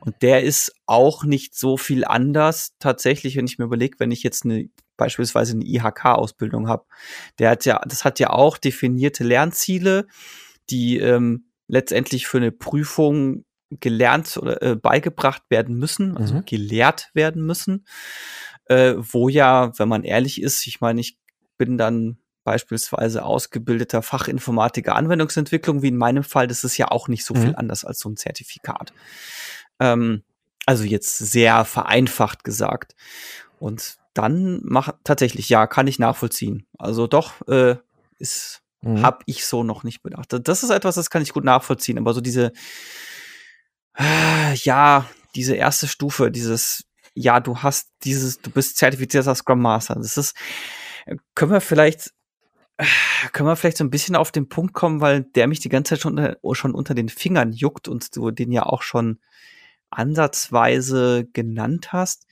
Und 0.00 0.16
der 0.22 0.42
ist 0.42 0.74
auch 0.86 1.24
nicht 1.24 1.54
so 1.54 1.76
viel 1.76 2.04
anders 2.04 2.74
tatsächlich, 2.78 3.36
wenn 3.36 3.44
ich 3.44 3.58
mir 3.58 3.66
überlege, 3.66 4.00
wenn 4.00 4.10
ich 4.10 4.22
jetzt 4.22 4.44
eine 4.44 4.70
beispielsweise 4.96 5.52
eine 5.52 5.64
IHK-Ausbildung 5.64 6.68
habe. 6.68 6.84
Der 7.38 7.50
hat 7.50 7.64
ja, 7.66 7.80
das 7.86 8.04
hat 8.04 8.18
ja 8.18 8.30
auch 8.30 8.58
definierte 8.58 9.24
Lernziele, 9.24 10.06
die 10.70 10.98
ähm, 10.98 11.50
letztendlich 11.68 12.26
für 12.26 12.38
eine 12.38 12.50
Prüfung 12.50 13.44
gelernt 13.70 14.38
oder 14.38 14.62
äh, 14.62 14.74
beigebracht 14.74 15.42
werden 15.50 15.76
müssen, 15.76 16.16
also 16.16 16.36
mhm. 16.36 16.44
gelehrt 16.46 17.10
werden 17.12 17.44
müssen. 17.44 17.86
Äh, 18.64 18.94
wo 18.96 19.28
ja, 19.28 19.72
wenn 19.78 19.88
man 19.88 20.04
ehrlich 20.04 20.42
ist, 20.42 20.66
ich 20.66 20.80
meine, 20.80 21.00
ich 21.00 21.18
bin 21.58 21.78
dann 21.78 22.18
beispielsweise 22.48 23.24
ausgebildeter 23.24 24.00
Fachinformatiker 24.00 24.96
Anwendungsentwicklung, 24.96 25.82
wie 25.82 25.88
in 25.88 25.98
meinem 25.98 26.24
Fall, 26.24 26.46
das 26.46 26.64
ist 26.64 26.78
ja 26.78 26.90
auch 26.90 27.06
nicht 27.06 27.26
so 27.26 27.34
mhm. 27.34 27.42
viel 27.42 27.56
anders 27.56 27.84
als 27.84 27.98
so 27.98 28.08
ein 28.08 28.16
Zertifikat. 28.16 28.94
Ähm, 29.80 30.22
also 30.64 30.84
jetzt 30.84 31.18
sehr 31.18 31.66
vereinfacht 31.66 32.44
gesagt. 32.44 32.94
Und 33.58 33.98
dann 34.14 34.60
macht 34.64 34.94
tatsächlich, 35.04 35.50
ja, 35.50 35.66
kann 35.66 35.86
ich 35.86 35.98
nachvollziehen. 35.98 36.66
Also 36.78 37.06
doch, 37.06 37.46
äh, 37.48 37.76
ist, 38.18 38.62
mhm. 38.80 39.02
habe 39.02 39.18
ich 39.26 39.44
so 39.44 39.62
noch 39.62 39.84
nicht 39.84 40.02
bedacht. 40.02 40.34
Das 40.42 40.62
ist 40.62 40.70
etwas, 40.70 40.94
das 40.94 41.10
kann 41.10 41.20
ich 41.20 41.34
gut 41.34 41.44
nachvollziehen, 41.44 41.98
aber 41.98 42.14
so 42.14 42.22
diese, 42.22 42.52
äh, 43.98 44.54
ja, 44.54 45.06
diese 45.34 45.54
erste 45.54 45.86
Stufe, 45.86 46.30
dieses, 46.30 46.84
ja, 47.12 47.40
du 47.40 47.58
hast 47.58 47.90
dieses, 48.04 48.40
du 48.40 48.50
bist 48.50 48.78
zertifizierter 48.78 49.34
Scrum 49.34 49.60
Master. 49.60 49.96
Das 49.96 50.16
ist, 50.16 50.34
können 51.34 51.52
wir 51.52 51.60
vielleicht 51.60 52.12
können 53.32 53.48
wir 53.48 53.56
vielleicht 53.56 53.78
so 53.78 53.84
ein 53.84 53.90
bisschen 53.90 54.16
auf 54.16 54.32
den 54.32 54.48
Punkt 54.48 54.72
kommen, 54.74 55.00
weil 55.00 55.22
der 55.22 55.48
mich 55.48 55.60
die 55.60 55.68
ganze 55.68 55.90
Zeit 55.90 56.00
schon, 56.00 56.36
schon 56.52 56.74
unter 56.74 56.94
den 56.94 57.08
Fingern 57.08 57.52
juckt 57.52 57.88
und 57.88 58.14
du 58.16 58.30
den 58.30 58.52
ja 58.52 58.64
auch 58.64 58.82
schon 58.82 59.18
ansatzweise 59.90 61.26
genannt 61.32 61.92
hast. 61.92 62.26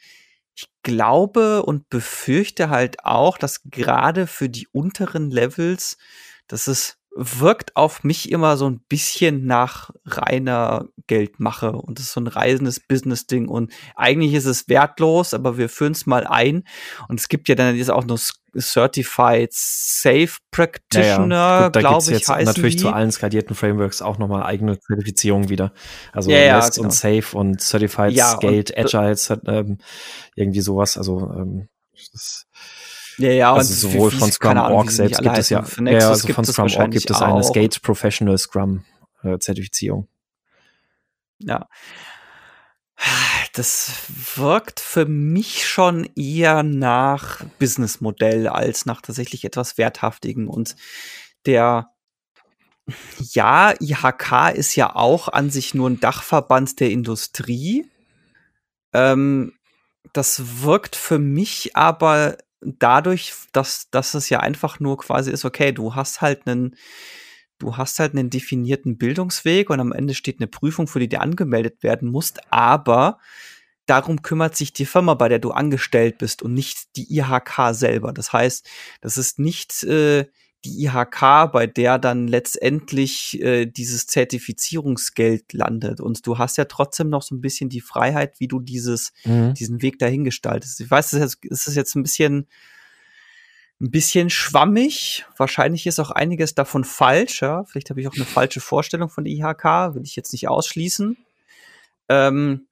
Ich 0.55 0.68
glaube 0.82 1.64
und 1.64 1.88
befürchte 1.90 2.70
halt 2.70 3.05
auch, 3.05 3.38
dass 3.38 3.62
gerade 3.64 4.26
für 4.26 4.49
die 4.49 4.68
unteren 4.72 5.30
Levels, 5.30 5.99
dass 6.47 6.66
es 6.66 6.99
wirkt 7.16 7.76
auf 7.76 8.05
mich 8.05 8.30
immer 8.30 8.57
so 8.57 8.68
ein 8.68 8.80
bisschen 8.80 9.47
nach 9.47 9.90
reiner 10.05 10.88
Geldmache 11.07 11.72
und 11.72 11.99
das 11.99 12.07
ist 12.07 12.12
so 12.12 12.20
ein 12.20 12.26
reisendes 12.26 12.78
Business-Ding 12.80 13.49
und 13.49 13.72
eigentlich 13.97 14.34
ist 14.34 14.44
es 14.44 14.68
wertlos, 14.68 15.32
aber 15.32 15.57
wir 15.57 15.70
führen 15.70 15.92
es 15.92 16.05
mal 16.05 16.26
ein 16.26 16.64
und 17.09 17.18
es 17.18 17.28
gibt 17.28 17.49
ja 17.49 17.55
dann 17.55 17.74
jetzt 17.74 17.90
auch 17.90 18.05
noch 18.05 18.18
Certified 18.59 19.51
Safe 19.53 20.31
Practitioner, 20.51 21.37
ja, 21.37 21.61
ja. 21.63 21.69
glaube 21.69 22.03
ich, 22.03 22.11
jetzt 22.11 22.29
natürlich 22.29 22.77
die. 22.77 22.83
zu 22.83 22.91
allen 22.91 23.11
skalierten 23.13 23.55
Frameworks 23.55 24.03
auch 24.03 24.19
nochmal 24.19 24.45
eigene 24.45 24.79
Zertifizierungen 24.79 25.49
wieder. 25.49 25.73
Also 26.13 26.31
ja, 26.31 26.57
Rest 26.57 26.75
genau. 26.75 26.87
und 26.87 26.93
Safe 26.93 27.37
und 27.37 27.61
Certified 27.61 28.13
ja, 28.13 28.29
Scaled 28.29 28.71
und, 28.71 28.95
Agile, 28.95 29.41
ähm, 29.47 29.79
irgendwie 30.35 30.61
sowas. 30.61 30.97
Also 30.97 31.21
ähm, 31.37 31.69
das 32.13 32.47
ja, 33.19 33.31
ja, 33.31 33.55
also 33.55 33.89
sowohl 33.89 34.11
von 34.11 34.31
Scrum 34.31 34.59
Org 34.59 34.91
selbst 34.91 35.23
gibt 35.23 35.39
es 35.39 35.49
ja, 35.49 35.65
ja 35.81 36.09
also 36.11 36.29
von 36.29 36.45
Scrum 36.45 36.71
Org 36.77 36.91
gibt 36.91 37.11
es 37.11 37.23
eine 37.23 37.43
Skate 37.43 37.81
Professional 37.81 38.37
Scrum 38.37 38.85
äh, 39.23 39.39
Zertifizierung. 39.39 40.07
Ja. 41.39 41.67
Das 43.57 43.91
wirkt 44.37 44.81
für 44.81 45.07
mich 45.07 45.67
schon 45.67 46.05
eher 46.15 46.63
nach 46.63 47.43
Businessmodell 47.59 48.49
als 48.49 48.85
nach 48.85 49.01
tatsächlich 49.01 49.47
etwas 49.47 49.79
Werthaftigen. 49.79 50.47
Und 50.47 50.77
der, 51.47 51.91
ja, 53.19 53.73
IHK 53.81 54.55
ist 54.55 54.77
ja 54.77 54.95
auch 54.95 55.29
an 55.29 55.49
sich 55.49 55.73
nur 55.73 55.89
ein 55.89 56.01
Dachverband 56.01 56.81
der 56.81 56.91
Industrie. 56.91 57.91
Ähm, 58.93 59.55
das 60.13 60.63
wirkt 60.63 60.95
für 60.95 61.19
mich 61.19 61.75
aber 61.77 62.37
dadurch, 62.61 63.33
dass, 63.53 63.89
dass 63.91 64.13
es 64.13 64.29
ja 64.29 64.41
einfach 64.41 64.81
nur 64.81 64.99
quasi 64.99 65.31
ist, 65.31 65.47
okay, 65.47 65.73
du 65.73 65.95
hast 65.95 66.21
halt 66.21 66.47
einen, 66.47 66.77
du 67.59 67.77
hast 67.77 67.99
halt 67.99 68.13
einen 68.13 68.31
definierten 68.31 68.99
Bildungsweg 68.99 69.71
und 69.71 69.81
am 69.81 69.93
Ende 69.93 70.15
steht 70.15 70.41
eine 70.41 70.47
Prüfung, 70.47 70.87
für 70.87 71.01
die 71.01 71.09
du 71.09 71.21
angemeldet 71.21 71.83
werden 71.83 72.11
musst, 72.11 72.41
aber 72.53 73.19
darum 73.87 74.23
kümmert 74.23 74.57
sich 74.57 74.73
die 74.73 74.87
Firma, 74.87 75.15
bei 75.15 75.29
der 75.29 75.39
du 75.39 75.53
angestellt 75.53 76.19
bist 76.19 76.43
und 76.43 76.53
nicht 76.53 76.97
die 76.97 77.17
IHK 77.17 77.73
selber. 77.73 78.13
Das 78.13 78.33
heißt, 78.33 78.69
das 79.01 79.17
ist 79.17 79.39
nicht 79.39 79.85
äh, 79.85 80.27
die 80.65 80.85
IHK, 80.85 81.53
bei 81.53 81.67
der 81.67 81.99
dann 81.99 82.27
letztendlich 82.27 83.41
äh, 83.41 83.67
dieses 83.67 84.07
Zertifizierungsgeld 84.07 85.53
landet. 85.53 86.01
Und 86.01 86.27
du 86.27 86.39
hast 86.39 86.57
ja 86.57 86.65
trotzdem 86.65 87.09
noch 87.09 87.23
so 87.23 87.35
ein 87.35 87.41
bisschen 87.41 87.69
die 87.69 87.81
Freiheit, 87.81 88.41
wie 88.41 88.49
du 88.49 88.61
dieses, 88.61 89.13
mhm. 89.25 89.55
diesen 89.55 89.83
Weg 89.83 89.99
dahin 89.99 90.25
gestaltest. 90.25 90.81
Ich 90.81 90.91
weiß, 90.91 91.13
es 91.15 91.39
ist 91.41 91.77
jetzt 91.77 91.95
ein 91.95 92.03
bisschen, 92.03 92.49
ein 93.81 93.91
bisschen 93.91 94.31
schwammig. 94.31 95.27
Wahrscheinlich 95.37 95.87
ist 95.87 95.99
auch 95.99 96.11
einiges 96.11 96.55
davon 96.55 96.85
falsch. 96.85 97.43
Ja? 97.43 97.64
Vielleicht 97.64 97.91
habe 97.91 98.01
ich 98.01 98.09
auch 98.09 98.14
eine 98.14 98.24
falsche 98.24 98.61
Vorstellung 98.61 99.09
von 99.09 99.24
der 99.24 99.33
IHK, 99.33 99.95
will 99.95 100.03
ich 100.05 100.16
jetzt 100.16 100.33
nicht 100.33 100.49
ausschließen. 100.49 101.16
Ähm, 102.09 102.66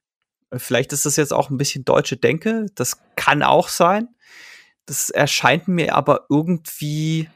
vielleicht 0.53 0.93
ist 0.93 1.05
das 1.05 1.15
jetzt 1.15 1.33
auch 1.33 1.49
ein 1.49 1.57
bisschen 1.57 1.85
deutsche 1.85 2.17
Denke. 2.17 2.67
Das 2.75 2.99
kann 3.15 3.43
auch 3.43 3.67
sein. 3.67 4.09
Das 4.85 5.09
erscheint 5.09 5.67
mir 5.67 5.95
aber 5.95 6.25
irgendwie 6.29 7.29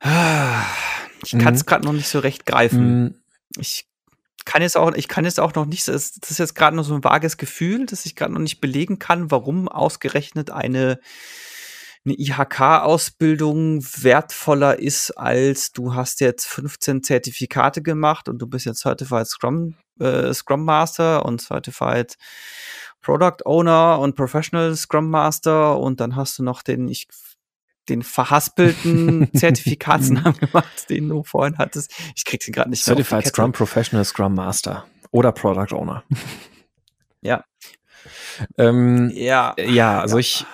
ich 0.00 1.38
kann 1.38 1.54
es 1.54 1.62
mhm. 1.62 1.66
gerade 1.66 1.84
noch 1.84 1.92
nicht 1.92 2.08
so 2.08 2.18
recht 2.18 2.46
greifen. 2.46 3.02
Mhm. 3.02 3.14
Ich 3.58 3.86
kann 4.44 4.62
jetzt 4.62 4.76
auch, 4.76 4.94
ich 4.94 5.08
kann 5.08 5.24
jetzt 5.24 5.40
auch 5.40 5.54
noch 5.54 5.66
nicht, 5.66 5.88
das 5.88 6.16
ist 6.16 6.38
jetzt 6.38 6.54
gerade 6.54 6.76
noch 6.76 6.84
so 6.84 6.94
ein 6.94 7.04
vages 7.04 7.36
Gefühl, 7.36 7.86
dass 7.86 8.06
ich 8.06 8.16
gerade 8.16 8.32
noch 8.32 8.40
nicht 8.40 8.60
belegen 8.60 8.98
kann, 8.98 9.30
warum 9.30 9.68
ausgerechnet 9.68 10.50
eine, 10.50 11.00
eine 12.08 12.18
IHK-Ausbildung 12.18 13.82
wertvoller 13.82 14.78
ist, 14.78 15.10
als 15.12 15.72
du 15.72 15.94
hast 15.94 16.20
jetzt 16.20 16.46
15 16.46 17.02
Zertifikate 17.02 17.82
gemacht 17.82 18.28
und 18.28 18.38
du 18.38 18.46
bist 18.46 18.66
jetzt 18.66 18.80
Certified 18.80 19.26
Scrum, 19.26 19.74
äh, 20.00 20.32
Scrum 20.32 20.64
Master 20.64 21.24
und 21.24 21.40
Certified 21.40 22.16
Product 23.02 23.44
Owner 23.44 23.98
und 24.00 24.16
Professional 24.16 24.74
Scrum 24.74 25.10
Master 25.10 25.78
und 25.78 26.00
dann 26.00 26.16
hast 26.16 26.38
du 26.38 26.42
noch 26.42 26.62
den, 26.62 26.88
ich 26.88 27.08
den 27.88 28.02
verhaspelten 28.02 29.30
Zertifikatsnamen 29.34 30.38
gemacht, 30.38 30.90
den 30.90 31.08
du 31.08 31.22
vorhin 31.22 31.58
hattest. 31.58 31.92
Ich 32.16 32.24
krieg 32.24 32.40
den 32.40 32.52
gerade 32.52 32.70
nicht 32.70 32.86
mehr 32.86 32.96
Certified 32.96 33.26
Scrum 33.26 33.52
Professional 33.52 34.04
Scrum 34.04 34.34
Master 34.34 34.86
oder 35.10 35.32
Product 35.32 35.74
Owner. 35.74 36.04
Ja. 37.20 37.44
Ähm, 38.56 39.10
ja. 39.14 39.54
Ja, 39.58 40.00
also 40.00 40.16
ja. 40.16 40.20
ich, 40.20 40.46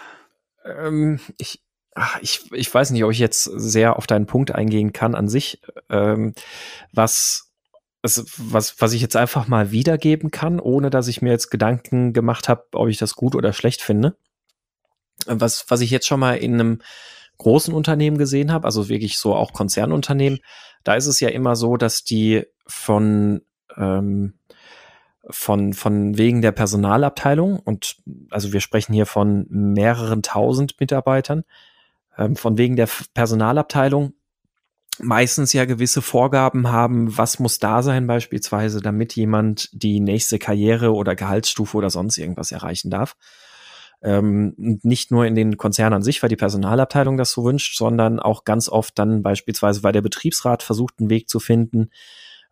ähm, 0.65 1.21
ich, 1.39 1.63
ach, 1.95 2.19
ich, 2.21 2.51
ich 2.53 2.73
weiß 2.73 2.91
nicht, 2.91 3.05
ob 3.05 3.13
ich 3.13 3.19
jetzt 3.19 3.45
sehr 3.45 3.97
auf 3.97 4.07
deinen 4.07 4.27
Punkt 4.27 4.55
eingehen 4.55 4.93
kann 4.93 5.15
an 5.15 5.29
sich, 5.29 5.61
ähm, 5.89 6.35
was 6.93 7.55
was, 8.05 8.23
was, 8.37 8.81
was 8.83 8.93
ich 8.93 9.01
jetzt 9.01 9.17
einfach 9.17 9.49
mal 9.49 9.71
wiedergeben 9.71 10.31
kann, 10.31 10.61
ohne 10.61 10.91
dass 10.91 11.09
ich 11.09 11.23
mir 11.23 11.31
jetzt 11.31 11.51
Gedanken 11.51 12.13
gemacht 12.13 12.51
habe, 12.51 12.67
ob 12.75 12.89
ich 12.89 12.99
das 12.99 13.15
gut 13.15 13.35
oder 13.35 13.55
schlecht 13.55 13.81
finde. 13.81 14.15
Was, 15.25 15.65
was 15.69 15.81
ich 15.81 15.91
jetzt 15.91 16.07
schon 16.07 16.21
mal 16.21 16.35
in 16.35 16.53
einem 16.53 16.83
großen 17.39 17.73
Unternehmen 17.73 18.19
gesehen 18.19 18.53
habe, 18.53 18.67
also 18.67 18.91
wirklich 18.91 19.17
so 19.17 19.35
auch 19.35 19.55
Konzernunternehmen, 19.55 20.41
da 20.85 20.97
ist 20.97 21.07
es 21.07 21.19
ja 21.19 21.31
immer 21.31 21.57
so, 21.57 21.79
dass 21.79 22.05
die 22.05 22.45
von 22.67 23.41
ähm, 23.75 24.35
von, 25.31 25.73
von 25.73 26.19
wegen 26.19 26.43
der 26.43 26.53
Personalabteilung 26.53 27.59
und 27.59 27.97
also 28.31 28.53
wir 28.53 28.61
sprechen 28.61 28.93
hier 28.93 29.07
von 29.07 29.47
mehreren 29.49 30.23
tausend 30.23 30.79
Mitarbeitern, 30.81 31.45
ähm, 32.19 32.37
von 32.37 32.59
wegen 32.59 32.77
der 32.77 32.89
Personalabteilung 33.15 34.15
meistens 34.99 35.53
ja 35.53 35.65
gewisse 35.65 36.03
Vorgaben 36.03 36.69
haben, 36.69 37.17
was 37.17 37.39
muss 37.39 37.59
da 37.59 37.83
sein 37.83 38.07
beispielsweise, 38.07 38.81
damit 38.81 39.17
jemand 39.17 39.69
die 39.73 40.01
nächste 40.01 40.39
Karriere 40.39 40.93
oder 40.93 41.17
Gehaltsstufe 41.17 41.77
oder 41.77 41.91
sonst 41.91 42.19
irgendwas 42.19 42.53
erreichen 42.53 42.91
darf. 42.91 43.17
Ähm, 44.03 44.55
nicht 44.57 45.11
nur 45.11 45.27
in 45.27 45.35
den 45.35 45.57
Konzernen 45.57 45.95
an 45.95 46.03
sich, 46.03 46.23
weil 46.23 46.29
die 46.29 46.37
Personalabteilung 46.37 47.17
das 47.17 47.33
so 47.33 47.45
wünscht, 47.45 47.77
sondern 47.77 48.21
auch 48.21 48.45
ganz 48.45 48.69
oft 48.69 48.99
dann 48.99 49.23
beispielsweise, 49.23 49.83
weil 49.83 49.93
der 49.93 50.03
Betriebsrat 50.03 50.63
versucht, 50.63 50.95
einen 50.99 51.11
Weg 51.11 51.29
zu 51.29 51.41
finden, 51.41 51.91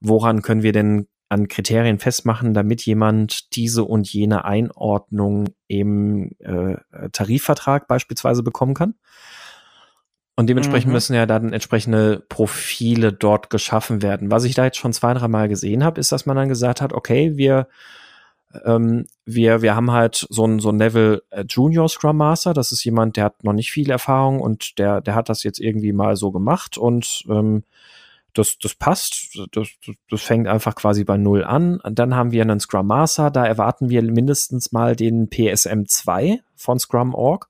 woran 0.00 0.42
können 0.42 0.62
wir 0.62 0.72
denn 0.72 1.08
an 1.32 1.48
Kriterien 1.48 1.98
festmachen, 1.98 2.52
damit 2.52 2.82
jemand 2.82 3.56
diese 3.56 3.84
und 3.84 4.12
jene 4.12 4.44
Einordnung 4.44 5.48
im 5.66 6.32
äh, 6.40 6.76
Tarifvertrag 7.10 7.88
beispielsweise 7.88 8.42
bekommen 8.42 8.74
kann. 8.74 8.94
Und 10.36 10.48
dementsprechend 10.48 10.88
mhm. 10.88 10.92
müssen 10.92 11.14
ja 11.14 11.24
dann 11.24 11.54
entsprechende 11.54 12.22
Profile 12.28 13.14
dort 13.14 13.48
geschaffen 13.48 14.02
werden. 14.02 14.30
Was 14.30 14.44
ich 14.44 14.54
da 14.54 14.64
jetzt 14.66 14.76
schon 14.76 14.92
zwei, 14.92 15.14
drei 15.14 15.28
Mal 15.28 15.48
gesehen 15.48 15.84
habe, 15.84 16.00
ist, 16.00 16.12
dass 16.12 16.26
man 16.26 16.36
dann 16.36 16.50
gesagt 16.50 16.82
hat, 16.82 16.92
okay, 16.92 17.36
wir 17.36 17.66
ähm, 18.66 19.06
wir, 19.24 19.62
wir 19.62 19.74
haben 19.74 19.90
halt 19.90 20.26
so 20.28 20.46
ein, 20.46 20.58
so 20.58 20.68
ein 20.68 20.78
Level 20.78 21.22
äh, 21.30 21.44
Junior 21.48 21.88
Scrum 21.88 22.18
Master. 22.18 22.52
Das 22.52 22.72
ist 22.72 22.84
jemand, 22.84 23.16
der 23.16 23.24
hat 23.24 23.42
noch 23.42 23.54
nicht 23.54 23.72
viel 23.72 23.90
Erfahrung 23.90 24.40
und 24.40 24.78
der, 24.78 25.00
der 25.00 25.14
hat 25.14 25.30
das 25.30 25.42
jetzt 25.42 25.58
irgendwie 25.58 25.94
mal 25.94 26.16
so 26.16 26.30
gemacht 26.30 26.76
und 26.76 27.24
ähm, 27.30 27.64
das, 28.34 28.58
das 28.58 28.74
passt. 28.74 29.38
Das, 29.52 29.68
das 30.10 30.22
fängt 30.22 30.48
einfach 30.48 30.74
quasi 30.74 31.04
bei 31.04 31.16
Null 31.16 31.44
an. 31.44 31.80
Dann 31.84 32.14
haben 32.14 32.32
wir 32.32 32.42
einen 32.42 32.60
Scrum 32.60 32.86
Master. 32.86 33.30
Da 33.30 33.44
erwarten 33.46 33.88
wir 33.88 34.02
mindestens 34.02 34.72
mal 34.72 34.96
den 34.96 35.28
PSM 35.28 35.84
2 35.86 36.40
von 36.54 36.78
Scrum 36.78 37.14
Org. 37.14 37.48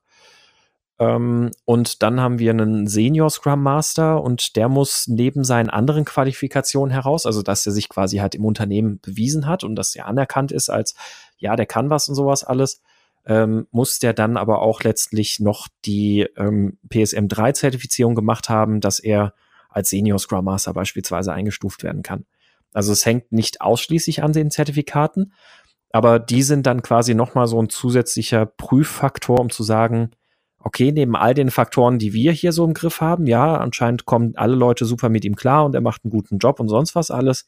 Ähm, 0.99 1.51
und 1.65 2.03
dann 2.03 2.19
haben 2.19 2.39
wir 2.39 2.51
einen 2.51 2.87
Senior 2.87 3.29
Scrum 3.29 3.63
Master 3.63 4.21
und 4.21 4.55
der 4.55 4.69
muss 4.69 5.07
neben 5.07 5.43
seinen 5.43 5.69
anderen 5.69 6.05
Qualifikationen 6.05 6.91
heraus, 6.91 7.25
also 7.25 7.41
dass 7.41 7.65
er 7.65 7.71
sich 7.71 7.89
quasi 7.89 8.17
halt 8.17 8.35
im 8.35 8.45
Unternehmen 8.45 8.99
bewiesen 9.01 9.47
hat 9.47 9.63
und 9.63 9.75
dass 9.75 9.95
er 9.95 10.05
anerkannt 10.07 10.51
ist 10.51 10.69
als, 10.69 10.95
ja, 11.37 11.55
der 11.55 11.65
kann 11.65 11.89
was 11.89 12.09
und 12.09 12.15
sowas 12.15 12.43
alles, 12.43 12.81
ähm, 13.25 13.67
muss 13.71 13.99
der 13.99 14.13
dann 14.13 14.37
aber 14.37 14.61
auch 14.61 14.83
letztlich 14.83 15.39
noch 15.39 15.67
die 15.85 16.27
ähm, 16.37 16.77
PSM 16.89 17.27
3 17.27 17.53
Zertifizierung 17.53 18.15
gemacht 18.15 18.49
haben, 18.49 18.79
dass 18.79 18.99
er 18.99 19.33
als 19.73 19.89
Senior 19.89 20.19
Scrum 20.19 20.45
Master 20.45 20.73
beispielsweise 20.73 21.33
eingestuft 21.33 21.83
werden 21.83 22.03
kann. 22.03 22.25
Also 22.73 22.91
es 22.91 23.05
hängt 23.05 23.31
nicht 23.31 23.61
ausschließlich 23.61 24.23
an 24.23 24.33
den 24.33 24.51
Zertifikaten, 24.51 25.33
aber 25.91 26.19
die 26.19 26.43
sind 26.43 26.65
dann 26.65 26.81
quasi 26.81 27.13
nochmal 27.13 27.47
so 27.47 27.61
ein 27.61 27.69
zusätzlicher 27.69 28.45
Prüffaktor, 28.45 29.39
um 29.39 29.49
zu 29.49 29.63
sagen, 29.63 30.11
okay, 30.59 30.91
neben 30.91 31.15
all 31.15 31.33
den 31.33 31.51
Faktoren, 31.51 31.99
die 31.99 32.13
wir 32.13 32.31
hier 32.31 32.51
so 32.51 32.65
im 32.65 32.73
Griff 32.73 33.01
haben, 33.01 33.27
ja, 33.27 33.57
anscheinend 33.57 34.05
kommen 34.05 34.35
alle 34.35 34.55
Leute 34.55 34.85
super 34.85 35.09
mit 35.09 35.25
ihm 35.25 35.35
klar 35.35 35.65
und 35.65 35.75
er 35.75 35.81
macht 35.81 36.03
einen 36.03 36.11
guten 36.11 36.39
Job 36.39 36.59
und 36.59 36.69
sonst 36.69 36.95
was 36.95 37.11
alles, 37.11 37.47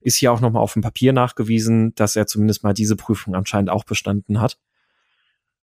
ist 0.00 0.16
hier 0.16 0.32
auch 0.32 0.40
nochmal 0.40 0.62
auf 0.62 0.72
dem 0.74 0.82
Papier 0.82 1.12
nachgewiesen, 1.12 1.94
dass 1.94 2.16
er 2.16 2.26
zumindest 2.26 2.62
mal 2.62 2.74
diese 2.74 2.96
Prüfung 2.96 3.34
anscheinend 3.34 3.70
auch 3.70 3.84
bestanden 3.84 4.40
hat. 4.40 4.58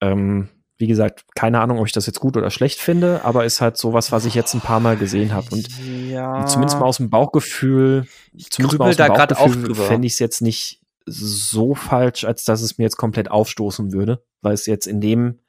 Ähm, 0.01 0.49
wie 0.81 0.87
gesagt, 0.87 1.23
keine 1.35 1.61
Ahnung, 1.61 1.79
ob 1.79 1.85
ich 1.85 1.93
das 1.93 2.07
jetzt 2.07 2.19
gut 2.19 2.35
oder 2.35 2.51
schlecht 2.51 2.79
finde, 2.79 3.23
aber 3.23 3.45
ist 3.45 3.61
halt 3.61 3.77
sowas, 3.77 4.11
was 4.11 4.25
ich 4.25 4.35
jetzt 4.35 4.53
ein 4.53 4.61
paar 4.61 4.81
Mal 4.81 4.97
gesehen 4.97 5.33
habe. 5.33 5.47
Und 5.51 5.69
ja. 6.09 6.45
zumindest 6.45 6.79
mal 6.79 6.85
aus 6.85 6.97
dem 6.97 7.09
Bauchgefühl, 7.09 8.07
ich 8.33 8.49
zumindest 8.49 8.79
mal 8.79 8.89
aus 8.89 8.97
dem 8.97 9.07
da 9.07 9.25
Bauchgefühl 9.25 9.75
fände 9.75 10.07
ich 10.07 10.13
es 10.13 10.19
jetzt 10.19 10.41
nicht 10.41 10.81
so 11.05 11.73
falsch, 11.73 12.25
als 12.25 12.43
dass 12.43 12.61
es 12.61 12.77
mir 12.77 12.83
jetzt 12.83 12.97
komplett 12.97 13.31
aufstoßen 13.31 13.93
würde, 13.93 14.23
weil 14.41 14.53
es 14.53 14.65
jetzt 14.65 14.87
in 14.87 14.99
dem 14.99 15.39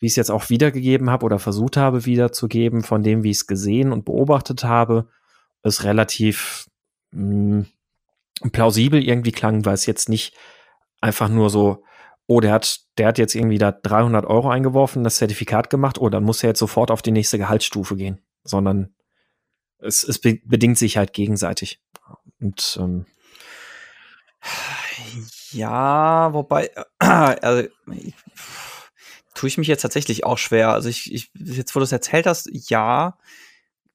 wie 0.00 0.06
ich 0.06 0.12
es 0.12 0.16
jetzt 0.16 0.30
auch 0.30 0.48
wiedergegeben 0.48 1.10
habe 1.10 1.26
oder 1.26 1.38
versucht 1.38 1.76
habe 1.76 2.06
wiederzugeben, 2.06 2.82
von 2.82 3.02
dem, 3.02 3.24
wie 3.24 3.30
ich 3.30 3.38
es 3.38 3.46
gesehen 3.46 3.92
und 3.92 4.04
beobachtet 4.04 4.64
habe, 4.64 5.08
ist 5.62 5.84
relativ 5.84 6.68
mh, 7.10 7.66
hm, 8.42 8.50
plausibel 8.52 9.02
irgendwie 9.02 9.32
klang, 9.32 9.64
weil 9.64 9.74
es 9.74 9.86
jetzt 9.86 10.08
nicht 10.08 10.36
einfach 11.00 11.28
nur 11.28 11.50
so, 11.50 11.82
oh, 12.28 12.40
der 12.40 12.52
hat, 12.52 12.80
der 12.98 13.08
hat 13.08 13.18
jetzt 13.18 13.34
irgendwie 13.34 13.58
da 13.58 13.72
300 13.72 14.26
Euro 14.26 14.50
eingeworfen, 14.50 15.02
das 15.02 15.16
Zertifikat 15.16 15.70
gemacht, 15.70 15.98
oh, 15.98 16.10
dann 16.10 16.22
muss 16.22 16.42
er 16.42 16.50
jetzt 16.50 16.58
sofort 16.58 16.90
auf 16.90 17.02
die 17.02 17.10
nächste 17.10 17.38
Gehaltsstufe 17.38 17.96
gehen, 17.96 18.20
sondern 18.44 18.94
es, 19.78 20.04
es 20.04 20.20
bedingt 20.20 20.78
sich 20.78 20.98
halt 20.98 21.14
gegenseitig. 21.14 21.80
Und 22.38 22.78
ähm, 22.80 23.06
ja, 25.52 26.32
wobei, 26.34 26.70
also, 26.98 27.68
ich, 27.92 28.14
tue 29.34 29.48
ich 29.48 29.56
mich 29.56 29.68
jetzt 29.68 29.82
tatsächlich 29.82 30.24
auch 30.24 30.36
schwer. 30.36 30.70
Also 30.72 30.90
ich, 30.90 31.12
ich 31.12 31.30
jetzt, 31.34 31.74
wo 31.74 31.80
du 31.80 31.84
es 31.84 31.92
erzählt 31.92 32.26
hast, 32.26 32.50
ja, 32.52 33.16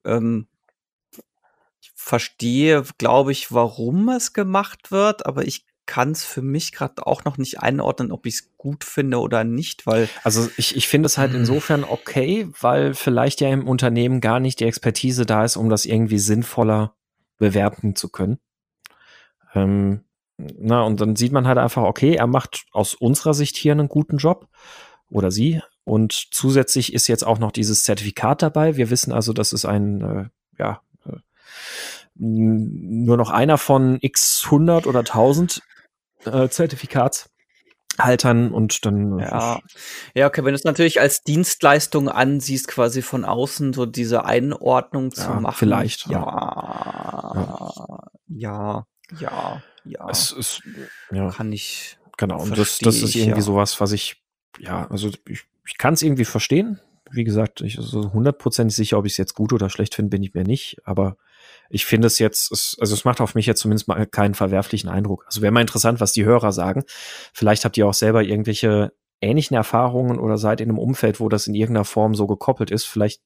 ähm, 0.05 0.47
ich 1.81 1.91
verstehe, 1.93 2.83
glaube 2.97 3.31
ich, 3.31 3.51
warum 3.51 4.09
es 4.09 4.33
gemacht 4.33 4.91
wird, 4.91 5.27
aber 5.27 5.45
ich 5.45 5.65
kann 5.85 6.11
es 6.11 6.23
für 6.23 6.41
mich 6.41 6.71
gerade 6.71 7.05
auch 7.05 7.25
noch 7.25 7.37
nicht 7.37 7.59
einordnen, 7.59 8.11
ob 8.11 8.25
ich 8.25 8.35
es 8.35 8.57
gut 8.57 8.83
finde 8.83 9.19
oder 9.19 9.43
nicht, 9.43 9.85
weil. 9.85 10.09
Also 10.23 10.49
ich, 10.57 10.75
ich 10.75 10.87
finde 10.87 11.07
es 11.07 11.17
halt 11.17 11.31
hm. 11.31 11.41
insofern 11.41 11.83
okay, 11.83 12.47
weil 12.59 12.93
vielleicht 12.93 13.41
ja 13.41 13.49
im 13.49 13.67
Unternehmen 13.67 14.21
gar 14.21 14.39
nicht 14.39 14.59
die 14.59 14.65
Expertise 14.65 15.25
da 15.25 15.43
ist, 15.43 15.57
um 15.57 15.69
das 15.69 15.85
irgendwie 15.85 16.19
sinnvoller 16.19 16.95
bewerten 17.37 17.95
zu 17.95 18.09
können. 18.09 18.39
Ähm, 19.53 20.03
na, 20.37 20.81
und 20.81 20.99
dann 20.99 21.15
sieht 21.15 21.31
man 21.31 21.47
halt 21.47 21.57
einfach, 21.57 21.83
okay, 21.83 22.15
er 22.15 22.27
macht 22.27 22.65
aus 22.71 22.93
unserer 22.93 23.33
Sicht 23.33 23.55
hier 23.55 23.73
einen 23.73 23.87
guten 23.87 24.17
Job 24.17 24.47
oder 25.09 25.31
sie. 25.31 25.61
Und 25.83 26.13
zusätzlich 26.31 26.93
ist 26.93 27.07
jetzt 27.07 27.25
auch 27.25 27.39
noch 27.39 27.51
dieses 27.51 27.83
Zertifikat 27.83 28.41
dabei. 28.41 28.77
Wir 28.77 28.89
wissen 28.89 29.11
also, 29.11 29.33
das 29.33 29.53
ist 29.53 29.65
ein, 29.65 30.01
äh, 30.01 30.25
ja, 30.57 30.81
äh, 31.05 31.17
nur 32.15 33.17
noch 33.17 33.29
einer 33.29 33.57
von 33.57 33.97
x 34.01 34.43
100 34.45 34.87
oder 34.87 34.99
1000 34.99 35.61
äh, 36.25 36.49
Zertifikatshaltern 36.49 38.51
und 38.51 38.85
dann. 38.85 39.19
Ja. 39.19 39.59
ja, 40.13 40.27
okay, 40.27 40.43
wenn 40.43 40.53
du 40.53 40.55
es 40.55 40.63
natürlich 40.63 40.99
als 40.99 41.21
Dienstleistung 41.21 42.09
ansiehst, 42.09 42.67
quasi 42.67 43.01
von 43.01 43.25
außen 43.25 43.73
so 43.73 43.85
diese 43.85 44.25
Einordnung 44.25 45.11
zu 45.11 45.29
ja, 45.29 45.39
machen. 45.39 45.57
Vielleicht. 45.57 46.07
Ja, 46.07 47.99
ja, 48.27 48.85
ja, 49.19 49.63
ja. 49.85 50.09
Es 50.09 50.31
ist, 50.31 50.61
ja. 51.11 51.29
Kann 51.29 51.51
ich. 51.51 51.97
Genau, 52.17 52.41
und 52.41 52.57
das, 52.57 52.77
das 52.77 52.97
ist 52.97 53.15
irgendwie 53.15 53.39
ja. 53.39 53.43
sowas, 53.43 53.81
was 53.81 53.91
ich 53.91 54.23
ja, 54.59 54.87
also 54.89 55.09
ich, 55.27 55.43
ich 55.65 55.77
kann 55.77 55.93
es 55.93 56.01
irgendwie 56.01 56.25
verstehen. 56.25 56.79
Wie 57.11 57.23
gesagt, 57.23 57.61
ich 57.61 57.77
also 57.77 58.13
hundertprozentig 58.13 58.75
sicher, 58.75 58.97
ob 58.97 59.05
ich 59.05 59.13
es 59.13 59.17
jetzt 59.17 59.35
gut 59.35 59.53
oder 59.53 59.69
schlecht 59.69 59.95
finde, 59.95 60.09
bin 60.09 60.23
ich 60.23 60.33
mir 60.33 60.43
nicht. 60.43 60.77
Aber 60.83 61.17
ich 61.73 61.85
finde 61.85 62.05
es 62.05 62.19
jetzt, 62.19 62.51
es, 62.51 62.77
also 62.79 62.93
es 62.93 63.03
macht 63.03 63.19
auf 63.19 63.33
mich 63.33 63.47
jetzt 63.47 63.59
zumindest 63.59 63.87
mal 63.87 64.05
keinen 64.05 64.35
verwerflichen 64.35 64.89
Eindruck. 64.89 65.25
Also 65.25 65.41
wäre 65.41 65.51
mal 65.51 65.61
interessant, 65.61 65.99
was 65.99 66.11
die 66.11 66.23
Hörer 66.23 66.51
sagen. 66.51 66.83
Vielleicht 67.33 67.65
habt 67.65 67.75
ihr 67.77 67.87
auch 67.87 67.95
selber 67.95 68.21
irgendwelche 68.21 68.93
ähnlichen 69.21 69.57
Erfahrungen 69.57 70.19
oder 70.19 70.37
seid 70.37 70.61
in 70.61 70.69
einem 70.69 70.77
Umfeld, 70.77 71.19
wo 71.19 71.29
das 71.29 71.47
in 71.47 71.55
irgendeiner 71.55 71.85
Form 71.85 72.13
so 72.13 72.27
gekoppelt 72.27 72.69
ist. 72.69 72.85
Vielleicht 72.85 73.21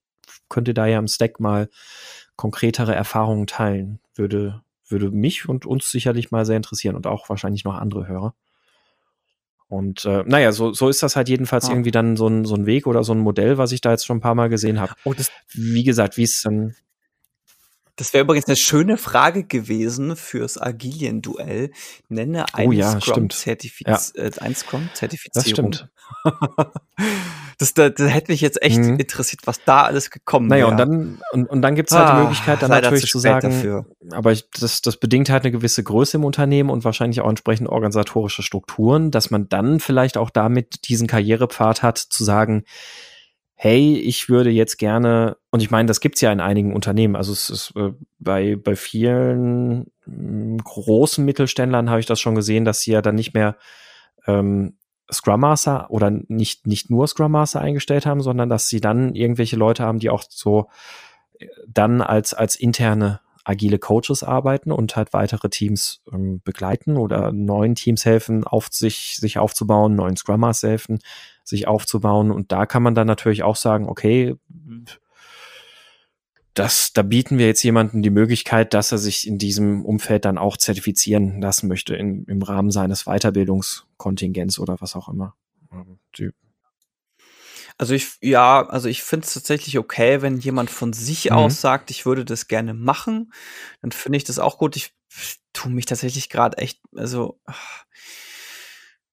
könnt 0.47 0.69
ihr 0.69 0.73
da 0.73 0.85
ja 0.85 0.97
im 0.97 1.09
Stack 1.09 1.41
mal 1.41 1.67
konkretere 2.37 2.95
Erfahrungen 2.95 3.47
teilen. 3.47 3.99
Würde, 4.15 4.61
würde 4.87 5.11
mich 5.11 5.49
und 5.49 5.65
uns 5.65 5.91
sicherlich 5.91 6.31
mal 6.31 6.45
sehr 6.45 6.55
interessieren 6.55 6.95
und 6.95 7.05
auch 7.05 7.27
wahrscheinlich 7.27 7.65
noch 7.65 7.75
andere 7.75 8.07
Hörer. 8.07 8.33
Und 9.67 10.05
äh, 10.05 10.23
naja, 10.25 10.53
so, 10.53 10.71
so 10.71 10.87
ist 10.87 11.03
das 11.03 11.17
halt 11.17 11.27
jedenfalls 11.27 11.65
ah. 11.65 11.71
irgendwie 11.71 11.91
dann 11.91 12.15
so 12.15 12.27
ein, 12.27 12.45
so 12.45 12.55
ein 12.55 12.65
Weg 12.65 12.87
oder 12.87 13.03
so 13.03 13.11
ein 13.11 13.19
Modell, 13.19 13.57
was 13.57 13.73
ich 13.73 13.81
da 13.81 13.91
jetzt 13.91 14.05
schon 14.05 14.17
ein 14.17 14.21
paar 14.21 14.35
Mal 14.35 14.47
gesehen 14.47 14.79
habe. 14.79 14.93
Oh, 15.03 15.13
wie 15.53 15.83
gesagt, 15.83 16.15
wie 16.15 16.23
es 16.23 16.41
dann. 16.41 16.75
Das 17.97 18.13
wäre 18.13 18.23
übrigens 18.23 18.45
eine 18.45 18.55
schöne 18.55 18.97
Frage 18.97 19.43
gewesen 19.43 20.15
fürs 20.15 20.61
Agilien-Duell. 20.61 21.71
Nenne 22.09 22.45
eine 22.53 22.67
oh, 22.67 22.71
ja, 22.71 23.01
Scrum-Zertifizierung. 23.01 23.99
Ja. 24.15 24.23
Äh, 24.23 24.31
ein 24.39 24.55
Scrum-Zertifizierung. 24.55 25.71
Das 25.71 25.79
stimmt. 25.81 25.89
das, 27.57 27.73
das, 27.73 27.93
das 27.95 28.13
hätte 28.13 28.31
mich 28.31 28.41
jetzt 28.41 28.61
echt 28.61 28.77
mhm. 28.77 28.99
interessiert, 28.99 29.41
was 29.45 29.63
da 29.65 29.81
alles 29.81 30.11
gekommen 30.11 30.47
naja, 30.47 30.67
wäre. 30.67 30.75
Naja, 30.75 30.85
und 30.85 30.91
dann, 30.91 31.21
und, 31.31 31.49
und 31.49 31.61
dann 31.63 31.75
gibt's 31.75 31.91
halt 31.91 32.07
ah, 32.07 32.15
die 32.15 32.21
Möglichkeit, 32.21 32.61
dann 32.61 32.69
natürlich 32.69 33.01
zu, 33.01 33.13
zu 33.13 33.19
sagen, 33.19 33.49
dafür. 33.49 33.87
aber 34.11 34.31
ich, 34.31 34.47
das, 34.51 34.81
das 34.81 34.97
bedingt 34.97 35.31
halt 35.31 35.43
eine 35.43 35.51
gewisse 35.51 35.83
Größe 35.83 36.17
im 36.17 36.23
Unternehmen 36.23 36.69
und 36.69 36.85
wahrscheinlich 36.85 37.21
auch 37.21 37.29
entsprechend 37.29 37.67
organisatorische 37.67 38.43
Strukturen, 38.43 39.09
dass 39.09 39.31
man 39.31 39.49
dann 39.49 39.79
vielleicht 39.79 40.17
auch 40.17 40.29
damit 40.29 40.87
diesen 40.87 41.07
Karrierepfad 41.07 41.81
hat, 41.81 41.97
zu 41.97 42.23
sagen, 42.23 42.63
hey, 43.60 43.97
ich 43.97 44.30
würde 44.30 44.51
jetzt 44.51 44.78
gerne, 44.78 45.38
und 45.49 45.64
ich 45.64 45.72
meine, 45.72 45.88
das 45.88 45.99
gibt's 45.99 46.22
ja 46.22 46.32
in 46.32 46.39
einigen 46.39 46.76
Unternehmen, 46.76 47.16
also 47.16 47.34
es 47.34 47.49
ist 47.49 47.74
äh, 47.76 47.91
bei, 48.20 48.55
bei 48.55 48.76
vielen 48.76 49.88
äh, 50.05 50.58
großen 50.64 51.26
Mittelständlern 51.26 51.89
habe 51.89 51.99
ich 51.99 52.05
das 52.05 52.20
schon 52.20 52.36
gesehen, 52.36 52.66
dass 52.66 52.82
sie 52.82 52.91
ja 52.91 53.01
dann 53.01 53.16
nicht 53.16 53.34
mehr 53.34 53.58
ähm, 54.28 54.78
Scrum 55.12 55.39
Master 55.39 55.89
oder 55.89 56.12
nicht, 56.12 56.68
nicht 56.68 56.91
nur 56.91 57.08
Scrum 57.08 57.32
Master 57.32 57.60
eingestellt 57.60 58.05
haben, 58.05 58.22
sondern 58.22 58.47
dass 58.47 58.70
sie 58.70 58.80
dann 58.80 59.16
irgendwelche 59.16 59.55
Leute 59.55 59.84
haben, 59.84 59.97
die 59.97 60.12
auch 60.12 60.24
so 60.30 60.70
äh, 61.39 61.47
dann 61.68 62.01
als, 62.01 62.36
als 62.36 62.55
interne 62.55 63.22
agile 63.47 63.79
Coaches 63.79 64.23
arbeiten 64.23 64.71
und 64.71 64.95
halt 64.95 65.13
weitere 65.13 65.49
Teams 65.49 66.01
ähm, 66.11 66.41
begleiten 66.43 66.97
oder 66.97 67.31
neuen 67.31 67.75
Teams 67.75 68.03
helfen, 68.05 68.43
auf 68.43 68.67
sich, 68.71 69.17
sich 69.19 69.37
aufzubauen, 69.37 69.95
neuen 69.95 70.17
Scrum 70.17 70.41
Master 70.41 70.69
helfen, 70.69 70.99
sich 71.43 71.67
aufzubauen. 71.67 72.31
Und 72.31 72.51
da 72.51 72.65
kann 72.65 72.83
man 72.83 72.93
dann 72.93 73.07
natürlich 73.07 73.43
auch 73.43 73.55
sagen, 73.55 73.87
okay, 73.87 74.35
das, 76.53 76.91
da 76.91 77.03
bieten 77.03 77.37
wir 77.37 77.45
jetzt 77.47 77.63
jemandem 77.63 78.01
die 78.01 78.09
Möglichkeit, 78.09 78.73
dass 78.73 78.91
er 78.91 78.97
sich 78.97 79.25
in 79.25 79.37
diesem 79.37 79.85
Umfeld 79.85 80.25
dann 80.25 80.37
auch 80.37 80.57
zertifizieren 80.57 81.39
lassen 81.39 81.69
möchte 81.69 81.95
in, 81.95 82.25
im 82.25 82.41
Rahmen 82.41 82.71
seines 82.71 83.05
Weiterbildungskontingents 83.05 84.59
oder 84.59 84.75
was 84.81 84.95
auch 84.95 85.07
immer. 85.07 85.35
Die 86.17 86.31
also 87.78 87.93
ich, 87.93 88.17
ja, 88.21 88.67
also 88.67 88.89
ich 88.89 89.03
finde 89.03 89.25
es 89.28 89.34
tatsächlich 89.34 89.78
okay, 89.78 90.21
wenn 90.21 90.38
jemand 90.38 90.69
von 90.69 90.93
sich 90.93 91.25
mhm. 91.25 91.32
aus 91.34 91.61
sagt, 91.61 91.91
ich 91.91 92.05
würde 92.05 92.25
das 92.25 92.47
gerne 92.47 92.73
machen, 92.73 93.32
dann 93.82 93.91
finde 93.91 94.17
ich 94.17 94.23
das 94.23 94.39
auch 94.39 94.57
gut. 94.57 94.75
Ich 94.75 94.93
tue 95.53 95.71
mich 95.71 95.86
tatsächlich 95.86 96.30
gerade 96.30 96.57
echt, 96.57 96.80
also 96.95 97.39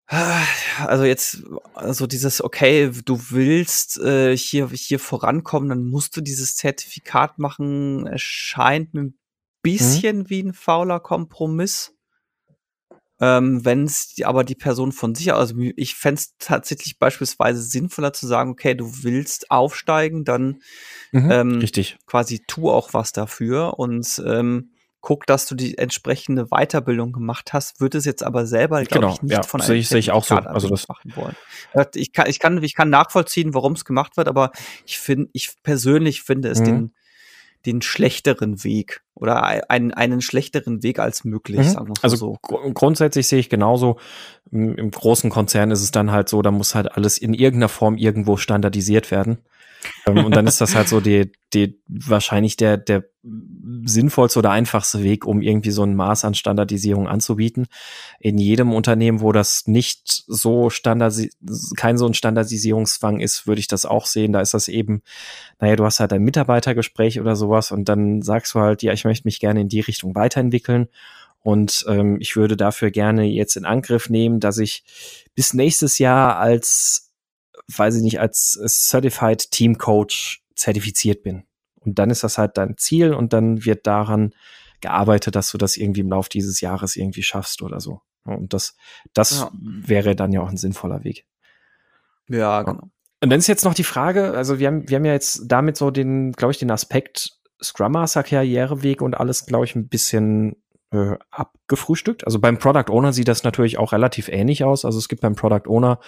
also 0.07 1.05
jetzt, 1.05 1.43
also 1.75 2.07
dieses, 2.07 2.43
okay, 2.45 2.91
du 3.05 3.19
willst 3.31 3.99
äh, 3.99 4.37
hier, 4.37 4.69
hier 4.71 4.99
vorankommen, 4.99 5.71
dann 5.71 5.85
musst 5.85 6.17
du 6.17 6.21
dieses 6.21 6.57
Zertifikat 6.57 7.39
machen, 7.39 8.07
erscheint 8.07 8.93
mir 8.93 9.01
ein 9.01 9.07
mhm. 9.07 9.19
bisschen 9.63 10.19
mhm. 10.19 10.31
wie 10.31 10.43
ein 10.43 10.55
fauler 10.55 11.01
Kompromiss. 11.01 11.94
Ähm, 13.21 13.65
Wenn 13.65 13.85
es 13.85 14.15
aber 14.25 14.43
die 14.43 14.57
Person 14.57 14.91
von 14.91 15.15
sich, 15.15 15.33
also 15.33 15.55
ich 15.77 15.95
fände 15.95 16.21
es 16.21 16.35
tatsächlich 16.39 16.99
beispielsweise 16.99 17.63
sinnvoller 17.63 18.13
zu 18.13 18.27
sagen, 18.27 18.51
okay, 18.51 18.75
du 18.75 18.91
willst 19.03 19.51
aufsteigen, 19.51 20.25
dann 20.25 20.61
mhm, 21.13 21.31
ähm, 21.31 21.59
richtig. 21.59 21.97
quasi 22.07 22.43
tu 22.47 22.71
auch 22.71 22.93
was 22.93 23.13
dafür 23.13 23.79
und 23.79 24.23
ähm, 24.27 24.71
guck, 25.05 25.27
dass 25.27 25.47
du 25.47 25.55
die 25.55 25.77
entsprechende 25.77 26.47
Weiterbildung 26.47 27.13
gemacht 27.13 27.53
hast, 27.53 27.79
wird 27.81 27.95
es 27.95 28.07
jetzt 28.07 28.25
aber 28.25 28.47
selber, 28.47 28.83
glaube 28.85 29.07
genau, 29.07 29.15
ich, 29.15 29.23
nicht 29.23 29.33
ja, 29.33 29.43
von 29.43 29.61
einem 29.61 29.83
sehe 29.83 29.99
ich 29.99 30.11
auch 30.11 30.25
so. 30.25 30.35
Also 30.37 30.69
das 30.69 30.89
machen 30.89 31.15
wollen. 31.15 31.37
Ich 31.95 32.13
kann, 32.13 32.29
ich 32.29 32.41
kann, 32.41 32.63
ich 32.63 32.75
kann 32.75 32.89
nachvollziehen, 32.89 33.53
warum 33.53 33.75
es 33.75 33.85
gemacht 33.85 34.17
wird, 34.17 34.29
aber 34.29 34.51
ich 34.87 34.99
finde, 34.99 35.29
ich 35.35 35.53
persönlich 35.63 36.23
finde 36.23 36.49
es 36.49 36.61
mhm. 36.61 36.65
den 36.65 36.95
den 37.67 37.83
schlechteren 37.83 38.65
Weg 38.65 39.03
oder 39.15 39.71
einen, 39.71 39.93
einen 39.93 40.21
schlechteren 40.21 40.83
Weg 40.83 40.99
als 40.99 41.25
möglich, 41.25 41.59
mhm. 41.59 41.65
sagen 41.65 41.89
wir 41.89 41.95
also 42.03 42.17
so. 42.17 42.39
Gr 42.43 42.73
grundsätzlich 42.73 43.27
sehe 43.27 43.39
ich 43.39 43.49
genauso. 43.49 43.99
Im 44.51 44.91
großen 44.91 45.31
Konzern 45.31 45.71
ist 45.71 45.83
es 45.83 45.91
dann 45.91 46.11
halt 46.11 46.29
so, 46.29 46.43
da 46.43 46.51
muss 46.51 46.75
halt 46.75 46.93
alles 46.93 47.19
in 47.19 47.35
irgendeiner 47.35 47.69
Form 47.69 47.97
irgendwo 47.97 48.37
standardisiert 48.37 49.11
werden. 49.11 49.39
Ähm, 50.07 50.25
und 50.25 50.37
dann 50.37 50.47
ist 50.47 50.61
das 50.61 50.75
halt 50.75 50.89
so 50.89 51.01
die, 51.01 51.33
die 51.53 51.81
wahrscheinlich 51.89 52.57
der, 52.57 52.77
der 52.77 53.05
sinnvollste 53.85 54.39
oder 54.39 54.51
einfachste 54.51 55.03
Weg, 55.03 55.25
um 55.25 55.41
irgendwie 55.41 55.71
so 55.71 55.83
ein 55.83 55.95
Maß 55.95 56.25
an 56.25 56.35
Standardisierung 56.35 57.09
anzubieten. 57.09 57.67
In 58.21 58.39
jedem 58.39 58.73
Unternehmen, 58.73 59.21
wo 59.21 59.33
das 59.33 59.67
nicht 59.67 60.25
so 60.27 60.69
standardisi 60.69 61.31
kein 61.77 61.97
so 61.97 62.07
ein 62.07 62.15
Standardisierungszwang 62.15 63.21
ist, 63.21 63.47
würde 63.47 63.61
ich 63.61 63.69
das 63.69 63.87
auch 63.87 64.07
sehen. 64.07 64.33
Da 64.33 64.41
ist 64.41 64.55
das 64.55 64.69
eben, 64.69 65.03
naja, 65.61 65.77
du 65.77 65.85
hast 65.85 66.01
halt 66.01 66.13
ein 66.13 66.23
Mitarbeitergespräch 66.23 67.21
oder 67.21 67.37
sowas 67.37 67.73
und 67.73 67.89
dann 67.89 68.21
sagst 68.23 68.55
du 68.55 68.61
halt, 68.61 68.83
ja, 68.83 68.93
ich 68.93 69.05
möchte 69.05 69.27
mich 69.27 69.41
gerne 69.41 69.63
in 69.63 69.69
die 69.69 69.81
Richtung 69.81 70.15
weiterentwickeln. 70.15 70.89
Und 71.43 71.85
ähm, 71.89 72.17
ich 72.21 72.37
würde 72.37 72.57
dafür 72.57 72.91
gerne 72.91 73.25
jetzt 73.25 73.57
in 73.57 73.67
Angriff 73.67 74.09
nehmen, 74.09 74.41
dass 74.41 74.57
ich 74.57 74.83
bis 75.35 75.53
nächstes 75.53 75.99
Jahr 75.99 76.39
als 76.39 77.04
weiß 77.69 77.97
ich 77.97 78.03
nicht, 78.03 78.21
als 78.21 78.59
Certified 78.67 79.51
Team 79.51 79.79
Coach 79.79 80.43
zertifiziert 80.55 81.23
bin. 81.23 81.45
Und 81.81 81.99
dann 81.99 82.11
ist 82.11 82.25
das 82.25 82.39
halt 82.39 82.57
dein 82.57 82.77
Ziel 82.77 83.13
und 83.13 83.33
dann 83.33 83.65
wird 83.65 83.87
daran 83.87 84.35
gearbeitet, 84.81 85.35
dass 85.35 85.51
du 85.51 85.59
das 85.59 85.77
irgendwie 85.77 86.01
im 86.01 86.11
Laufe 86.11 86.29
dieses 86.29 86.61
Jahres 86.61 86.97
irgendwie 86.97 87.23
schaffst 87.23 87.63
oder 87.63 87.81
so. 87.81 88.01
Und 88.25 88.55
das, 88.55 88.77
das 89.13 89.41
ja. 89.41 89.51
wäre 89.53 90.17
dann 90.17 90.33
ja 90.33 90.41
auch 90.41 90.49
ein 90.49 90.57
sinnvoller 90.57 91.05
Weg. 91.05 91.27
Ja, 92.29 92.63
genau. 92.63 92.91
Und 93.23 93.31
dann 93.31 93.39
ist 93.39 93.47
jetzt 93.47 93.65
noch 93.65 93.75
die 93.75 93.85
Frage, 93.85 94.33
also 94.33 94.59
wir 94.59 94.67
haben, 94.67 94.89
wir 94.89 94.97
haben 94.97 95.05
ja 95.05 95.13
jetzt 95.13 95.43
damit 95.47 95.77
so 95.77 95.91
den, 95.91 96.33
glaube 96.33 96.53
ich, 96.53 96.59
den 96.59 96.71
Aspekt 96.71 97.39
Scrum 97.63 97.93
Master 97.93 98.23
Karriereweg 98.23 99.01
und 99.01 99.15
alles, 99.15 99.47
glaube 99.47 99.65
ich, 99.65 99.75
ein 99.75 99.89
bisschen 99.89 100.57
äh, 100.91 101.17
abgefrühstückt. 101.31 102.27
Also 102.27 102.39
beim 102.39 102.59
Product 102.59 102.91
Owner 102.91 103.13
sieht 103.13 103.29
das 103.29 103.43
natürlich 103.43 103.79
auch 103.79 103.93
relativ 103.93 104.29
ähnlich 104.29 104.65
aus. 104.65 104.85
Also 104.85 104.99
es 104.99 105.09
gibt 105.09 105.23
beim 105.23 105.35
Product 105.35 105.67
Owner 105.69 106.01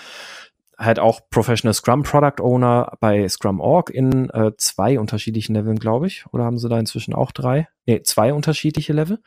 halt 0.79 0.99
auch 0.99 1.21
Professional 1.31 1.75
Scrum 1.75 2.03
Product 2.03 2.43
Owner 2.43 2.93
bei 3.01 3.27
Scrum 3.29 3.61
Org 3.61 3.91
in 3.91 4.29
äh, 4.31 4.53
zwei 4.59 4.99
unterschiedlichen 4.99 5.55
Leveln, 5.55 5.79
glaube 5.79 6.07
ich. 6.07 6.25
Oder 6.33 6.45
haben 6.45 6.59
sie 6.59 6.69
da 6.69 6.79
inzwischen 6.79 7.15
auch 7.15 7.33
drei? 7.33 7.69
Nee, 7.87 8.03
zwei 8.03 8.33
unterschiedliche 8.33 8.93
Level. 8.93 9.21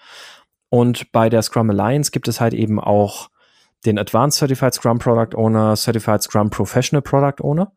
Und 0.70 1.12
bei 1.12 1.30
der 1.30 1.42
Scrum 1.42 1.70
Alliance 1.72 2.12
gibt 2.12 2.28
es 2.28 2.40
halt 2.40 2.54
eben 2.54 2.80
auch 2.80 3.30
den 3.86 3.98
Advanced 3.98 4.40
Certified 4.40 4.74
Scrum 4.74 5.00
Product 5.00 5.36
Owner, 5.36 5.76
Certified 5.76 6.22
Scrum 6.22 6.50
Professional 6.50 7.02
Product 7.02 7.44
Owner. 7.44 7.72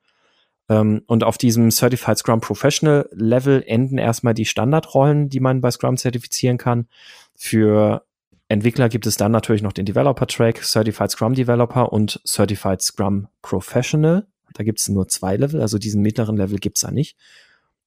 Ähm, 0.68 1.02
und 1.06 1.24
auf 1.24 1.38
diesem 1.38 1.70
Certified 1.70 2.18
Scrum 2.18 2.40
Professional 2.40 3.08
Level 3.12 3.62
enden 3.66 3.98
erstmal 3.98 4.34
die 4.34 4.44
Standardrollen, 4.44 5.28
die 5.28 5.40
man 5.40 5.60
bei 5.60 5.70
Scrum 5.70 5.96
zertifizieren 5.96 6.58
kann. 6.58 6.88
Für 7.34 8.04
Entwickler 8.52 8.88
gibt 8.88 9.06
es 9.06 9.16
dann 9.16 9.32
natürlich 9.32 9.62
noch 9.62 9.72
den 9.72 9.86
Developer-Track, 9.86 10.62
Certified 10.62 11.10
Scrum 11.10 11.34
Developer 11.34 11.92
und 11.92 12.20
Certified 12.26 12.82
Scrum 12.82 13.28
Professional. 13.40 14.26
Da 14.52 14.62
gibt 14.62 14.78
es 14.78 14.88
nur 14.88 15.08
zwei 15.08 15.36
Level, 15.36 15.62
also 15.62 15.78
diesen 15.78 16.02
mittleren 16.02 16.36
Level 16.36 16.58
gibt 16.58 16.76
es 16.76 16.82
da 16.82 16.90
nicht. 16.90 17.16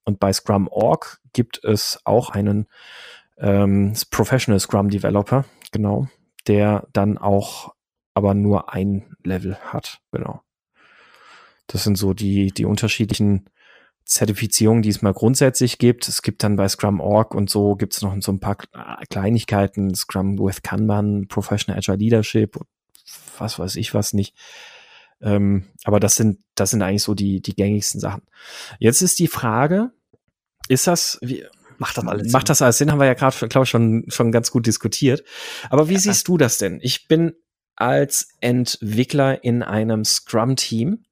Und 0.06 0.20
bei 0.20 0.34
Scrum 0.34 0.68
Org 0.68 1.22
gibt 1.34 1.64
es 1.64 2.00
auch 2.04 2.32
einen 2.32 2.66
ähm, 3.38 3.94
Professional 4.10 4.60
Scrum 4.60 4.90
Developer, 4.90 5.46
genau, 5.72 6.08
der 6.48 6.88
dann 6.94 7.20
auch 7.20 7.76
aber 8.16 8.34
nur 8.34 8.74
ein 8.74 9.16
Level 9.24 9.58
hat, 9.58 10.00
genau. 10.12 10.42
Das 11.68 11.84
sind 11.84 11.98
so 11.98 12.14
die, 12.14 12.52
die 12.52 12.66
unterschiedlichen 12.66 13.50
Zertifizierung, 14.06 14.84
die 14.84 14.90
es 14.90 15.02
mal 15.02 15.14
grundsätzlich 15.14 15.80
gibt. 15.80 16.08
Es 16.08 16.22
gibt 16.22 16.44
dann 16.44 16.56
bei 16.56 16.68
Scrum 16.70 17.00
Org 17.00 17.34
und 17.34 17.50
so 17.50 17.76
gibt 17.76 17.94
es 17.94 18.02
noch 18.04 18.16
so 18.22 18.32
ein 18.32 18.40
paar 18.40 18.58
Kleinigkeiten, 19.10 19.94
Scrum 19.96 20.38
with 20.38 20.62
Kanban, 20.62 21.28
Professional 21.28 21.80
Agile 21.80 21.98
Leadership, 21.98 22.60
was 23.40 23.58
weiß 23.58 23.76
ich 23.78 23.94
was 23.94 24.14
nicht. 24.14 24.36
Ähm, 25.22 25.66
aber 25.84 26.00
das 26.00 26.16
sind, 26.16 26.40
das 26.54 26.70
sind 26.70 26.84
eigentlich 26.84 27.02
so 27.02 27.16
die, 27.16 27.42
die 27.42 27.56
gängigsten 27.56 28.00
Sachen. 28.00 28.22
Jetzt 28.80 29.02
ist 29.02 29.18
die 29.18 29.28
Frage, 29.28 29.92
ist 30.68 30.86
das, 30.86 31.18
wie, 31.22 31.44
macht 31.80 31.98
das 31.98 32.06
alles 32.06 32.32
Macht 32.32 32.50
das 32.50 32.62
alles 32.62 32.78
Sinn? 32.78 32.92
Haben 32.92 33.00
wir 33.00 33.08
ja 33.08 33.16
gerade, 33.16 33.48
glaube 33.48 33.64
ich, 33.64 33.70
schon, 33.70 34.06
schon 34.10 34.32
ganz 34.32 34.52
gut 34.52 34.68
diskutiert. 34.68 35.24
Aber 35.70 35.90
wie 35.90 35.94
ja. 35.94 36.00
siehst 36.00 36.28
du 36.28 36.38
das 36.38 36.60
denn? 36.60 36.80
Ich 36.82 37.08
bin 37.08 37.34
als 37.76 38.30
Entwickler 38.40 39.44
in 39.44 39.64
einem 39.64 40.06
Scrum-Team 40.06 41.06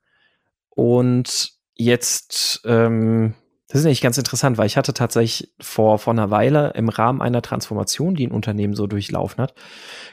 und 0.70 1.54
jetzt, 1.84 2.62
ähm, 2.66 3.36
das 3.68 3.80
ist 3.80 3.86
nämlich 3.86 4.02
ganz 4.02 4.18
interessant, 4.18 4.58
weil 4.58 4.68
ich 4.68 4.78
hatte 4.78 4.94
tatsächlich 4.94 5.54
vor, 5.60 6.00
vor 6.00 6.14
einer 6.14 6.30
Weile 6.30 6.74
im 6.76 6.90
Rahmen 6.90 7.22
einer 7.22 7.42
Transformation, 7.42 8.16
die 8.16 8.28
ein 8.28 8.32
Unternehmen 8.32 8.74
so 8.74 8.88
durchlaufen 8.88 9.42
hat, 9.42 9.56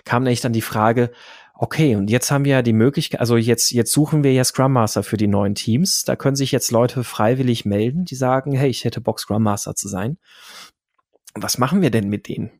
kam 0.05 0.23
nämlich 0.23 0.41
dann 0.41 0.53
die 0.53 0.63
Frage, 0.63 1.11
okay, 1.55 1.95
und 1.95 2.09
jetzt 2.09 2.31
haben 2.31 2.47
wir 2.47 2.53
ja 2.53 2.63
die 2.63 2.73
Möglichkeit, 2.73 3.21
also 3.21 3.37
jetzt, 3.37 3.71
jetzt 3.71 3.93
suchen 3.93 4.25
wir 4.25 4.33
ja 4.33 4.45
Scrum 4.45 4.73
Master 4.73 5.03
für 5.03 5.19
die 5.19 5.27
neuen 5.27 5.55
Teams. 5.55 6.05
Da 6.05 6.17
können 6.17 6.35
sich 6.35 6.53
jetzt 6.53 6.71
Leute 6.71 7.05
freiwillig 7.05 7.67
melden, 7.67 8.07
die 8.07 8.15
sagen, 8.15 8.53
hey, 8.53 8.71
ich 8.71 8.85
hätte 8.85 9.03
Bock, 9.03 9.21
Scrum 9.21 9.43
Master 9.43 9.75
zu 9.75 9.87
sein. 9.87 10.17
Was 11.35 11.59
machen 11.59 11.83
wir 11.83 11.91
denn 11.91 12.09
mit 12.09 12.29
denen? 12.29 12.51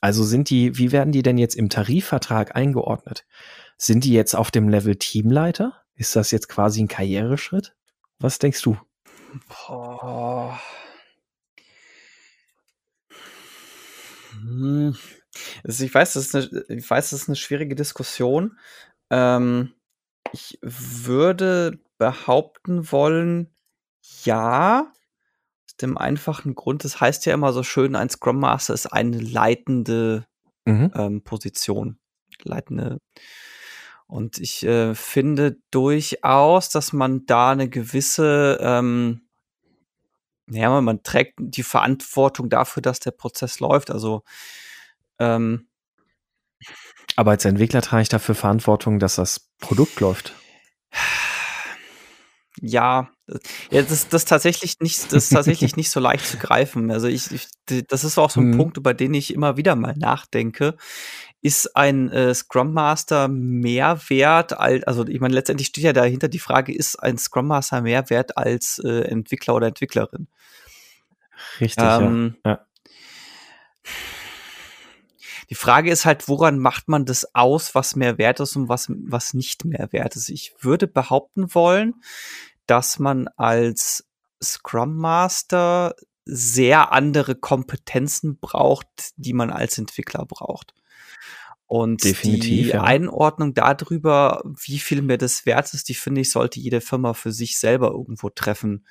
Also 0.00 0.22
sind 0.22 0.50
die, 0.50 0.78
wie 0.78 0.92
werden 0.92 1.12
die 1.12 1.22
denn 1.22 1.36
jetzt 1.36 1.56
im 1.56 1.68
Tarifvertrag 1.68 2.54
eingeordnet? 2.54 3.26
Sind 3.76 4.04
die 4.04 4.12
jetzt 4.12 4.36
auf 4.36 4.52
dem 4.52 4.68
Level 4.68 4.96
Teamleiter? 4.96 5.72
Ist 5.96 6.14
das 6.14 6.30
jetzt 6.30 6.48
quasi 6.48 6.80
ein 6.82 6.88
Karriereschritt? 6.88 7.74
Was 8.24 8.38
denkst 8.38 8.62
du? 8.62 8.78
Boah. 9.50 10.58
Hm. 14.30 14.96
Also 15.62 15.84
ich 15.84 15.94
weiß, 15.94 16.14
das 16.14 16.32
ist 16.32 16.34
eine, 16.34 16.64
ich 16.70 16.88
weiß, 16.88 17.10
das 17.10 17.20
ist 17.20 17.28
eine 17.28 17.36
schwierige 17.36 17.74
Diskussion. 17.74 18.58
Ähm, 19.10 19.74
ich 20.32 20.58
würde 20.62 21.80
behaupten 21.98 22.90
wollen, 22.90 23.54
ja. 24.24 24.90
Aus 25.66 25.76
dem 25.76 25.98
einfachen 25.98 26.54
Grund, 26.54 26.84
das 26.84 27.02
heißt 27.02 27.26
ja 27.26 27.34
immer 27.34 27.52
so 27.52 27.62
schön, 27.62 27.94
ein 27.94 28.08
Scrum 28.08 28.40
Master 28.40 28.72
ist 28.72 28.86
eine 28.86 29.18
leitende 29.18 30.26
mhm. 30.64 30.90
ähm, 30.94 31.24
Position. 31.24 31.98
Leitende 32.42 33.02
und 34.06 34.38
ich 34.38 34.64
äh, 34.64 34.94
finde 34.94 35.56
durchaus, 35.70 36.68
dass 36.68 36.92
man 36.92 37.26
da 37.26 37.52
eine 37.52 37.68
gewisse, 37.68 38.58
ähm, 38.60 39.22
naja, 40.46 40.80
man 40.80 41.02
trägt 41.02 41.34
die 41.38 41.62
Verantwortung 41.62 42.50
dafür, 42.50 42.82
dass 42.82 43.00
der 43.00 43.12
Prozess 43.12 43.60
läuft. 43.60 43.90
Also 43.90 44.22
ähm, 45.18 45.68
aber 47.16 47.32
als 47.32 47.44
Entwickler 47.44 47.82
trage 47.82 48.02
ich 48.02 48.08
dafür 48.08 48.34
Verantwortung, 48.34 48.98
dass 48.98 49.16
das 49.16 49.48
Produkt 49.60 50.00
läuft. 50.00 50.34
Ja, 52.60 53.10
ja 53.70 53.82
das, 53.82 53.90
ist, 53.90 54.12
das 54.12 54.24
tatsächlich 54.24 54.80
nicht, 54.80 55.12
das 55.12 55.24
ist 55.24 55.30
tatsächlich 55.30 55.76
nicht 55.76 55.90
so 55.90 56.00
leicht 56.00 56.26
zu 56.26 56.38
greifen. 56.38 56.90
Also 56.90 57.06
ich, 57.06 57.30
ich 57.30 57.48
das 57.88 58.04
ist 58.04 58.18
auch 58.18 58.30
so 58.30 58.40
ein 58.40 58.50
mhm. 58.50 58.56
Punkt, 58.56 58.76
über 58.76 58.94
den 58.94 59.14
ich 59.14 59.32
immer 59.32 59.56
wieder 59.56 59.76
mal 59.76 59.94
nachdenke 59.96 60.76
ist 61.44 61.76
ein 61.76 62.10
äh, 62.10 62.34
Scrum 62.34 62.72
Master 62.72 63.28
mehr 63.28 64.00
wert 64.08 64.58
als, 64.58 64.82
also 64.84 65.06
ich 65.06 65.20
meine, 65.20 65.34
letztendlich 65.34 65.68
steht 65.68 65.84
ja 65.84 65.92
dahinter 65.92 66.28
die 66.28 66.38
Frage, 66.38 66.74
ist 66.74 66.96
ein 66.96 67.18
Scrum 67.18 67.48
Master 67.48 67.82
mehr 67.82 68.08
wert 68.08 68.38
als 68.38 68.80
äh, 68.82 69.02
Entwickler 69.02 69.54
oder 69.54 69.66
Entwicklerin? 69.66 70.26
Richtig, 71.60 71.84
ähm, 71.84 72.36
ja. 72.46 72.50
ja. 72.52 72.66
Die 75.50 75.54
Frage 75.54 75.90
ist 75.90 76.06
halt, 76.06 76.28
woran 76.28 76.58
macht 76.58 76.88
man 76.88 77.04
das 77.04 77.34
aus, 77.34 77.74
was 77.74 77.94
mehr 77.94 78.16
wert 78.16 78.40
ist 78.40 78.56
und 78.56 78.70
was, 78.70 78.86
was 78.88 79.34
nicht 79.34 79.66
mehr 79.66 79.92
wert 79.92 80.16
ist? 80.16 80.30
Ich 80.30 80.54
würde 80.60 80.86
behaupten 80.86 81.54
wollen, 81.54 82.02
dass 82.64 82.98
man 82.98 83.28
als 83.36 84.08
Scrum 84.42 84.96
Master 84.96 85.94
sehr 86.24 86.92
andere 86.92 87.34
Kompetenzen 87.34 88.38
braucht, 88.38 89.12
die 89.16 89.34
man 89.34 89.50
als 89.50 89.76
Entwickler 89.76 90.24
braucht. 90.24 90.72
Und 91.66 92.04
Definitiv, 92.04 92.66
die 92.66 92.68
ja. 92.68 92.82
Einordnung 92.82 93.54
darüber, 93.54 94.42
wie 94.44 94.78
viel 94.78 95.02
mir 95.02 95.18
das 95.18 95.46
wert 95.46 95.72
ist, 95.72 95.88
die 95.88 95.94
finde 95.94 96.20
ich, 96.20 96.30
sollte 96.30 96.60
jede 96.60 96.80
Firma 96.80 97.14
für 97.14 97.32
sich 97.32 97.58
selber 97.58 97.88
irgendwo 97.88 98.28
treffen. 98.28 98.84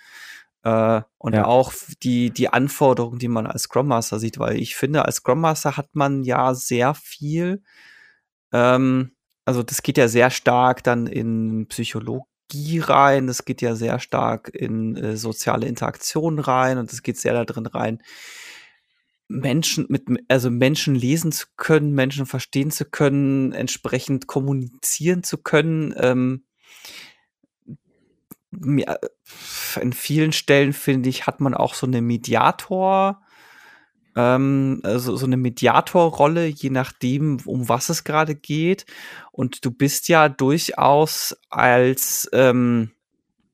Äh, 0.63 1.01
und 1.17 1.33
ja. 1.33 1.45
auch 1.45 1.73
die, 2.01 2.31
die 2.31 2.49
Anforderungen, 2.49 3.19
die 3.19 3.27
man 3.27 3.45
als 3.45 3.63
Scrum 3.63 3.87
Master 3.87 4.19
sieht, 4.19 4.39
weil 4.39 4.57
ich 4.57 4.75
finde, 4.75 5.05
als 5.05 5.17
Scrum 5.17 5.41
Master 5.41 5.77
hat 5.77 5.89
man 5.93 6.23
ja 6.23 6.53
sehr 6.55 6.93
viel, 6.95 7.61
ähm, 8.51 9.11
also 9.45 9.61
das 9.61 9.83
geht 9.83 9.97
ja 9.97 10.07
sehr 10.07 10.29
stark 10.29 10.83
dann 10.83 11.05
in 11.05 11.67
Psychologie 11.67 12.79
rein, 12.79 13.27
das 13.27 13.43
geht 13.43 13.61
ja 13.61 13.75
sehr 13.75 13.99
stark 13.99 14.49
in 14.53 14.95
äh, 14.95 15.17
soziale 15.17 15.67
Interaktion 15.67 16.39
rein 16.39 16.77
und 16.77 16.91
das 16.91 17.03
geht 17.03 17.17
sehr 17.17 17.33
da 17.33 17.43
drin 17.43 17.65
rein. 17.65 18.01
Menschen 19.27 19.85
mit, 19.89 20.05
also 20.27 20.49
Menschen 20.49 20.95
lesen 20.95 21.31
zu 21.31 21.47
können, 21.57 21.93
Menschen 21.93 22.25
verstehen 22.25 22.71
zu 22.71 22.85
können, 22.85 23.51
entsprechend 23.51 24.27
kommunizieren 24.27 25.23
zu 25.23 25.37
können. 25.37 25.93
Ähm, 25.97 26.43
in 29.81 29.93
vielen 29.93 30.31
Stellen, 30.31 30.73
finde 30.73 31.09
ich, 31.09 31.25
hat 31.25 31.39
man 31.39 31.53
auch 31.53 31.73
so 31.73 31.87
eine 31.87 32.01
Mediator, 32.01 33.21
ähm, 34.15 34.81
also 34.83 35.15
so 35.15 35.25
eine 35.25 35.37
Mediatorrolle, 35.37 36.45
je 36.45 36.69
nachdem, 36.69 37.39
um 37.45 37.67
was 37.69 37.89
es 37.89 38.03
gerade 38.03 38.35
geht. 38.35 38.85
Und 39.31 39.65
du 39.65 39.71
bist 39.71 40.07
ja 40.07 40.29
durchaus 40.29 41.35
als, 41.49 42.29
ähm, 42.33 42.91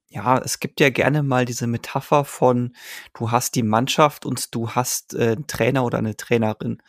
ja, 0.10 0.39
es 0.39 0.60
gibt 0.60 0.80
ja 0.80 0.89
gerne 0.89 1.22
mal 1.22 1.45
diese 1.45 1.68
Metapher 1.68 2.26
von, 2.26 2.74
du 3.14 3.32
hast 3.32 3.55
die 3.55 3.64
Mannschaft 3.64 4.26
und 4.26 4.53
du 4.55 4.72
hast 4.72 5.14
äh, 5.14 5.34
einen 5.34 5.47
Trainer 5.47 5.86
oder 5.86 5.99
eine 5.99 6.18
Trainerin. 6.18 6.82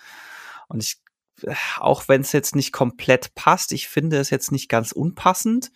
Und 0.68 0.82
ich, 0.82 1.02
äh, 1.42 1.54
auch 1.78 2.08
wenn 2.08 2.22
es 2.22 2.32
jetzt 2.32 2.56
nicht 2.56 2.72
komplett 2.72 3.34
passt, 3.34 3.72
ich 3.72 3.88
finde 3.88 4.18
es 4.18 4.30
jetzt 4.30 4.52
nicht 4.52 4.68
ganz 4.68 4.92
unpassend. 4.92 5.70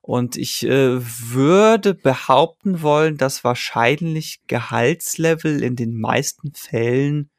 Und 0.00 0.36
ich 0.36 0.64
äh, 0.64 1.00
würde 1.00 1.94
behaupten 1.94 2.80
wollen, 2.82 3.16
dass 3.16 3.42
wahrscheinlich 3.42 4.40
Gehaltslevel 4.46 5.64
in 5.64 5.74
den 5.74 5.98
meisten 5.98 6.54
Fällen 6.54 7.30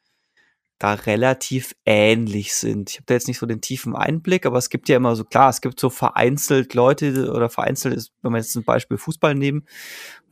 da 0.79 0.93
relativ 0.93 1.75
ähnlich 1.85 2.53
sind. 2.53 2.91
Ich 2.91 2.97
habe 2.97 3.05
da 3.07 3.13
jetzt 3.15 3.27
nicht 3.27 3.39
so 3.39 3.45
den 3.45 3.61
tiefen 3.61 3.95
Einblick, 3.95 4.45
aber 4.45 4.57
es 4.57 4.69
gibt 4.69 4.89
ja 4.89 4.97
immer 4.97 5.15
so, 5.15 5.23
klar, 5.23 5.49
es 5.49 5.61
gibt 5.61 5.79
so 5.79 5.89
vereinzelt 5.89 6.73
Leute 6.73 7.31
oder 7.31 7.49
vereinzelt, 7.49 8.11
wenn 8.21 8.31
wir 8.31 8.37
jetzt 8.37 8.51
zum 8.51 8.63
Beispiel 8.63 8.97
Fußball 8.97 9.33
nehmen, 9.33 9.65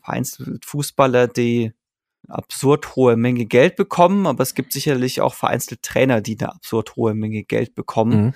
vereinzelt 0.02 0.66
Fußballer, 0.66 1.28
die 1.28 1.74
absurd 2.28 2.96
hohe 2.96 3.18
Menge 3.18 3.46
Geld 3.46 3.76
bekommen, 3.76 4.28
aber 4.28 4.44
es 4.44 4.56
gibt 4.56 4.74
sicherlich 4.74 5.22
auch 5.22 5.34
vereinzelt 5.34 5.84
Trainer, 5.84 6.22
die 6.22 6.38
eine 6.40 6.54
absurd 6.54 6.96
hohe 6.96 7.14
Menge 7.14 7.44
Geld 7.44 7.76
bekommen. 7.76 8.26
Mhm. 8.26 8.34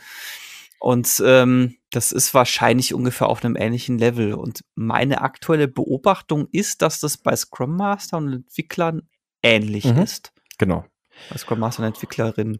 Und 0.79 1.21
ähm, 1.25 1.75
das 1.91 2.11
ist 2.11 2.33
wahrscheinlich 2.33 2.93
ungefähr 2.93 3.27
auf 3.27 3.43
einem 3.43 3.55
ähnlichen 3.57 3.97
Level. 3.97 4.33
Und 4.33 4.63
meine 4.75 5.21
aktuelle 5.21 5.67
Beobachtung 5.67 6.47
ist, 6.51 6.81
dass 6.81 6.99
das 6.99 7.17
bei 7.17 7.35
Scrum 7.35 7.75
Master 7.75 8.17
und 8.17 8.31
Entwicklern 8.31 9.01
ähnlich 9.43 9.85
mhm. 9.85 9.99
ist. 9.99 10.31
Genau. 10.57 10.85
Bei 11.29 11.37
Scrum 11.37 11.59
Master 11.59 11.83
und 11.83 11.89
Entwicklerin. 11.89 12.57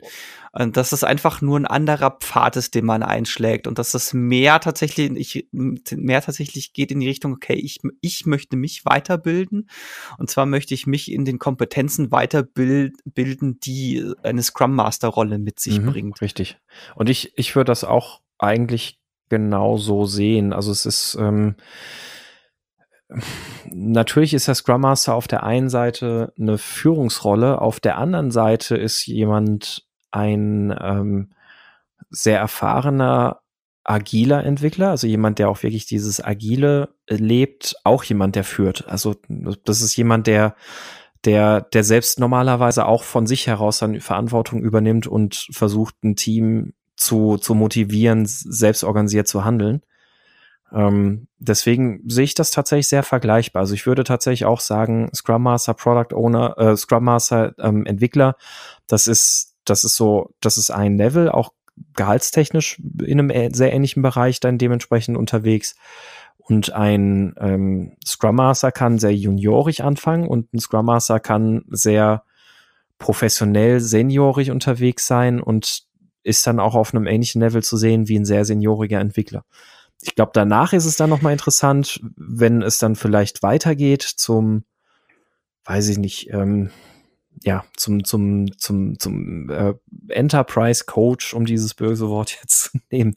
Und 0.51 0.77
dass 0.77 0.91
es 0.91 1.03
einfach 1.03 1.41
nur 1.41 1.59
ein 1.59 1.65
anderer 1.65 2.11
Pfad 2.19 2.55
ist, 2.55 2.75
den 2.75 2.85
man 2.85 3.03
einschlägt. 3.03 3.67
Und 3.67 3.79
dass 3.79 3.93
es 3.93 4.13
mehr 4.13 4.59
tatsächlich, 4.59 5.35
ich, 5.35 5.47
mehr 5.51 6.21
tatsächlich 6.21 6.73
geht 6.73 6.91
in 6.91 6.99
die 6.99 7.07
Richtung, 7.07 7.33
okay, 7.33 7.53
ich, 7.53 7.79
ich 8.01 8.25
möchte 8.25 8.57
mich 8.57 8.85
weiterbilden. 8.85 9.69
Und 10.17 10.29
zwar 10.29 10.45
möchte 10.45 10.73
ich 10.73 10.87
mich 10.87 11.11
in 11.11 11.25
den 11.25 11.39
Kompetenzen 11.39 12.11
weiterbilden, 12.11 13.59
die 13.59 14.11
eine 14.23 14.43
Scrum 14.43 14.75
Master 14.75 15.07
Rolle 15.07 15.39
mit 15.39 15.59
sich 15.59 15.79
mhm, 15.79 15.91
bringt. 15.91 16.21
Richtig. 16.21 16.57
Und 16.95 17.09
ich, 17.09 17.33
ich 17.37 17.55
würde 17.55 17.69
das 17.69 17.83
auch 17.83 18.21
eigentlich 18.37 18.99
genau 19.29 19.77
so 19.77 20.05
sehen. 20.05 20.53
Also 20.53 20.71
es 20.71 20.85
ist 20.85 21.15
ähm, 21.19 21.55
natürlich 23.71 24.33
ist 24.33 24.47
der 24.47 24.55
Scrum 24.55 24.81
Master 24.81 25.15
auf 25.15 25.27
der 25.27 25.43
einen 25.43 25.69
Seite 25.69 26.33
eine 26.39 26.57
Führungsrolle, 26.57 27.61
auf 27.61 27.79
der 27.79 27.97
anderen 27.97 28.31
Seite 28.31 28.75
ist 28.77 29.05
jemand 29.07 29.87
ein 30.11 30.75
ähm, 30.79 31.31
sehr 32.09 32.39
erfahrener 32.39 33.41
agiler 33.83 34.43
Entwickler, 34.43 34.91
also 34.91 35.07
jemand, 35.07 35.39
der 35.39 35.49
auch 35.49 35.63
wirklich 35.63 35.87
dieses 35.87 36.23
agile 36.23 36.89
lebt, 37.07 37.75
auch 37.83 38.03
jemand, 38.03 38.35
der 38.35 38.43
führt. 38.43 38.87
Also 38.87 39.15
das 39.65 39.81
ist 39.81 39.95
jemand, 39.95 40.27
der 40.27 40.55
der 41.25 41.61
der 41.61 41.83
selbst 41.83 42.19
normalerweise 42.19 42.85
auch 42.85 43.03
von 43.03 43.27
sich 43.27 43.47
heraus 43.47 43.79
dann 43.79 43.99
Verantwortung 43.99 44.61
übernimmt 44.61 45.07
und 45.07 45.47
versucht 45.51 45.95
ein 46.03 46.15
Team 46.15 46.73
zu, 46.95 47.37
zu 47.37 47.55
motivieren, 47.55 48.25
selbst 48.25 48.83
organisiert 48.83 49.27
zu 49.27 49.43
handeln. 49.43 49.81
Ähm, 50.73 51.27
deswegen 51.39 52.01
sehe 52.07 52.25
ich 52.25 52.35
das 52.35 52.51
tatsächlich 52.51 52.89
sehr 52.89 53.03
vergleichbar. 53.03 53.61
Also 53.61 53.73
ich 53.73 53.85
würde 53.85 54.03
tatsächlich 54.03 54.45
auch 54.45 54.59
sagen, 54.59 55.09
Scrum 55.15 55.43
Master, 55.43 55.73
Product 55.73 56.15
Owner, 56.15 56.57
äh, 56.57 56.77
Scrum 56.77 57.03
Master, 57.03 57.53
ähm, 57.59 57.85
Entwickler, 57.85 58.35
das 58.87 59.07
ist, 59.07 59.55
das 59.65 59.83
ist 59.83 59.95
so, 59.95 60.31
das 60.41 60.57
ist 60.57 60.71
ein 60.71 60.97
Level, 60.97 61.29
auch 61.29 61.53
gehaltstechnisch 61.95 62.81
in 63.03 63.19
einem 63.19 63.53
sehr 63.53 63.73
ähnlichen 63.73 64.01
Bereich 64.01 64.39
dann 64.39 64.57
dementsprechend 64.57 65.17
unterwegs. 65.17 65.75
Und 66.37 66.73
ein 66.73 67.35
ähm, 67.39 67.93
Scrum 68.05 68.35
Master 68.35 68.71
kann 68.71 68.97
sehr 68.97 69.15
juniorig 69.15 69.83
anfangen 69.83 70.27
und 70.27 70.51
ein 70.53 70.59
Scrum 70.59 70.87
Master 70.87 71.19
kann 71.19 71.63
sehr 71.69 72.23
professionell 72.97 73.79
seniorig 73.79 74.51
unterwegs 74.51 75.07
sein 75.07 75.41
und 75.41 75.83
ist 76.23 76.45
dann 76.47 76.59
auch 76.59 76.75
auf 76.75 76.93
einem 76.93 77.07
ähnlichen 77.07 77.41
Level 77.41 77.63
zu 77.63 77.77
sehen 77.77 78.07
wie 78.07 78.17
ein 78.17 78.25
sehr 78.25 78.45
senioriger 78.45 78.99
Entwickler. 78.99 79.45
Ich 80.01 80.15
glaube, 80.15 80.31
danach 80.33 80.73
ist 80.73 80.85
es 80.85 80.95
dann 80.95 81.09
nochmal 81.09 81.33
interessant, 81.33 81.99
wenn 82.15 82.61
es 82.61 82.77
dann 82.77 82.95
vielleicht 82.95 83.43
weitergeht 83.43 84.01
zum, 84.01 84.63
weiß 85.65 85.89
ich 85.89 85.97
nicht, 85.97 86.29
ähm, 86.31 86.69
ja, 87.43 87.63
zum, 87.75 88.03
zum, 88.03 88.57
zum, 88.57 88.99
zum 88.99 89.49
äh, 89.49 89.73
Enterprise 90.09 90.85
Coach, 90.85 91.33
um 91.33 91.45
dieses 91.45 91.73
böse 91.73 92.09
Wort 92.09 92.31
jetzt 92.41 92.63
zu 92.63 92.79
nehmen. 92.89 93.15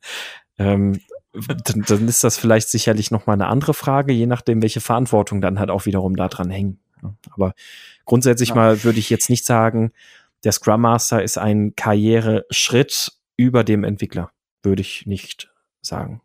Ähm, 0.59 1.01
dann, 1.33 1.83
dann 1.87 2.09
ist 2.09 2.24
das 2.24 2.37
vielleicht 2.37 2.68
sicherlich 2.68 3.11
nochmal 3.11 3.35
eine 3.35 3.47
andere 3.47 3.74
Frage, 3.74 4.12
je 4.12 4.26
nachdem, 4.26 4.61
welche 4.61 4.80
Verantwortung 4.80 5.41
dann 5.41 5.59
halt 5.59 5.70
auch 5.70 5.87
wiederum 5.87 6.14
da 6.14 6.28
dran 6.28 6.51
hängen. 6.51 6.78
Aber 7.30 7.55
grundsätzlich 8.05 8.51
ja. 8.51 8.55
mal 8.55 8.85
würde 8.85 8.99
ich 8.99 9.11
jetzt 9.11 9.30
nicht 9.30 9.45
sagen, 9.45 9.93
der 10.45 10.53
Scrum 10.53 10.83
Master 10.83 11.22
ist 11.22 11.39
ein 11.39 11.74
Karriereschritt 11.74 13.12
über 13.37 13.64
dem 13.64 13.85
Entwickler, 13.85 14.30
würde 14.62 14.83
ich 14.83 15.07
nicht 15.07 15.51
sagen. 15.80 16.20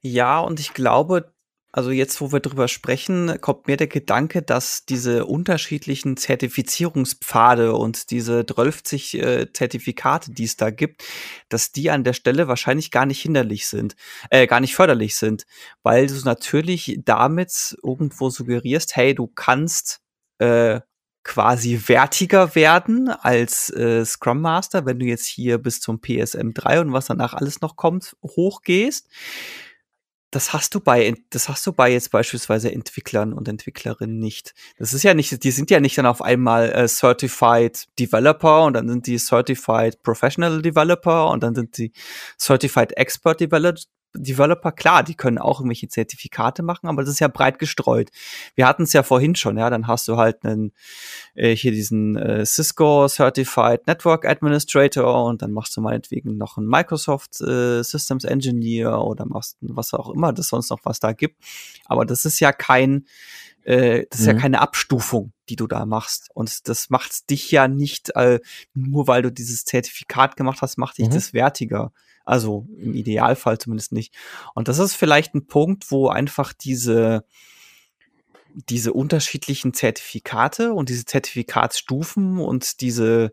Ja, 0.00 0.40
und 0.40 0.60
ich 0.60 0.74
glaube, 0.74 1.32
also 1.76 1.90
jetzt, 1.90 2.22
wo 2.22 2.32
wir 2.32 2.40
drüber 2.40 2.68
sprechen, 2.68 3.38
kommt 3.42 3.66
mir 3.66 3.76
der 3.76 3.86
Gedanke, 3.86 4.40
dass 4.40 4.86
diese 4.86 5.26
unterschiedlichen 5.26 6.16
Zertifizierungspfade 6.16 7.74
und 7.74 8.10
diese 8.10 8.46
12 8.46 8.92
äh, 9.12 9.52
Zertifikate, 9.52 10.32
die 10.32 10.44
es 10.44 10.56
da 10.56 10.70
gibt, 10.70 11.04
dass 11.50 11.72
die 11.72 11.90
an 11.90 12.02
der 12.02 12.14
Stelle 12.14 12.48
wahrscheinlich 12.48 12.90
gar 12.90 13.04
nicht 13.04 13.20
hinderlich 13.20 13.66
sind, 13.66 13.94
äh, 14.30 14.46
gar 14.46 14.60
nicht 14.60 14.74
förderlich 14.74 15.16
sind, 15.16 15.44
weil 15.82 16.06
du 16.06 16.14
natürlich 16.24 16.98
damit 17.04 17.76
irgendwo 17.82 18.30
suggerierst, 18.30 18.96
hey, 18.96 19.14
du 19.14 19.26
kannst 19.26 20.00
äh, 20.38 20.80
quasi 21.26 21.82
wertiger 21.86 22.54
werden 22.54 23.08
als 23.08 23.68
äh, 23.70 24.04
Scrum 24.04 24.40
Master, 24.40 24.86
wenn 24.86 25.00
du 25.00 25.06
jetzt 25.06 25.26
hier 25.26 25.58
bis 25.58 25.80
zum 25.80 26.00
PSM 26.00 26.52
3 26.54 26.82
und 26.82 26.92
was 26.92 27.06
danach 27.06 27.34
alles 27.34 27.60
noch 27.60 27.74
kommt, 27.74 28.16
hochgehst. 28.22 29.08
Das 30.30 30.52
hast 30.52 30.74
du 30.74 30.80
bei, 30.80 31.14
das 31.30 31.48
hast 31.48 31.66
du 31.66 31.72
bei 31.72 31.90
jetzt 31.90 32.12
beispielsweise 32.12 32.70
Entwicklern 32.70 33.32
und 33.32 33.48
Entwicklerinnen 33.48 34.18
nicht. 34.18 34.54
Das 34.78 34.92
ist 34.92 35.02
ja 35.02 35.14
nicht, 35.14 35.42
die 35.42 35.50
sind 35.50 35.70
ja 35.70 35.80
nicht 35.80 35.98
dann 35.98 36.06
auf 36.06 36.22
einmal 36.22 36.70
äh, 36.70 36.86
Certified 36.86 37.86
Developer 37.98 38.64
und 38.64 38.74
dann 38.74 38.88
sind 38.88 39.08
die 39.08 39.18
Certified 39.18 40.02
Professional 40.04 40.62
Developer 40.62 41.30
und 41.30 41.42
dann 41.42 41.56
sind 41.56 41.76
die 41.76 41.92
Certified 42.38 42.96
Expert 42.96 43.40
Developer 43.40 43.82
Developer, 44.14 44.72
klar, 44.72 45.02
die 45.02 45.14
können 45.14 45.38
auch 45.38 45.60
irgendwelche 45.60 45.88
Zertifikate 45.88 46.62
machen, 46.62 46.86
aber 46.88 47.02
das 47.02 47.10
ist 47.10 47.20
ja 47.20 47.28
breit 47.28 47.58
gestreut. 47.58 48.10
Wir 48.54 48.66
hatten 48.66 48.84
es 48.84 48.92
ja 48.92 49.02
vorhin 49.02 49.34
schon, 49.34 49.58
ja, 49.58 49.70
dann 49.70 49.86
hast 49.86 50.08
du 50.08 50.16
halt 50.16 50.44
einen, 50.44 50.72
äh, 51.34 51.54
hier 51.54 51.72
diesen 51.72 52.16
äh, 52.16 52.44
Cisco 52.46 53.08
Certified 53.08 53.86
Network 53.86 54.26
Administrator 54.26 55.24
und 55.26 55.42
dann 55.42 55.52
machst 55.52 55.76
du 55.76 55.80
meinetwegen 55.80 56.36
noch 56.36 56.56
einen 56.56 56.68
Microsoft 56.68 57.40
äh, 57.40 57.82
Systems 57.82 58.24
Engineer 58.24 59.02
oder 59.02 59.26
machst 59.26 59.56
was 59.60 59.92
auch 59.94 60.10
immer 60.10 60.32
das 60.32 60.48
sonst 60.48 60.70
noch 60.70 60.80
was 60.84 61.00
da 61.00 61.12
gibt. 61.12 61.42
Aber 61.84 62.04
das 62.04 62.24
ist 62.24 62.40
ja 62.40 62.52
kein 62.52 63.06
äh, 63.66 64.06
das 64.10 64.20
ist 64.20 64.26
mhm. 64.26 64.32
ja 64.32 64.40
keine 64.40 64.60
Abstufung, 64.60 65.32
die 65.48 65.56
du 65.56 65.66
da 65.66 65.84
machst. 65.86 66.30
Und 66.34 66.68
das 66.68 66.88
macht 66.88 67.30
dich 67.30 67.50
ja 67.50 67.66
nicht, 67.66 68.14
äh, 68.14 68.38
nur 68.74 69.08
weil 69.08 69.22
du 69.22 69.32
dieses 69.32 69.64
Zertifikat 69.64 70.36
gemacht 70.36 70.62
hast, 70.62 70.78
macht 70.78 70.98
dich 70.98 71.08
mhm. 71.08 71.14
das 71.14 71.32
wertiger. 71.32 71.92
Also 72.26 72.66
im 72.76 72.94
Idealfall 72.94 73.58
zumindest 73.58 73.92
nicht. 73.92 74.14
Und 74.54 74.68
das 74.68 74.78
ist 74.78 74.94
vielleicht 74.94 75.34
ein 75.34 75.46
Punkt, 75.46 75.90
wo 75.90 76.08
einfach 76.08 76.52
diese, 76.52 77.24
diese 78.68 78.92
unterschiedlichen 78.92 79.72
Zertifikate 79.72 80.74
und 80.74 80.88
diese 80.88 81.04
Zertifikatsstufen 81.04 82.38
und 82.38 82.80
diese 82.80 83.32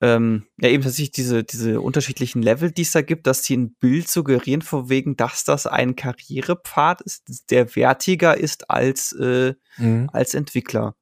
ähm, 0.00 0.46
ja 0.58 0.68
eben 0.68 0.82
tatsächlich 0.82 1.12
diese, 1.12 1.44
diese 1.44 1.80
unterschiedlichen 1.80 2.42
Level, 2.42 2.70
die 2.70 2.82
es 2.82 2.92
da 2.92 3.00
gibt, 3.00 3.26
dass 3.26 3.40
die 3.40 3.56
ein 3.56 3.74
Bild 3.74 4.08
suggerieren, 4.08 4.60
von 4.60 4.90
wegen, 4.90 5.16
dass 5.16 5.44
das 5.44 5.66
ein 5.66 5.96
Karrierepfad 5.96 7.00
ist, 7.00 7.50
der 7.50 7.74
wertiger 7.74 8.36
ist 8.36 8.70
als, 8.70 9.12
äh, 9.12 9.54
mhm. 9.78 10.10
als 10.12 10.34
Entwickler. 10.34 10.94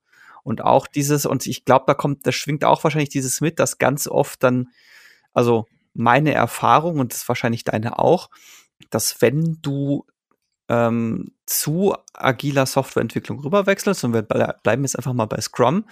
Und 0.44 0.62
auch 0.62 0.86
dieses, 0.86 1.26
und 1.26 1.46
ich 1.46 1.64
glaube, 1.64 1.84
da 1.88 1.94
kommt, 1.94 2.26
da 2.26 2.32
schwingt 2.32 2.64
auch 2.64 2.84
wahrscheinlich 2.84 3.09
dieses 3.09 3.40
mit, 3.40 3.59
dass 3.59 3.78
ganz 3.78 4.07
oft 4.07 4.42
dann, 4.42 4.68
also 5.32 5.66
meine 5.95 6.32
Erfahrung, 6.32 6.99
und 6.99 7.12
das 7.12 7.22
ist 7.22 7.28
wahrscheinlich 7.28 7.64
deine 7.64 7.99
auch, 7.99 8.30
dass 8.90 9.20
wenn 9.22 9.59
du 9.62 10.07
ähm, 10.68 11.32
zu 11.45 11.95
agiler 12.14 12.66
Softwareentwicklung 12.66 13.40
rüberwechselst, 13.40 14.05
und 14.05 14.14
wir 14.14 14.22
bleiben 14.22 14.84
jetzt 14.84 14.97
einfach 14.97 15.12
mal 15.12 15.26
bei 15.26 15.40
Scrum, 15.40 15.84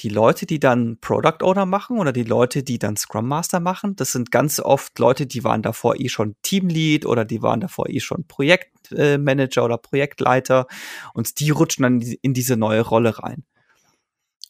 die 0.00 0.10
Leute, 0.10 0.44
die 0.44 0.60
dann 0.60 0.98
Product 1.00 1.42
Owner 1.42 1.64
machen 1.66 1.98
oder 1.98 2.12
die 2.12 2.24
Leute, 2.24 2.62
die 2.62 2.78
dann 2.78 2.96
Scrum 2.96 3.26
Master 3.26 3.60
machen, 3.60 3.96
das 3.96 4.12
sind 4.12 4.30
ganz 4.30 4.60
oft 4.60 4.98
Leute, 4.98 5.26
die 5.26 5.44
waren 5.44 5.62
davor 5.62 5.98
eh 5.98 6.08
schon 6.08 6.36
Teamlead 6.42 7.06
oder 7.06 7.24
die 7.24 7.42
waren 7.42 7.60
davor 7.60 7.88
eh 7.88 8.00
schon 8.00 8.26
Projektmanager 8.26 9.64
oder 9.64 9.78
Projektleiter 9.78 10.66
und 11.14 11.40
die 11.40 11.50
rutschen 11.50 11.84
dann 11.84 12.00
in 12.00 12.34
diese 12.34 12.56
neue 12.56 12.82
Rolle 12.82 13.18
rein. 13.18 13.44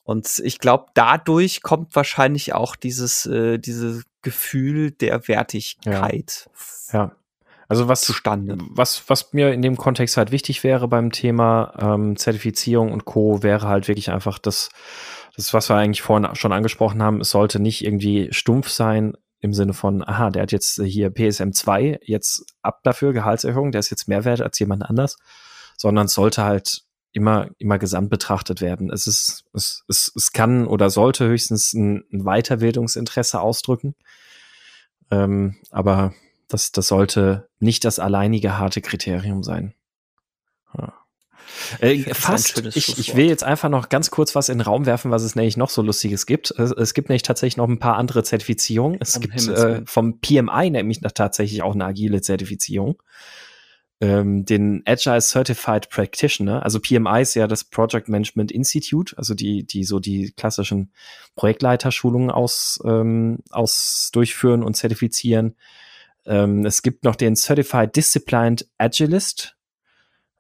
Und 0.03 0.41
ich 0.43 0.59
glaube, 0.59 0.87
dadurch 0.95 1.61
kommt 1.61 1.95
wahrscheinlich 1.95 2.55
auch 2.55 2.77
dieses, 2.77 3.27
äh, 3.27 3.59
dieses 3.59 4.05
Gefühl 4.29 4.91
der 4.91 5.27
Wertigkeit. 5.29 6.51
Ja. 6.93 6.99
ja. 6.99 7.13
Also 7.69 7.87
was 7.87 8.01
zustande. 8.01 8.57
Was, 8.71 9.05
was 9.09 9.33
mir 9.33 9.53
in 9.53 9.61
dem 9.61 9.77
Kontext 9.77 10.17
halt 10.17 10.31
wichtig 10.31 10.65
wäre 10.65 10.89
beim 10.89 11.13
Thema 11.13 11.75
ähm, 11.79 12.17
Zertifizierung 12.17 12.93
und 12.93 13.05
Co. 13.05 13.43
wäre 13.43 13.69
halt 13.69 13.89
wirklich 13.89 14.11
einfach 14.11 14.39
das, 14.39 14.71
das, 15.37 15.53
was 15.53 15.69
wir 15.69 15.77
eigentlich 15.77 16.03
vorhin 16.03 16.35
schon 16.35 16.53
angesprochen 16.53 17.03
haben, 17.03 17.21
es 17.21 17.31
sollte 17.31 17.61
nicht 17.61 17.85
irgendwie 17.85 18.29
stumpf 18.33 18.71
sein 18.71 19.13
im 19.41 19.53
Sinne 19.53 19.75
von, 19.75 20.03
aha, 20.07 20.31
der 20.31 20.43
hat 20.43 20.53
jetzt 20.53 20.81
hier 20.83 21.11
PSM 21.11 21.53
2, 21.53 22.01
jetzt 22.03 22.45
ab 22.63 22.81
dafür, 22.83 23.13
Gehaltserhöhung, 23.13 23.71
der 23.71 23.81
ist 23.81 23.91
jetzt 23.91 24.09
mehr 24.09 24.25
wert 24.25 24.41
als 24.41 24.59
jemand 24.59 24.85
anders, 24.85 25.17
sondern 25.77 26.07
es 26.07 26.15
sollte 26.15 26.45
halt 26.45 26.83
immer, 27.13 27.49
immer 27.59 27.79
gesamt 27.79 28.11
betrachtet 28.11 28.61
werden. 28.61 28.91
Es 28.91 29.07
ist, 29.07 29.45
es, 29.55 29.85
es, 29.89 30.13
es 30.15 30.33
kann 30.33 30.67
oder 30.67 30.91
sollte 30.91 31.27
höchstens 31.27 31.73
ein, 31.73 32.05
ein 32.13 32.25
Weiterbildungsinteresse 32.25 33.41
ausdrücken. 33.41 33.95
Ähm, 35.11 35.57
aber 35.71 36.15
das, 36.49 36.73
das 36.73 36.89
sollte 36.89 37.49
nicht 37.61 37.85
das 37.85 37.99
alleinige 37.99 38.59
harte 38.59 38.81
Kriterium 38.81 39.43
sein. 39.43 39.75
Ja. 40.77 40.95
Äh, 41.81 42.15
fast. 42.15 42.77
Ich, 42.77 42.99
ich 42.99 43.17
will 43.17 43.27
jetzt 43.27 43.43
einfach 43.43 43.71
noch 43.71 43.89
ganz 43.89 44.11
kurz 44.11 44.35
was 44.35 44.51
in 44.51 44.59
den 44.59 44.65
Raum 44.65 44.85
werfen, 44.85 45.11
was 45.11 45.23
es 45.23 45.35
nämlich 45.35 45.57
noch 45.57 45.71
so 45.71 45.81
Lustiges 45.81 46.27
gibt. 46.27 46.51
Es, 46.53 46.73
es 46.73 46.95
gibt 46.95 47.09
nämlich 47.09 47.23
tatsächlich 47.23 47.57
noch 47.57 47.69
ein 47.69 47.79
paar 47.79 47.97
andere 47.97 48.23
Zertifizierungen. 48.23 48.99
Es 49.01 49.17
um 49.17 49.23
gibt 49.23 49.49
äh, 49.49 49.83
vom 49.87 50.21
PMI 50.21 50.71
nämlich 50.71 51.01
tatsächlich 51.15 51.63
auch 51.63 51.75
eine 51.75 51.87
agile 51.87 52.21
Zertifizierung 52.21 53.03
ähm, 54.01 54.45
den 54.45 54.83
Agile 54.87 55.21
Certified 55.21 55.91
Practitioner. 55.91 56.63
Also 56.63 56.79
PMI 56.81 57.23
ist 57.23 57.35
ja 57.35 57.47
das 57.47 57.65
Project 57.65 58.09
Management 58.09 58.53
Institute, 58.53 59.17
also 59.19 59.35
die, 59.35 59.65
die 59.65 59.85
so 59.85 59.99
die 59.99 60.33
klassischen 60.37 60.93
Projektleiterschulungen 61.35 62.31
aus, 62.31 62.81
ähm, 62.85 63.39
aus 63.51 64.11
durchführen 64.13 64.63
und 64.63 64.75
zertifizieren. 64.75 65.57
Ähm, 66.27 66.65
es 66.65 66.83
gibt 66.83 67.05
noch 67.05 67.17
den 67.17 67.35
Certified 67.35 67.97
Disciplined 67.97 68.69
Agilist. 68.79 69.57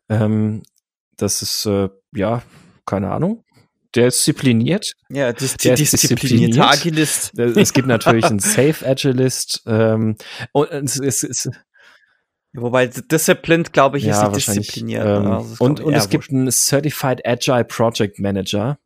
Ähm, 0.08 0.62
das 1.16 1.42
ist, 1.42 1.66
äh, 1.66 1.88
ja, 2.14 2.42
keine 2.86 3.10
Ahnung. 3.10 3.44
Der 3.94 4.08
ist 4.08 4.18
diszipliniert. 4.18 4.92
Ja, 5.08 5.32
das 5.32 5.42
ist 5.42 5.64
der 5.64 5.74
ist 5.74 5.92
disziplinierte 5.92 6.64
Agilist. 6.64 7.36
Es 7.38 7.72
gibt 7.72 7.88
natürlich 7.88 8.24
einen 8.26 8.38
Safe 8.38 8.86
Agilist. 8.86 9.62
Ähm, 9.66 10.16
und 10.52 10.70
es, 10.70 11.00
es, 11.00 11.22
es 11.24 11.50
Wobei 12.54 12.86
Disciplined, 12.86 13.72
glaube 13.72 13.98
ich, 13.98 14.04
ja, 14.04 14.26
ist 14.26 14.34
nicht 14.34 14.48
diszipliniert. 14.48 15.04
Ähm, 15.04 15.26
also 15.26 15.64
und 15.64 15.80
und 15.80 15.94
es 15.94 16.08
gibt 16.08 16.30
einen 16.30 16.50
Certified 16.50 17.26
Agile 17.26 17.64
Project 17.64 18.18
Manager 18.18 18.78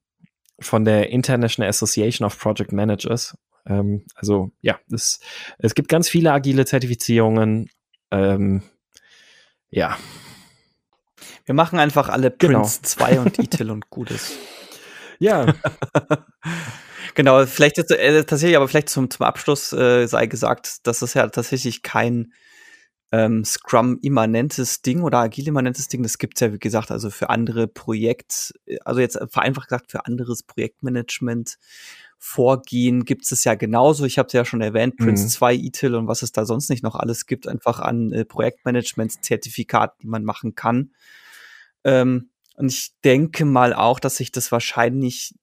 von 0.60 0.84
der 0.84 1.10
International 1.10 1.68
Association 1.68 2.26
of 2.26 2.38
Project 2.38 2.72
Managers. 2.72 3.36
Ähm, 3.66 4.04
also 4.14 4.50
ja, 4.60 4.78
es, 4.92 5.20
es 5.58 5.74
gibt 5.74 5.88
ganz 5.88 6.08
viele 6.08 6.32
agile 6.32 6.64
Zertifizierungen. 6.64 7.70
Ähm, 8.10 8.62
ja. 9.70 9.96
Wir 11.44 11.54
machen 11.54 11.78
einfach 11.78 12.08
alle 12.08 12.30
genau. 12.30 12.60
Prince 12.60 12.82
2 12.82 13.20
und 13.20 13.38
ITIL 13.42 13.70
und 13.70 13.90
Gutes. 13.90 14.36
Ja. 15.18 15.54
genau, 17.14 17.46
vielleicht 17.46 17.78
jetzt, 17.78 17.90
äh, 17.92 18.24
tatsächlich, 18.24 18.56
aber 18.56 18.68
vielleicht 18.68 18.88
zum, 18.88 19.08
zum 19.08 19.24
Abschluss 19.24 19.72
äh, 19.72 20.06
sei 20.06 20.26
gesagt, 20.26 20.86
dass 20.86 21.02
es 21.02 21.14
ja 21.14 21.28
tatsächlich 21.28 21.82
kein 21.82 22.32
ähm, 23.12 23.44
Scrum-immanentes 23.44 24.82
Ding 24.82 25.02
oder 25.02 25.18
agil-immanentes 25.18 25.88
Ding, 25.88 26.02
das 26.02 26.18
gibt's 26.18 26.40
ja, 26.40 26.52
wie 26.52 26.58
gesagt, 26.58 26.90
also 26.90 27.10
für 27.10 27.28
andere 27.30 27.68
Projekt, 27.68 28.54
also 28.84 29.00
jetzt 29.00 29.18
vereinfacht 29.30 29.68
gesagt, 29.68 29.90
für 29.90 30.06
anderes 30.06 30.42
Projektmanagement 30.42 31.58
Vorgehen 32.24 33.04
gibt 33.04 33.30
es 33.32 33.42
ja 33.42 33.56
genauso. 33.56 34.04
Ich 34.04 34.16
habe 34.16 34.28
es 34.28 34.32
ja 34.32 34.44
schon 34.44 34.60
erwähnt, 34.60 34.96
Prince 34.96 35.24
mhm. 35.24 35.28
2 35.28 35.54
ITIL 35.56 35.96
und 35.96 36.06
was 36.06 36.22
es 36.22 36.30
da 36.30 36.44
sonst 36.44 36.70
nicht 36.70 36.84
noch 36.84 36.94
alles 36.94 37.26
gibt, 37.26 37.48
einfach 37.48 37.80
an 37.80 38.12
äh, 38.12 38.24
Projektmanagement-Zertifikaten, 38.24 40.02
die 40.02 40.06
man 40.06 40.22
machen 40.22 40.54
kann. 40.54 40.92
Ähm, 41.82 42.30
und 42.54 42.70
ich 42.70 42.92
denke 43.04 43.44
mal 43.44 43.74
auch, 43.74 43.98
dass 43.98 44.18
sich 44.18 44.30
das 44.30 44.52
wahrscheinlich 44.52 45.34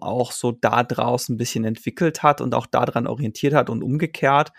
auch 0.00 0.32
so 0.32 0.52
da 0.52 0.82
draußen 0.82 1.34
ein 1.34 1.38
bisschen 1.38 1.64
entwickelt 1.64 2.22
hat 2.22 2.40
und 2.40 2.54
auch 2.54 2.66
daran 2.66 3.06
orientiert 3.06 3.54
hat 3.54 3.70
und 3.70 3.82
umgekehrt 3.82 4.52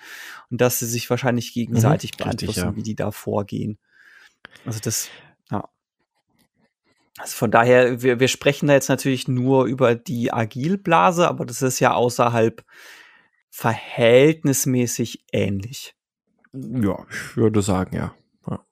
und 0.50 0.62
dass 0.62 0.80
sie 0.80 0.86
sich 0.86 1.10
wahrscheinlich 1.10 1.50
mhm, 1.50 1.54
gegenseitig 1.54 2.14
mhm, 2.14 2.24
beeinflussen, 2.24 2.64
ja. 2.64 2.76
wie 2.76 2.84
die 2.84 2.96
da 2.96 3.12
vorgehen. 3.12 3.78
Also 4.66 4.80
das, 4.82 5.10
ja. 5.50 5.70
Also 7.18 7.36
von 7.36 7.52
daher, 7.52 8.02
wir, 8.02 8.20
wir 8.20 8.28
sprechen 8.28 8.68
da 8.68 8.74
jetzt 8.74 8.90
natürlich 8.90 9.28
nur 9.28 9.66
über 9.66 9.96
die 9.96 10.34
Agilblase, 10.34 11.28
aber 11.28 11.46
das 11.46 11.62
ist 11.62 11.80
ja 11.80 11.94
außerhalb 11.94 12.64
verhältnismäßig 13.50 15.26
ähnlich. 15.32 15.96
Ja, 16.54 17.06
ich 17.10 17.38
würde 17.38 17.62
sagen, 17.62 17.96
ja. 17.96 18.16
Ja, 18.48 18.66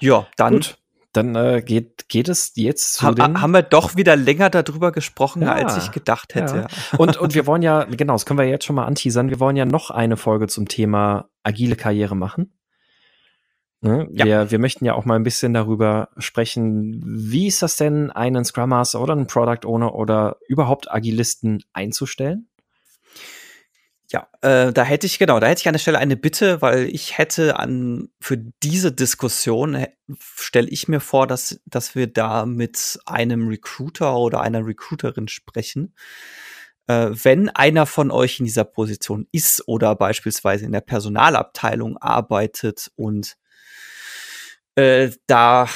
ja 0.00 0.26
dann 0.36 0.54
Gut 0.54 0.78
dann 1.16 1.34
äh, 1.34 1.62
geht, 1.64 2.08
geht 2.08 2.28
es 2.28 2.52
jetzt 2.56 2.94
zu 2.94 3.06
ha, 3.06 3.14
Haben 3.16 3.52
wir 3.52 3.62
doch 3.62 3.96
wieder 3.96 4.16
länger 4.16 4.50
darüber 4.50 4.92
gesprochen, 4.92 5.42
ja, 5.42 5.52
als 5.52 5.76
ich 5.76 5.92
gedacht 5.92 6.34
hätte. 6.34 6.66
Ja. 6.68 6.98
Und, 6.98 7.16
und 7.16 7.34
wir 7.34 7.46
wollen 7.46 7.62
ja, 7.62 7.84
genau, 7.84 8.14
das 8.14 8.26
können 8.26 8.38
wir 8.38 8.46
jetzt 8.46 8.64
schon 8.64 8.76
mal 8.76 8.84
anteasern, 8.84 9.30
wir 9.30 9.40
wollen 9.40 9.56
ja 9.56 9.64
noch 9.64 9.90
eine 9.90 10.16
Folge 10.16 10.46
zum 10.46 10.68
Thema 10.68 11.28
agile 11.42 11.76
Karriere 11.76 12.16
machen. 12.16 12.52
Ne? 13.80 14.08
Ja. 14.12 14.24
Wir, 14.24 14.50
wir 14.50 14.58
möchten 14.58 14.84
ja 14.84 14.94
auch 14.94 15.04
mal 15.04 15.16
ein 15.16 15.22
bisschen 15.22 15.54
darüber 15.54 16.08
sprechen, 16.16 17.02
wie 17.04 17.46
ist 17.46 17.62
das 17.62 17.76
denn, 17.76 18.10
einen 18.10 18.44
Scrum 18.44 18.70
Master 18.70 19.00
oder 19.00 19.12
einen 19.12 19.26
Product 19.26 19.66
Owner 19.66 19.94
oder 19.94 20.36
überhaupt 20.48 20.90
Agilisten 20.90 21.62
einzustellen? 21.72 22.48
Ja, 24.08 24.28
äh, 24.40 24.72
da 24.72 24.84
hätte 24.84 25.06
ich, 25.06 25.18
genau, 25.18 25.40
da 25.40 25.48
hätte 25.48 25.60
ich 25.62 25.68
an 25.68 25.72
der 25.72 25.80
Stelle 25.80 25.98
eine 25.98 26.16
Bitte, 26.16 26.62
weil 26.62 26.86
ich 26.86 27.18
hätte 27.18 27.58
an, 27.58 28.08
für 28.20 28.36
diese 28.36 28.92
Diskussion 28.92 29.84
stelle 30.20 30.68
ich 30.68 30.86
mir 30.86 31.00
vor, 31.00 31.26
dass, 31.26 31.60
dass 31.66 31.96
wir 31.96 32.06
da 32.06 32.46
mit 32.46 33.00
einem 33.04 33.48
Recruiter 33.48 34.16
oder 34.16 34.40
einer 34.42 34.64
Recruiterin 34.64 35.26
sprechen. 35.26 35.94
Äh, 36.86 37.10
wenn 37.12 37.48
einer 37.48 37.84
von 37.84 38.12
euch 38.12 38.38
in 38.38 38.44
dieser 38.44 38.64
Position 38.64 39.26
ist 39.32 39.66
oder 39.66 39.96
beispielsweise 39.96 40.66
in 40.66 40.72
der 40.72 40.82
Personalabteilung 40.82 41.96
arbeitet 41.96 42.92
und 42.94 43.36
äh, 44.76 45.10
da 45.26 45.68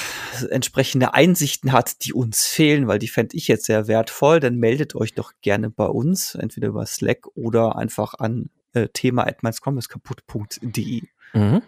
entsprechende 0.49 1.13
Einsichten 1.13 1.71
hat, 1.71 2.05
die 2.05 2.13
uns 2.13 2.45
fehlen, 2.45 2.87
weil 2.87 2.99
die 2.99 3.07
fände 3.07 3.35
ich 3.35 3.47
jetzt 3.47 3.65
sehr 3.65 3.87
wertvoll, 3.87 4.39
dann 4.39 4.55
meldet 4.55 4.95
euch 4.95 5.13
doch 5.13 5.33
gerne 5.41 5.69
bei 5.69 5.87
uns, 5.87 6.35
entweder 6.35 6.69
über 6.69 6.85
Slack 6.85 7.27
oder 7.35 7.75
einfach 7.75 8.13
an 8.19 8.49
äh, 8.73 8.87
thema 8.87 9.27
at 9.27 9.41
kaputt.de. 9.41 11.01
Mhm. 11.33 11.61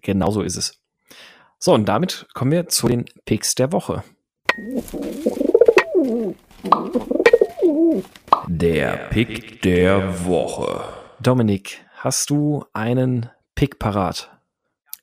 Genau 0.00 0.30
so 0.30 0.42
ist 0.42 0.56
es. 0.56 0.80
So, 1.58 1.74
und 1.74 1.86
damit 1.86 2.26
kommen 2.34 2.52
wir 2.52 2.68
zu 2.68 2.88
den 2.88 3.04
Picks 3.24 3.54
der 3.54 3.72
Woche. 3.72 4.02
Der 8.46 9.08
Pick 9.10 9.62
der 9.62 10.24
Woche. 10.24 10.84
Dominik, 11.20 11.84
hast 11.96 12.30
du 12.30 12.64
einen 12.72 13.28
Pick 13.54 13.78
parat? 13.78 14.37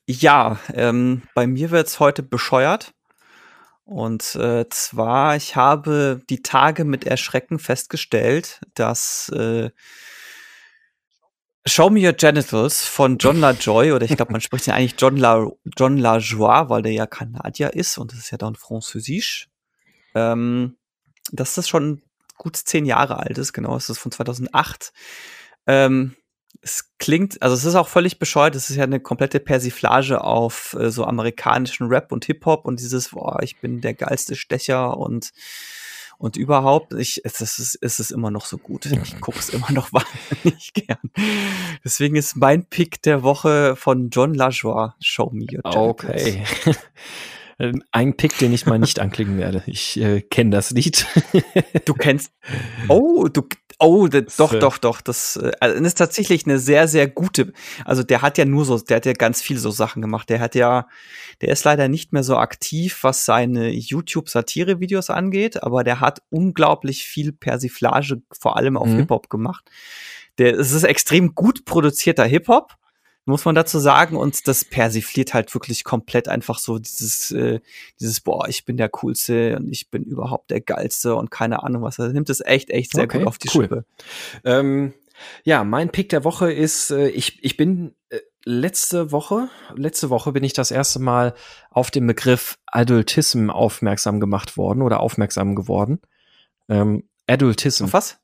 Ja, 0.06 0.58
ähm, 0.72 1.22
bei 1.34 1.46
mir 1.46 1.70
wird's 1.70 1.98
heute 1.98 2.22
bescheuert. 2.22 2.94
Und 3.84 4.34
äh, 4.36 4.68
zwar, 4.68 5.36
ich 5.36 5.54
habe 5.54 6.20
die 6.28 6.42
Tage 6.42 6.84
mit 6.84 7.04
Erschrecken 7.04 7.58
festgestellt, 7.58 8.60
dass 8.74 9.28
äh, 9.30 9.70
Show 11.64 11.90
Me 11.90 12.06
Your 12.06 12.12
Genitals 12.12 12.84
von 12.84 13.18
John 13.18 13.40
LaJoy, 13.40 13.92
oder 13.92 14.04
ich 14.04 14.16
glaube, 14.16 14.32
man 14.32 14.40
spricht 14.40 14.66
ja 14.66 14.74
eigentlich 14.74 14.94
John, 14.98 15.16
La, 15.16 15.50
John 15.76 15.98
LaJoie, 15.98 16.68
weil 16.68 16.82
der 16.82 16.92
ja 16.92 17.06
Kanadier 17.06 17.74
ist 17.74 17.98
und 17.98 18.12
das 18.12 18.20
ist 18.20 18.30
ja 18.30 18.38
dann 18.38 18.54
Französisch. 18.54 19.48
Ähm, 20.14 20.76
dass 21.32 21.54
das 21.54 21.68
schon 21.68 22.02
gut 22.36 22.56
zehn 22.56 22.86
Jahre 22.86 23.18
alt 23.18 23.38
ist, 23.38 23.52
genau, 23.52 23.76
es 23.76 23.88
ist 23.88 23.98
von 23.98 24.12
2008. 24.12 24.92
Ähm, 25.66 26.14
es 26.62 26.92
klingt, 26.98 27.42
also 27.42 27.54
es 27.54 27.64
ist 27.64 27.74
auch 27.74 27.88
völlig 27.88 28.18
bescheuert, 28.18 28.54
es 28.54 28.70
ist 28.70 28.76
ja 28.76 28.84
eine 28.84 29.00
komplette 29.00 29.40
Persiflage 29.40 30.22
auf 30.22 30.76
äh, 30.78 30.90
so 30.90 31.04
amerikanischen 31.04 31.88
Rap 31.88 32.12
und 32.12 32.24
Hip-Hop 32.24 32.64
und 32.64 32.80
dieses, 32.80 33.10
boah, 33.10 33.42
ich 33.42 33.60
bin 33.60 33.80
der 33.80 33.94
geilste 33.94 34.36
Stecher 34.36 34.96
und 34.96 35.32
und 36.18 36.36
überhaupt, 36.36 36.94
ich, 36.94 37.20
es, 37.24 37.42
ist, 37.42 37.78
es 37.80 38.00
ist 38.00 38.10
immer 38.10 38.30
noch 38.30 38.46
so 38.46 38.56
gut. 38.56 38.86
Ich 38.86 39.20
gucke 39.20 39.38
es 39.38 39.50
immer 39.50 39.70
noch 39.70 39.92
wahnsinnig 39.92 40.72
gern. 40.72 41.10
Deswegen 41.84 42.16
ist 42.16 42.36
mein 42.36 42.64
Pick 42.64 43.02
der 43.02 43.22
Woche 43.22 43.76
von 43.76 44.08
John 44.08 44.32
LaJoie, 44.32 44.94
Show 44.98 45.30
Me 45.32 45.42
Your 45.42 45.60
Genitals. 45.62 45.76
Okay. 45.76 46.44
Ein 47.90 48.16
Pick, 48.16 48.36
den 48.38 48.52
ich 48.52 48.66
mal 48.66 48.78
nicht 48.78 48.98
anklicken 49.00 49.38
werde. 49.38 49.62
Ich 49.66 49.98
äh, 49.98 50.20
kenne 50.20 50.50
das 50.50 50.70
Lied. 50.70 51.06
du 51.84 51.94
kennst. 51.94 52.30
Oh, 52.88 53.28
du. 53.28 53.42
Oh, 53.78 54.06
das, 54.08 54.36
doch, 54.36 54.58
doch, 54.58 54.78
doch. 54.78 55.00
Das, 55.02 55.36
äh, 55.36 55.52
also, 55.60 55.78
das 55.78 55.86
ist 55.88 55.98
tatsächlich 55.98 56.46
eine 56.46 56.58
sehr, 56.58 56.88
sehr 56.88 57.08
gute. 57.08 57.52
Also 57.84 58.02
der 58.02 58.22
hat 58.22 58.38
ja 58.38 58.46
nur 58.46 58.64
so, 58.64 58.78
der 58.78 58.96
hat 58.96 59.06
ja 59.06 59.12
ganz 59.12 59.42
viele 59.42 59.60
so 59.60 59.70
Sachen 59.70 60.00
gemacht. 60.00 60.30
Der 60.30 60.40
hat 60.40 60.54
ja, 60.54 60.86
der 61.42 61.50
ist 61.50 61.64
leider 61.64 61.88
nicht 61.88 62.12
mehr 62.12 62.22
so 62.22 62.36
aktiv, 62.36 63.00
was 63.02 63.26
seine 63.26 63.70
YouTube-Satire-Videos 63.70 65.10
angeht, 65.10 65.62
aber 65.62 65.84
der 65.84 66.00
hat 66.00 66.22
unglaublich 66.30 67.04
viel 67.04 67.32
Persiflage, 67.32 68.22
vor 68.40 68.56
allem 68.56 68.78
auf 68.78 68.88
mhm. 68.88 68.96
Hip-Hop 68.96 69.28
gemacht. 69.28 69.70
Der, 70.38 70.58
es 70.58 70.72
ist 70.72 70.84
extrem 70.84 71.34
gut 71.34 71.66
produzierter 71.66 72.24
Hip-Hop 72.24 72.76
muss 73.26 73.44
man 73.44 73.54
dazu 73.54 73.78
sagen. 73.78 74.16
Und 74.16 74.48
das 74.48 74.64
persifliert 74.64 75.34
halt 75.34 75.52
wirklich 75.54 75.84
komplett 75.84 76.28
einfach 76.28 76.58
so 76.58 76.78
dieses, 76.78 77.30
äh, 77.32 77.60
dieses, 78.00 78.20
boah, 78.20 78.48
ich 78.48 78.64
bin 78.64 78.76
der 78.76 78.88
Coolste 78.88 79.56
und 79.56 79.70
ich 79.70 79.90
bin 79.90 80.04
überhaupt 80.04 80.50
der 80.50 80.60
Geilste 80.60 81.14
und 81.16 81.30
keine 81.30 81.62
Ahnung 81.62 81.82
was. 81.82 81.98
Er 81.98 82.08
nimmt 82.08 82.30
es 82.30 82.40
echt, 82.40 82.70
echt 82.70 82.92
sehr 82.92 83.04
okay, 83.04 83.18
gut 83.18 83.26
auf 83.26 83.38
die 83.38 83.50
cool. 83.54 83.64
Schippe. 83.64 83.84
Ähm, 84.44 84.94
ja, 85.44 85.64
mein 85.64 85.90
Pick 85.90 86.08
der 86.08 86.24
Woche 86.24 86.52
ist, 86.52 86.90
äh, 86.90 87.08
ich, 87.08 87.42
ich 87.42 87.56
bin 87.56 87.94
äh, 88.10 88.20
letzte 88.44 89.12
Woche, 89.12 89.48
letzte 89.74 90.08
Woche 90.08 90.32
bin 90.32 90.44
ich 90.44 90.52
das 90.52 90.70
erste 90.70 91.00
Mal 91.00 91.34
auf 91.70 91.90
den 91.90 92.06
Begriff 92.06 92.58
Adultism 92.66 93.50
aufmerksam 93.50 94.20
gemacht 94.20 94.56
worden 94.56 94.82
oder 94.82 95.00
aufmerksam 95.00 95.54
geworden. 95.56 96.00
Ähm, 96.68 97.08
Adultism. 97.26 97.86
Auf 97.86 97.92
was? 97.92 98.18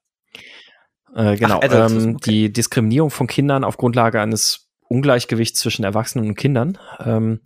Äh, 1.15 1.37
genau, 1.37 1.61
Ach, 1.63 1.91
ähm, 1.91 2.15
okay. 2.17 2.31
die 2.31 2.53
Diskriminierung 2.53 3.11
von 3.11 3.27
Kindern 3.27 3.65
auf 3.65 3.77
Grundlage 3.77 4.21
eines 4.21 4.62
Ungleichgewicht 4.93 5.57
zwischen 5.57 5.85
Erwachsenen 5.85 6.29
und 6.29 6.35
Kindern. 6.35 6.79
Ähm, 7.01 7.41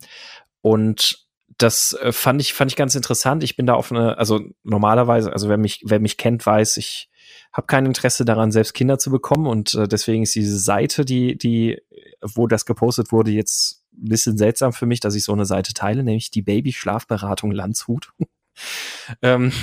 und 0.61 1.27
das 1.57 1.93
äh, 1.93 2.11
fand 2.11 2.41
ich 2.41 2.53
fand 2.53 2.71
ich 2.71 2.75
ganz 2.75 2.93
interessant. 2.93 3.43
Ich 3.43 3.55
bin 3.55 3.65
da 3.65 3.73
auf 3.73 3.91
eine, 3.91 4.17
also 4.17 4.41
normalerweise, 4.63 5.31
also 5.31 5.47
wer 5.47 5.57
mich 5.57 5.81
wer 5.85 5.99
mich 5.99 6.17
kennt, 6.17 6.45
weiß, 6.45 6.77
ich 6.77 7.09
habe 7.53 7.67
kein 7.67 7.85
Interesse 7.85 8.25
daran, 8.25 8.51
selbst 8.51 8.73
Kinder 8.73 8.99
zu 8.99 9.09
bekommen 9.09 9.47
und 9.47 9.73
äh, 9.73 9.87
deswegen 9.87 10.23
ist 10.23 10.35
diese 10.35 10.59
Seite, 10.59 11.05
die 11.05 11.37
die 11.37 11.81
wo 12.21 12.47
das 12.47 12.65
gepostet 12.65 13.11
wurde, 13.11 13.31
jetzt 13.31 13.83
ein 13.93 14.09
bisschen 14.09 14.37
seltsam 14.37 14.73
für 14.73 14.85
mich, 14.85 14.99
dass 14.99 15.15
ich 15.15 15.23
so 15.23 15.33
eine 15.33 15.45
Seite 15.45 15.73
teile, 15.73 16.03
nämlich 16.03 16.29
die 16.29 16.41
Baby 16.41 16.73
Schlafberatung 16.73 17.51
Landshut. 17.51 18.11
ähm, 19.21 19.53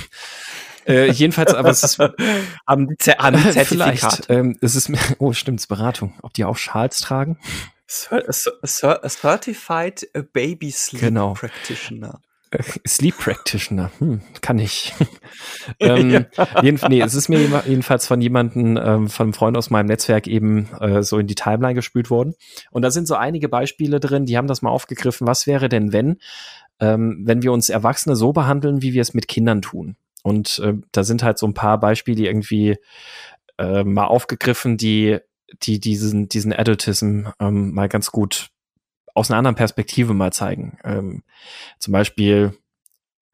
äh, 0.87 1.11
jedenfalls, 1.11 1.53
aber 1.53 1.69
es 1.69 1.83
ist 1.83 1.99
am, 1.99 2.15
am 2.65 2.97
Zertifikat. 2.99 4.23
Ähm, 4.29 4.57
es 4.61 4.75
ist 4.75 4.91
oh 5.19 5.33
stimmt's 5.33 5.67
Beratung, 5.67 6.13
ob 6.21 6.33
die 6.33 6.45
auch 6.45 6.57
Schals 6.57 6.99
tragen? 6.99 7.39
Certified 7.87 10.07
Baby 10.33 10.71
Sleep 10.71 11.01
genau. 11.01 11.33
Practitioner. 11.33 12.21
Äh, 12.51 12.63
Sleep 12.87 13.17
Practitioner, 13.17 13.91
hm, 13.99 14.21
kann 14.41 14.59
ich. 14.59 14.93
ähm, 15.79 16.09
ja. 16.09 16.25
jeden, 16.61 16.79
nee, 16.89 17.01
es 17.01 17.13
ist 17.13 17.29
mir 17.29 17.39
jedenfalls 17.65 18.07
von 18.07 18.21
jemandem, 18.21 18.77
ähm, 18.77 19.09
von 19.09 19.25
einem 19.25 19.33
Freund 19.33 19.57
aus 19.57 19.69
meinem 19.69 19.87
Netzwerk 19.87 20.27
eben 20.27 20.69
äh, 20.79 21.03
so 21.03 21.17
in 21.17 21.27
die 21.27 21.35
Timeline 21.35 21.75
gespült 21.75 22.09
worden. 22.09 22.33
Und 22.71 22.81
da 22.81 22.91
sind 22.91 23.07
so 23.07 23.15
einige 23.15 23.49
Beispiele 23.49 23.99
drin, 23.99 24.25
die 24.25 24.37
haben 24.37 24.47
das 24.47 24.61
mal 24.61 24.69
aufgegriffen. 24.69 25.27
Was 25.27 25.47
wäre 25.47 25.69
denn, 25.69 25.91
wenn, 25.91 26.17
ähm, 26.79 27.23
wenn 27.25 27.41
wir 27.41 27.51
uns 27.51 27.69
Erwachsene 27.69 28.15
so 28.15 28.33
behandeln, 28.33 28.81
wie 28.81 28.93
wir 28.93 29.01
es 29.01 29.13
mit 29.13 29.27
Kindern 29.27 29.61
tun? 29.61 29.95
Und 30.23 30.59
äh, 30.59 30.73
da 30.91 31.03
sind 31.03 31.23
halt 31.23 31.37
so 31.37 31.47
ein 31.47 31.53
paar 31.53 31.79
Beispiele 31.79 32.25
irgendwie 32.25 32.77
äh, 33.57 33.83
mal 33.83 34.05
aufgegriffen, 34.05 34.77
die 34.77 35.19
die 35.63 35.79
diesen, 35.79 36.29
diesen 36.29 36.53
Adultism 36.53 37.27
ähm, 37.39 37.73
mal 37.73 37.89
ganz 37.89 38.11
gut 38.11 38.49
aus 39.13 39.31
einer 39.31 39.37
anderen 39.37 39.55
Perspektive 39.55 40.13
mal 40.13 40.33
zeigen. 40.33 40.77
Ähm, 40.83 41.23
zum 41.79 41.93
Beispiel, 41.93 42.57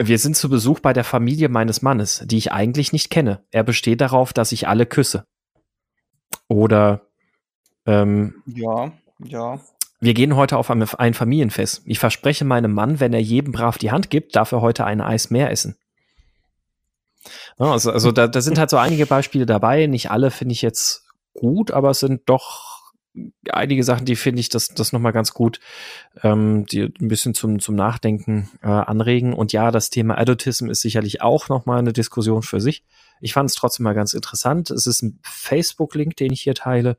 wir 0.02 0.18
sind 0.20 0.38
zu 0.38 0.50
Besuch 0.50 0.80
bei 0.80 0.94
der 0.94 1.04
Familie 1.04 1.50
meines 1.50 1.82
Mannes, 1.82 2.24
die 2.26 2.38
ich 2.38 2.52
eigentlich 2.52 2.94
nicht 2.94 3.10
kenne. 3.10 3.44
Er 3.52 3.64
besteht 3.64 4.02
darauf, 4.02 4.34
dass 4.34 4.52
ich 4.52 4.68
alle 4.68 4.86
küsse. 4.86 5.26
Oder 6.48 7.02
ähm, 7.86 8.44
ja, 8.46 8.92
ja. 9.24 9.60
Wir 10.00 10.16
gehen 10.16 10.36
heute 10.36 10.58
auf 10.58 10.72
ein, 10.72 11.14
Familienfest. 11.14 11.84
Ich 11.86 12.00
verspreche 12.00 12.44
meinem 12.44 12.74
Mann, 12.74 13.00
wenn 13.00 13.14
er 13.14 13.22
jedem 13.22 13.52
brav 13.52 13.78
die 13.78 13.92
Hand 13.92 14.10
gibt, 14.10 14.36
darf 14.36 14.52
er 14.52 14.62
heute 14.62 14.84
ein 14.86 15.00
Eis 15.00 15.30
mehr 15.30 15.52
essen. 15.52 15.78
Also, 17.60 17.92
also 17.92 18.12
da, 18.12 18.28
da 18.28 18.42
sind 18.42 18.58
halt 18.58 18.72
so 18.72 18.78
einige 18.78 19.06
Beispiele 19.06 19.46
dabei. 19.46 19.86
Nicht 19.86 20.10
alle 20.10 20.32
finde 20.32 20.54
ich 20.54 20.64
jetzt 20.64 21.04
gut, 21.34 21.72
aber 21.72 21.92
es 21.92 22.00
sind 22.00 22.22
doch 22.28 22.82
einige 23.50 23.84
Sachen, 23.84 24.06
die 24.06 24.16
finde 24.16 24.40
ich 24.40 24.50
das, 24.50 24.70
das 24.70 24.94
nochmal 24.94 25.12
ganz 25.12 25.34
gut, 25.34 25.60
ähm, 26.24 26.66
die 26.66 26.84
ein 26.84 27.08
bisschen 27.08 27.34
zum, 27.34 27.60
zum 27.60 27.76
Nachdenken 27.76 28.50
äh, 28.62 28.68
anregen. 28.68 29.34
Und 29.34 29.52
ja, 29.52 29.72
das 29.72 29.90
Thema 29.90 30.18
Adultism 30.18 30.70
ist 30.70 30.82
sicherlich 30.82 31.22
auch 31.22 31.50
nochmal 31.50 31.80
eine 31.80 31.94
Diskussion 31.94 32.42
für 32.42 32.62
sich. 32.62 32.84
Ich 33.20 33.34
fand 33.34 33.50
es 33.50 33.56
trotzdem 33.56 33.84
mal 33.84 33.94
ganz 33.94 34.14
interessant. 34.14 34.72
Es 34.72 34.88
ist 34.88 35.02
ein 35.02 35.20
Facebook-Link, 35.24 36.16
den 36.16 36.32
ich 36.32 36.42
hier 36.42 36.56
teile. 36.56 36.98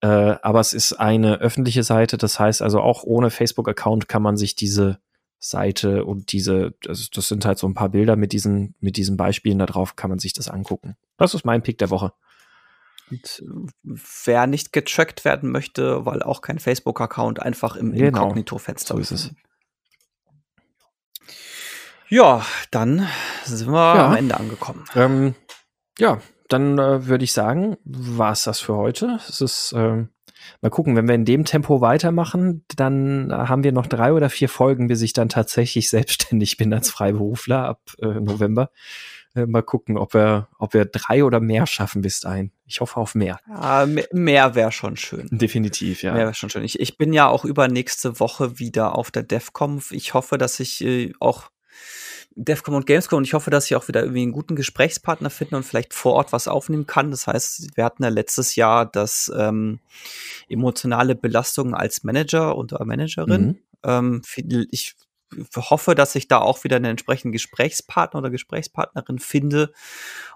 Äh, 0.00 0.06
aber 0.06 0.60
es 0.60 0.72
ist 0.74 0.94
eine 0.94 1.38
öffentliche 1.38 1.82
Seite. 1.82 2.18
Das 2.18 2.38
heißt 2.38 2.60
also 2.60 2.80
auch 2.80 3.02
ohne 3.04 3.30
Facebook-Account 3.30 4.08
kann 4.08 4.22
man 4.22 4.36
sich 4.36 4.54
diese 4.54 4.98
Seite 5.38 6.04
und 6.04 6.30
diese, 6.32 6.74
das, 6.82 7.10
das 7.10 7.26
sind 7.26 7.44
halt 7.44 7.58
so 7.58 7.66
ein 7.66 7.74
paar 7.74 7.88
Bilder 7.88 8.14
mit 8.14 8.32
diesen, 8.32 8.76
mit 8.78 8.96
diesen 8.96 9.16
Beispielen 9.16 9.58
da 9.58 9.66
drauf, 9.66 9.96
kann 9.96 10.10
man 10.10 10.20
sich 10.20 10.34
das 10.34 10.48
angucken. 10.48 10.96
Das 11.16 11.34
ist 11.34 11.44
mein 11.44 11.62
Pick 11.62 11.78
der 11.78 11.90
Woche. 11.90 12.12
Und 13.12 13.44
wer 14.24 14.46
nicht 14.46 14.72
getrackt 14.72 15.24
werden 15.24 15.50
möchte, 15.50 16.06
weil 16.06 16.22
auch 16.22 16.40
kein 16.40 16.58
Facebook-Account, 16.58 17.40
einfach 17.40 17.76
im 17.76 17.92
genau. 17.92 18.22
Inkognito-Fenster. 18.22 18.94
So 18.94 19.00
ist 19.00 19.10
es. 19.10 19.30
Ja, 22.08 22.44
dann 22.70 23.08
sind 23.44 23.70
wir 23.70 23.94
ja. 23.96 24.06
am 24.08 24.16
Ende 24.16 24.36
angekommen. 24.38 24.84
Ähm, 24.94 25.34
ja, 25.98 26.20
dann 26.48 26.78
äh, 26.78 27.06
würde 27.06 27.24
ich 27.24 27.32
sagen, 27.32 27.78
war 27.84 28.32
es 28.32 28.44
das 28.44 28.60
für 28.60 28.76
heute. 28.76 29.18
Es 29.28 29.40
ist, 29.40 29.72
äh, 29.72 30.04
mal 30.60 30.70
gucken, 30.70 30.94
wenn 30.96 31.08
wir 31.08 31.14
in 31.14 31.24
dem 31.24 31.44
Tempo 31.44 31.80
weitermachen, 31.80 32.64
dann 32.76 33.32
haben 33.32 33.64
wir 33.64 33.72
noch 33.72 33.86
drei 33.86 34.12
oder 34.12 34.28
vier 34.28 34.50
Folgen, 34.50 34.88
bis 34.88 35.00
ich 35.00 35.14
dann 35.14 35.30
tatsächlich 35.30 35.88
selbstständig 35.90 36.58
bin 36.58 36.72
als 36.74 36.90
Freiberufler 36.90 37.64
ab 37.64 37.80
äh, 38.00 38.20
November. 38.20 38.70
Äh, 39.34 39.46
mal 39.46 39.62
gucken, 39.62 39.96
ob 39.96 40.14
wir, 40.14 40.48
ob 40.58 40.74
wir 40.74 40.84
drei 40.84 41.24
oder 41.24 41.40
mehr 41.40 41.66
schaffen 41.66 42.02
bis 42.02 42.20
dahin. 42.20 42.52
Ich 42.66 42.80
hoffe 42.80 43.00
auf 43.00 43.14
mehr. 43.14 43.38
Ja, 43.48 43.86
mehr 44.12 44.54
wäre 44.54 44.72
schon 44.72 44.96
schön. 44.96 45.28
Definitiv, 45.30 46.02
ja. 46.02 46.12
Mehr 46.12 46.24
wäre 46.24 46.34
schon 46.34 46.50
schön. 46.50 46.64
Ich, 46.64 46.78
ich 46.80 46.98
bin 46.98 47.12
ja 47.12 47.28
auch 47.28 47.44
übernächste 47.44 48.20
Woche 48.20 48.58
wieder 48.58 48.96
auf 48.96 49.10
der 49.10 49.22
DEFCOM. 49.22 49.82
Ich 49.90 50.14
hoffe, 50.14 50.36
dass 50.36 50.60
ich 50.60 50.84
äh, 50.84 51.12
auch 51.18 51.50
DEFCOM 52.34 52.74
und 52.74 52.86
Gamescom 52.86 53.18
und 53.18 53.24
ich 53.24 53.34
hoffe, 53.34 53.50
dass 53.50 53.66
ich 53.66 53.76
auch 53.76 53.88
wieder 53.88 54.02
irgendwie 54.02 54.22
einen 54.22 54.32
guten 54.32 54.56
Gesprächspartner 54.56 55.30
finde 55.30 55.56
und 55.56 55.64
vielleicht 55.64 55.94
vor 55.94 56.14
Ort 56.14 56.32
was 56.32 56.48
aufnehmen 56.48 56.86
kann. 56.86 57.10
Das 57.10 57.26
heißt, 57.26 57.76
wir 57.76 57.84
hatten 57.84 58.02
ja 58.02 58.08
letztes 58.08 58.56
Jahr 58.56 58.86
das 58.86 59.32
ähm, 59.36 59.80
emotionale 60.48 61.14
Belastung 61.14 61.74
als 61.74 62.04
Manager 62.04 62.56
und 62.56 62.72
Managerin. 62.72 63.46
Mhm. 63.46 63.58
Ähm, 63.84 64.22
ich 64.70 64.94
hoffe, 65.56 65.94
dass 65.94 66.14
ich 66.14 66.28
da 66.28 66.38
auch 66.38 66.64
wieder 66.64 66.76
einen 66.76 66.86
entsprechenden 66.86 67.32
Gesprächspartner 67.32 68.18
oder 68.18 68.30
Gesprächspartnerin 68.30 69.18
finde 69.18 69.72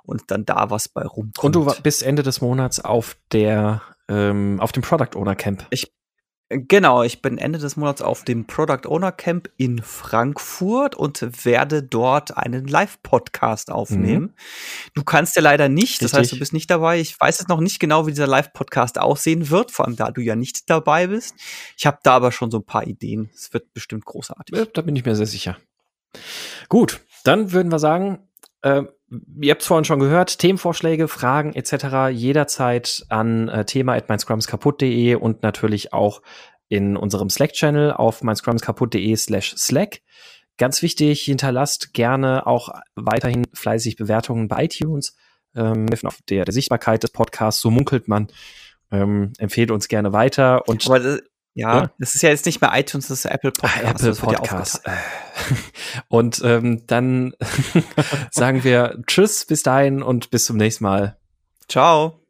und 0.02 0.30
dann 0.30 0.44
da 0.44 0.70
was 0.70 0.88
bei 0.88 1.02
rumkommt. 1.02 1.56
Und 1.56 1.66
du 1.66 1.82
bist 1.82 2.02
Ende 2.02 2.22
des 2.22 2.40
Monats 2.40 2.80
auf 2.80 3.16
der 3.32 3.82
ähm, 4.08 4.58
auf 4.60 4.72
dem 4.72 4.82
Product 4.82 5.16
Owner 5.16 5.34
Camp. 5.34 5.66
Ich 5.70 5.92
Genau, 6.48 7.02
ich 7.02 7.22
bin 7.22 7.38
Ende 7.38 7.58
des 7.58 7.76
Monats 7.76 8.02
auf 8.02 8.22
dem 8.22 8.46
Product 8.46 8.86
Owner 8.86 9.10
Camp 9.10 9.50
in 9.56 9.82
Frankfurt 9.82 10.94
und 10.94 11.44
werde 11.44 11.82
dort 11.82 12.36
einen 12.36 12.68
Live-Podcast 12.68 13.72
aufnehmen. 13.72 14.26
Mhm. 14.26 14.34
Du 14.94 15.02
kannst 15.02 15.34
ja 15.34 15.42
leider 15.42 15.68
nicht, 15.68 16.02
das 16.02 16.12
Richtig. 16.12 16.18
heißt, 16.18 16.32
du 16.32 16.38
bist 16.38 16.52
nicht 16.52 16.70
dabei. 16.70 17.00
Ich 17.00 17.18
weiß 17.18 17.40
jetzt 17.40 17.48
noch 17.48 17.58
nicht 17.58 17.80
genau, 17.80 18.06
wie 18.06 18.12
dieser 18.12 18.28
Live-Podcast 18.28 19.00
aussehen 19.00 19.50
wird, 19.50 19.72
vor 19.72 19.86
allem 19.86 19.96
da 19.96 20.12
du 20.12 20.20
ja 20.20 20.36
nicht 20.36 20.70
dabei 20.70 21.08
bist. 21.08 21.34
Ich 21.76 21.84
habe 21.84 21.98
da 22.04 22.14
aber 22.14 22.30
schon 22.30 22.52
so 22.52 22.58
ein 22.58 22.64
paar 22.64 22.86
Ideen. 22.86 23.28
Es 23.34 23.52
wird 23.52 23.74
bestimmt 23.74 24.04
großartig. 24.04 24.56
Ja, 24.56 24.66
da 24.66 24.82
bin 24.82 24.94
ich 24.94 25.04
mir 25.04 25.16
sehr 25.16 25.26
sicher. 25.26 25.56
Gut, 26.68 27.00
dann 27.24 27.50
würden 27.50 27.72
wir 27.72 27.80
sagen, 27.80 28.20
äh, 28.66 28.82
ihr 29.40 29.50
habt 29.52 29.62
es 29.62 29.68
vorhin 29.68 29.84
schon 29.84 30.00
gehört, 30.00 30.38
Themenvorschläge, 30.38 31.06
Fragen 31.08 31.54
etc. 31.54 32.10
jederzeit 32.10 33.04
an 33.08 33.48
äh, 33.48 33.64
thema@meinscrumskaputt.de 33.64 35.14
und 35.14 35.42
natürlich 35.42 35.92
auch 35.92 36.22
in 36.68 36.96
unserem 36.96 37.30
Slack-Channel 37.30 37.92
auf 37.92 38.22
meinscrumskaputt.de 38.22 39.14
slash 39.16 39.54
Slack. 39.56 40.00
Ganz 40.58 40.82
wichtig, 40.82 41.22
hinterlasst 41.22 41.92
gerne 41.92 42.46
auch 42.46 42.70
weiterhin 42.96 43.44
fleißig 43.52 43.96
Bewertungen 43.96 44.48
bei 44.48 44.64
iTunes. 44.64 45.14
Ähm, 45.54 45.86
auf 46.04 46.18
der, 46.28 46.44
der 46.44 46.52
Sichtbarkeit 46.52 47.02
des 47.02 47.12
Podcasts, 47.12 47.60
so 47.60 47.70
munkelt 47.70 48.08
man. 48.08 48.26
Ähm, 48.90 49.32
empfehlt 49.38 49.70
uns 49.70 49.88
gerne 49.88 50.12
weiter. 50.12 50.68
Und 50.68 50.86
Aber 50.86 50.98
das, 50.98 51.22
ja, 51.56 51.74
ja, 51.78 51.90
das 51.98 52.14
ist 52.14 52.20
ja 52.20 52.28
jetzt 52.28 52.44
nicht 52.44 52.60
mehr 52.60 52.70
iTunes, 52.74 53.08
das 53.08 53.20
ist 53.20 53.24
Apple 53.24 53.50
Podcast. 53.50 53.86
Ah, 53.86 53.90
Apple 53.90 54.14
Podcast. 54.14 54.82
und 56.08 56.42
ähm, 56.44 56.82
dann 56.86 57.32
sagen 58.30 58.62
wir 58.62 59.02
Tschüss, 59.06 59.46
bis 59.46 59.62
dahin 59.62 60.02
und 60.02 60.30
bis 60.30 60.44
zum 60.44 60.58
nächsten 60.58 60.84
Mal. 60.84 61.16
Ciao. 61.66 62.25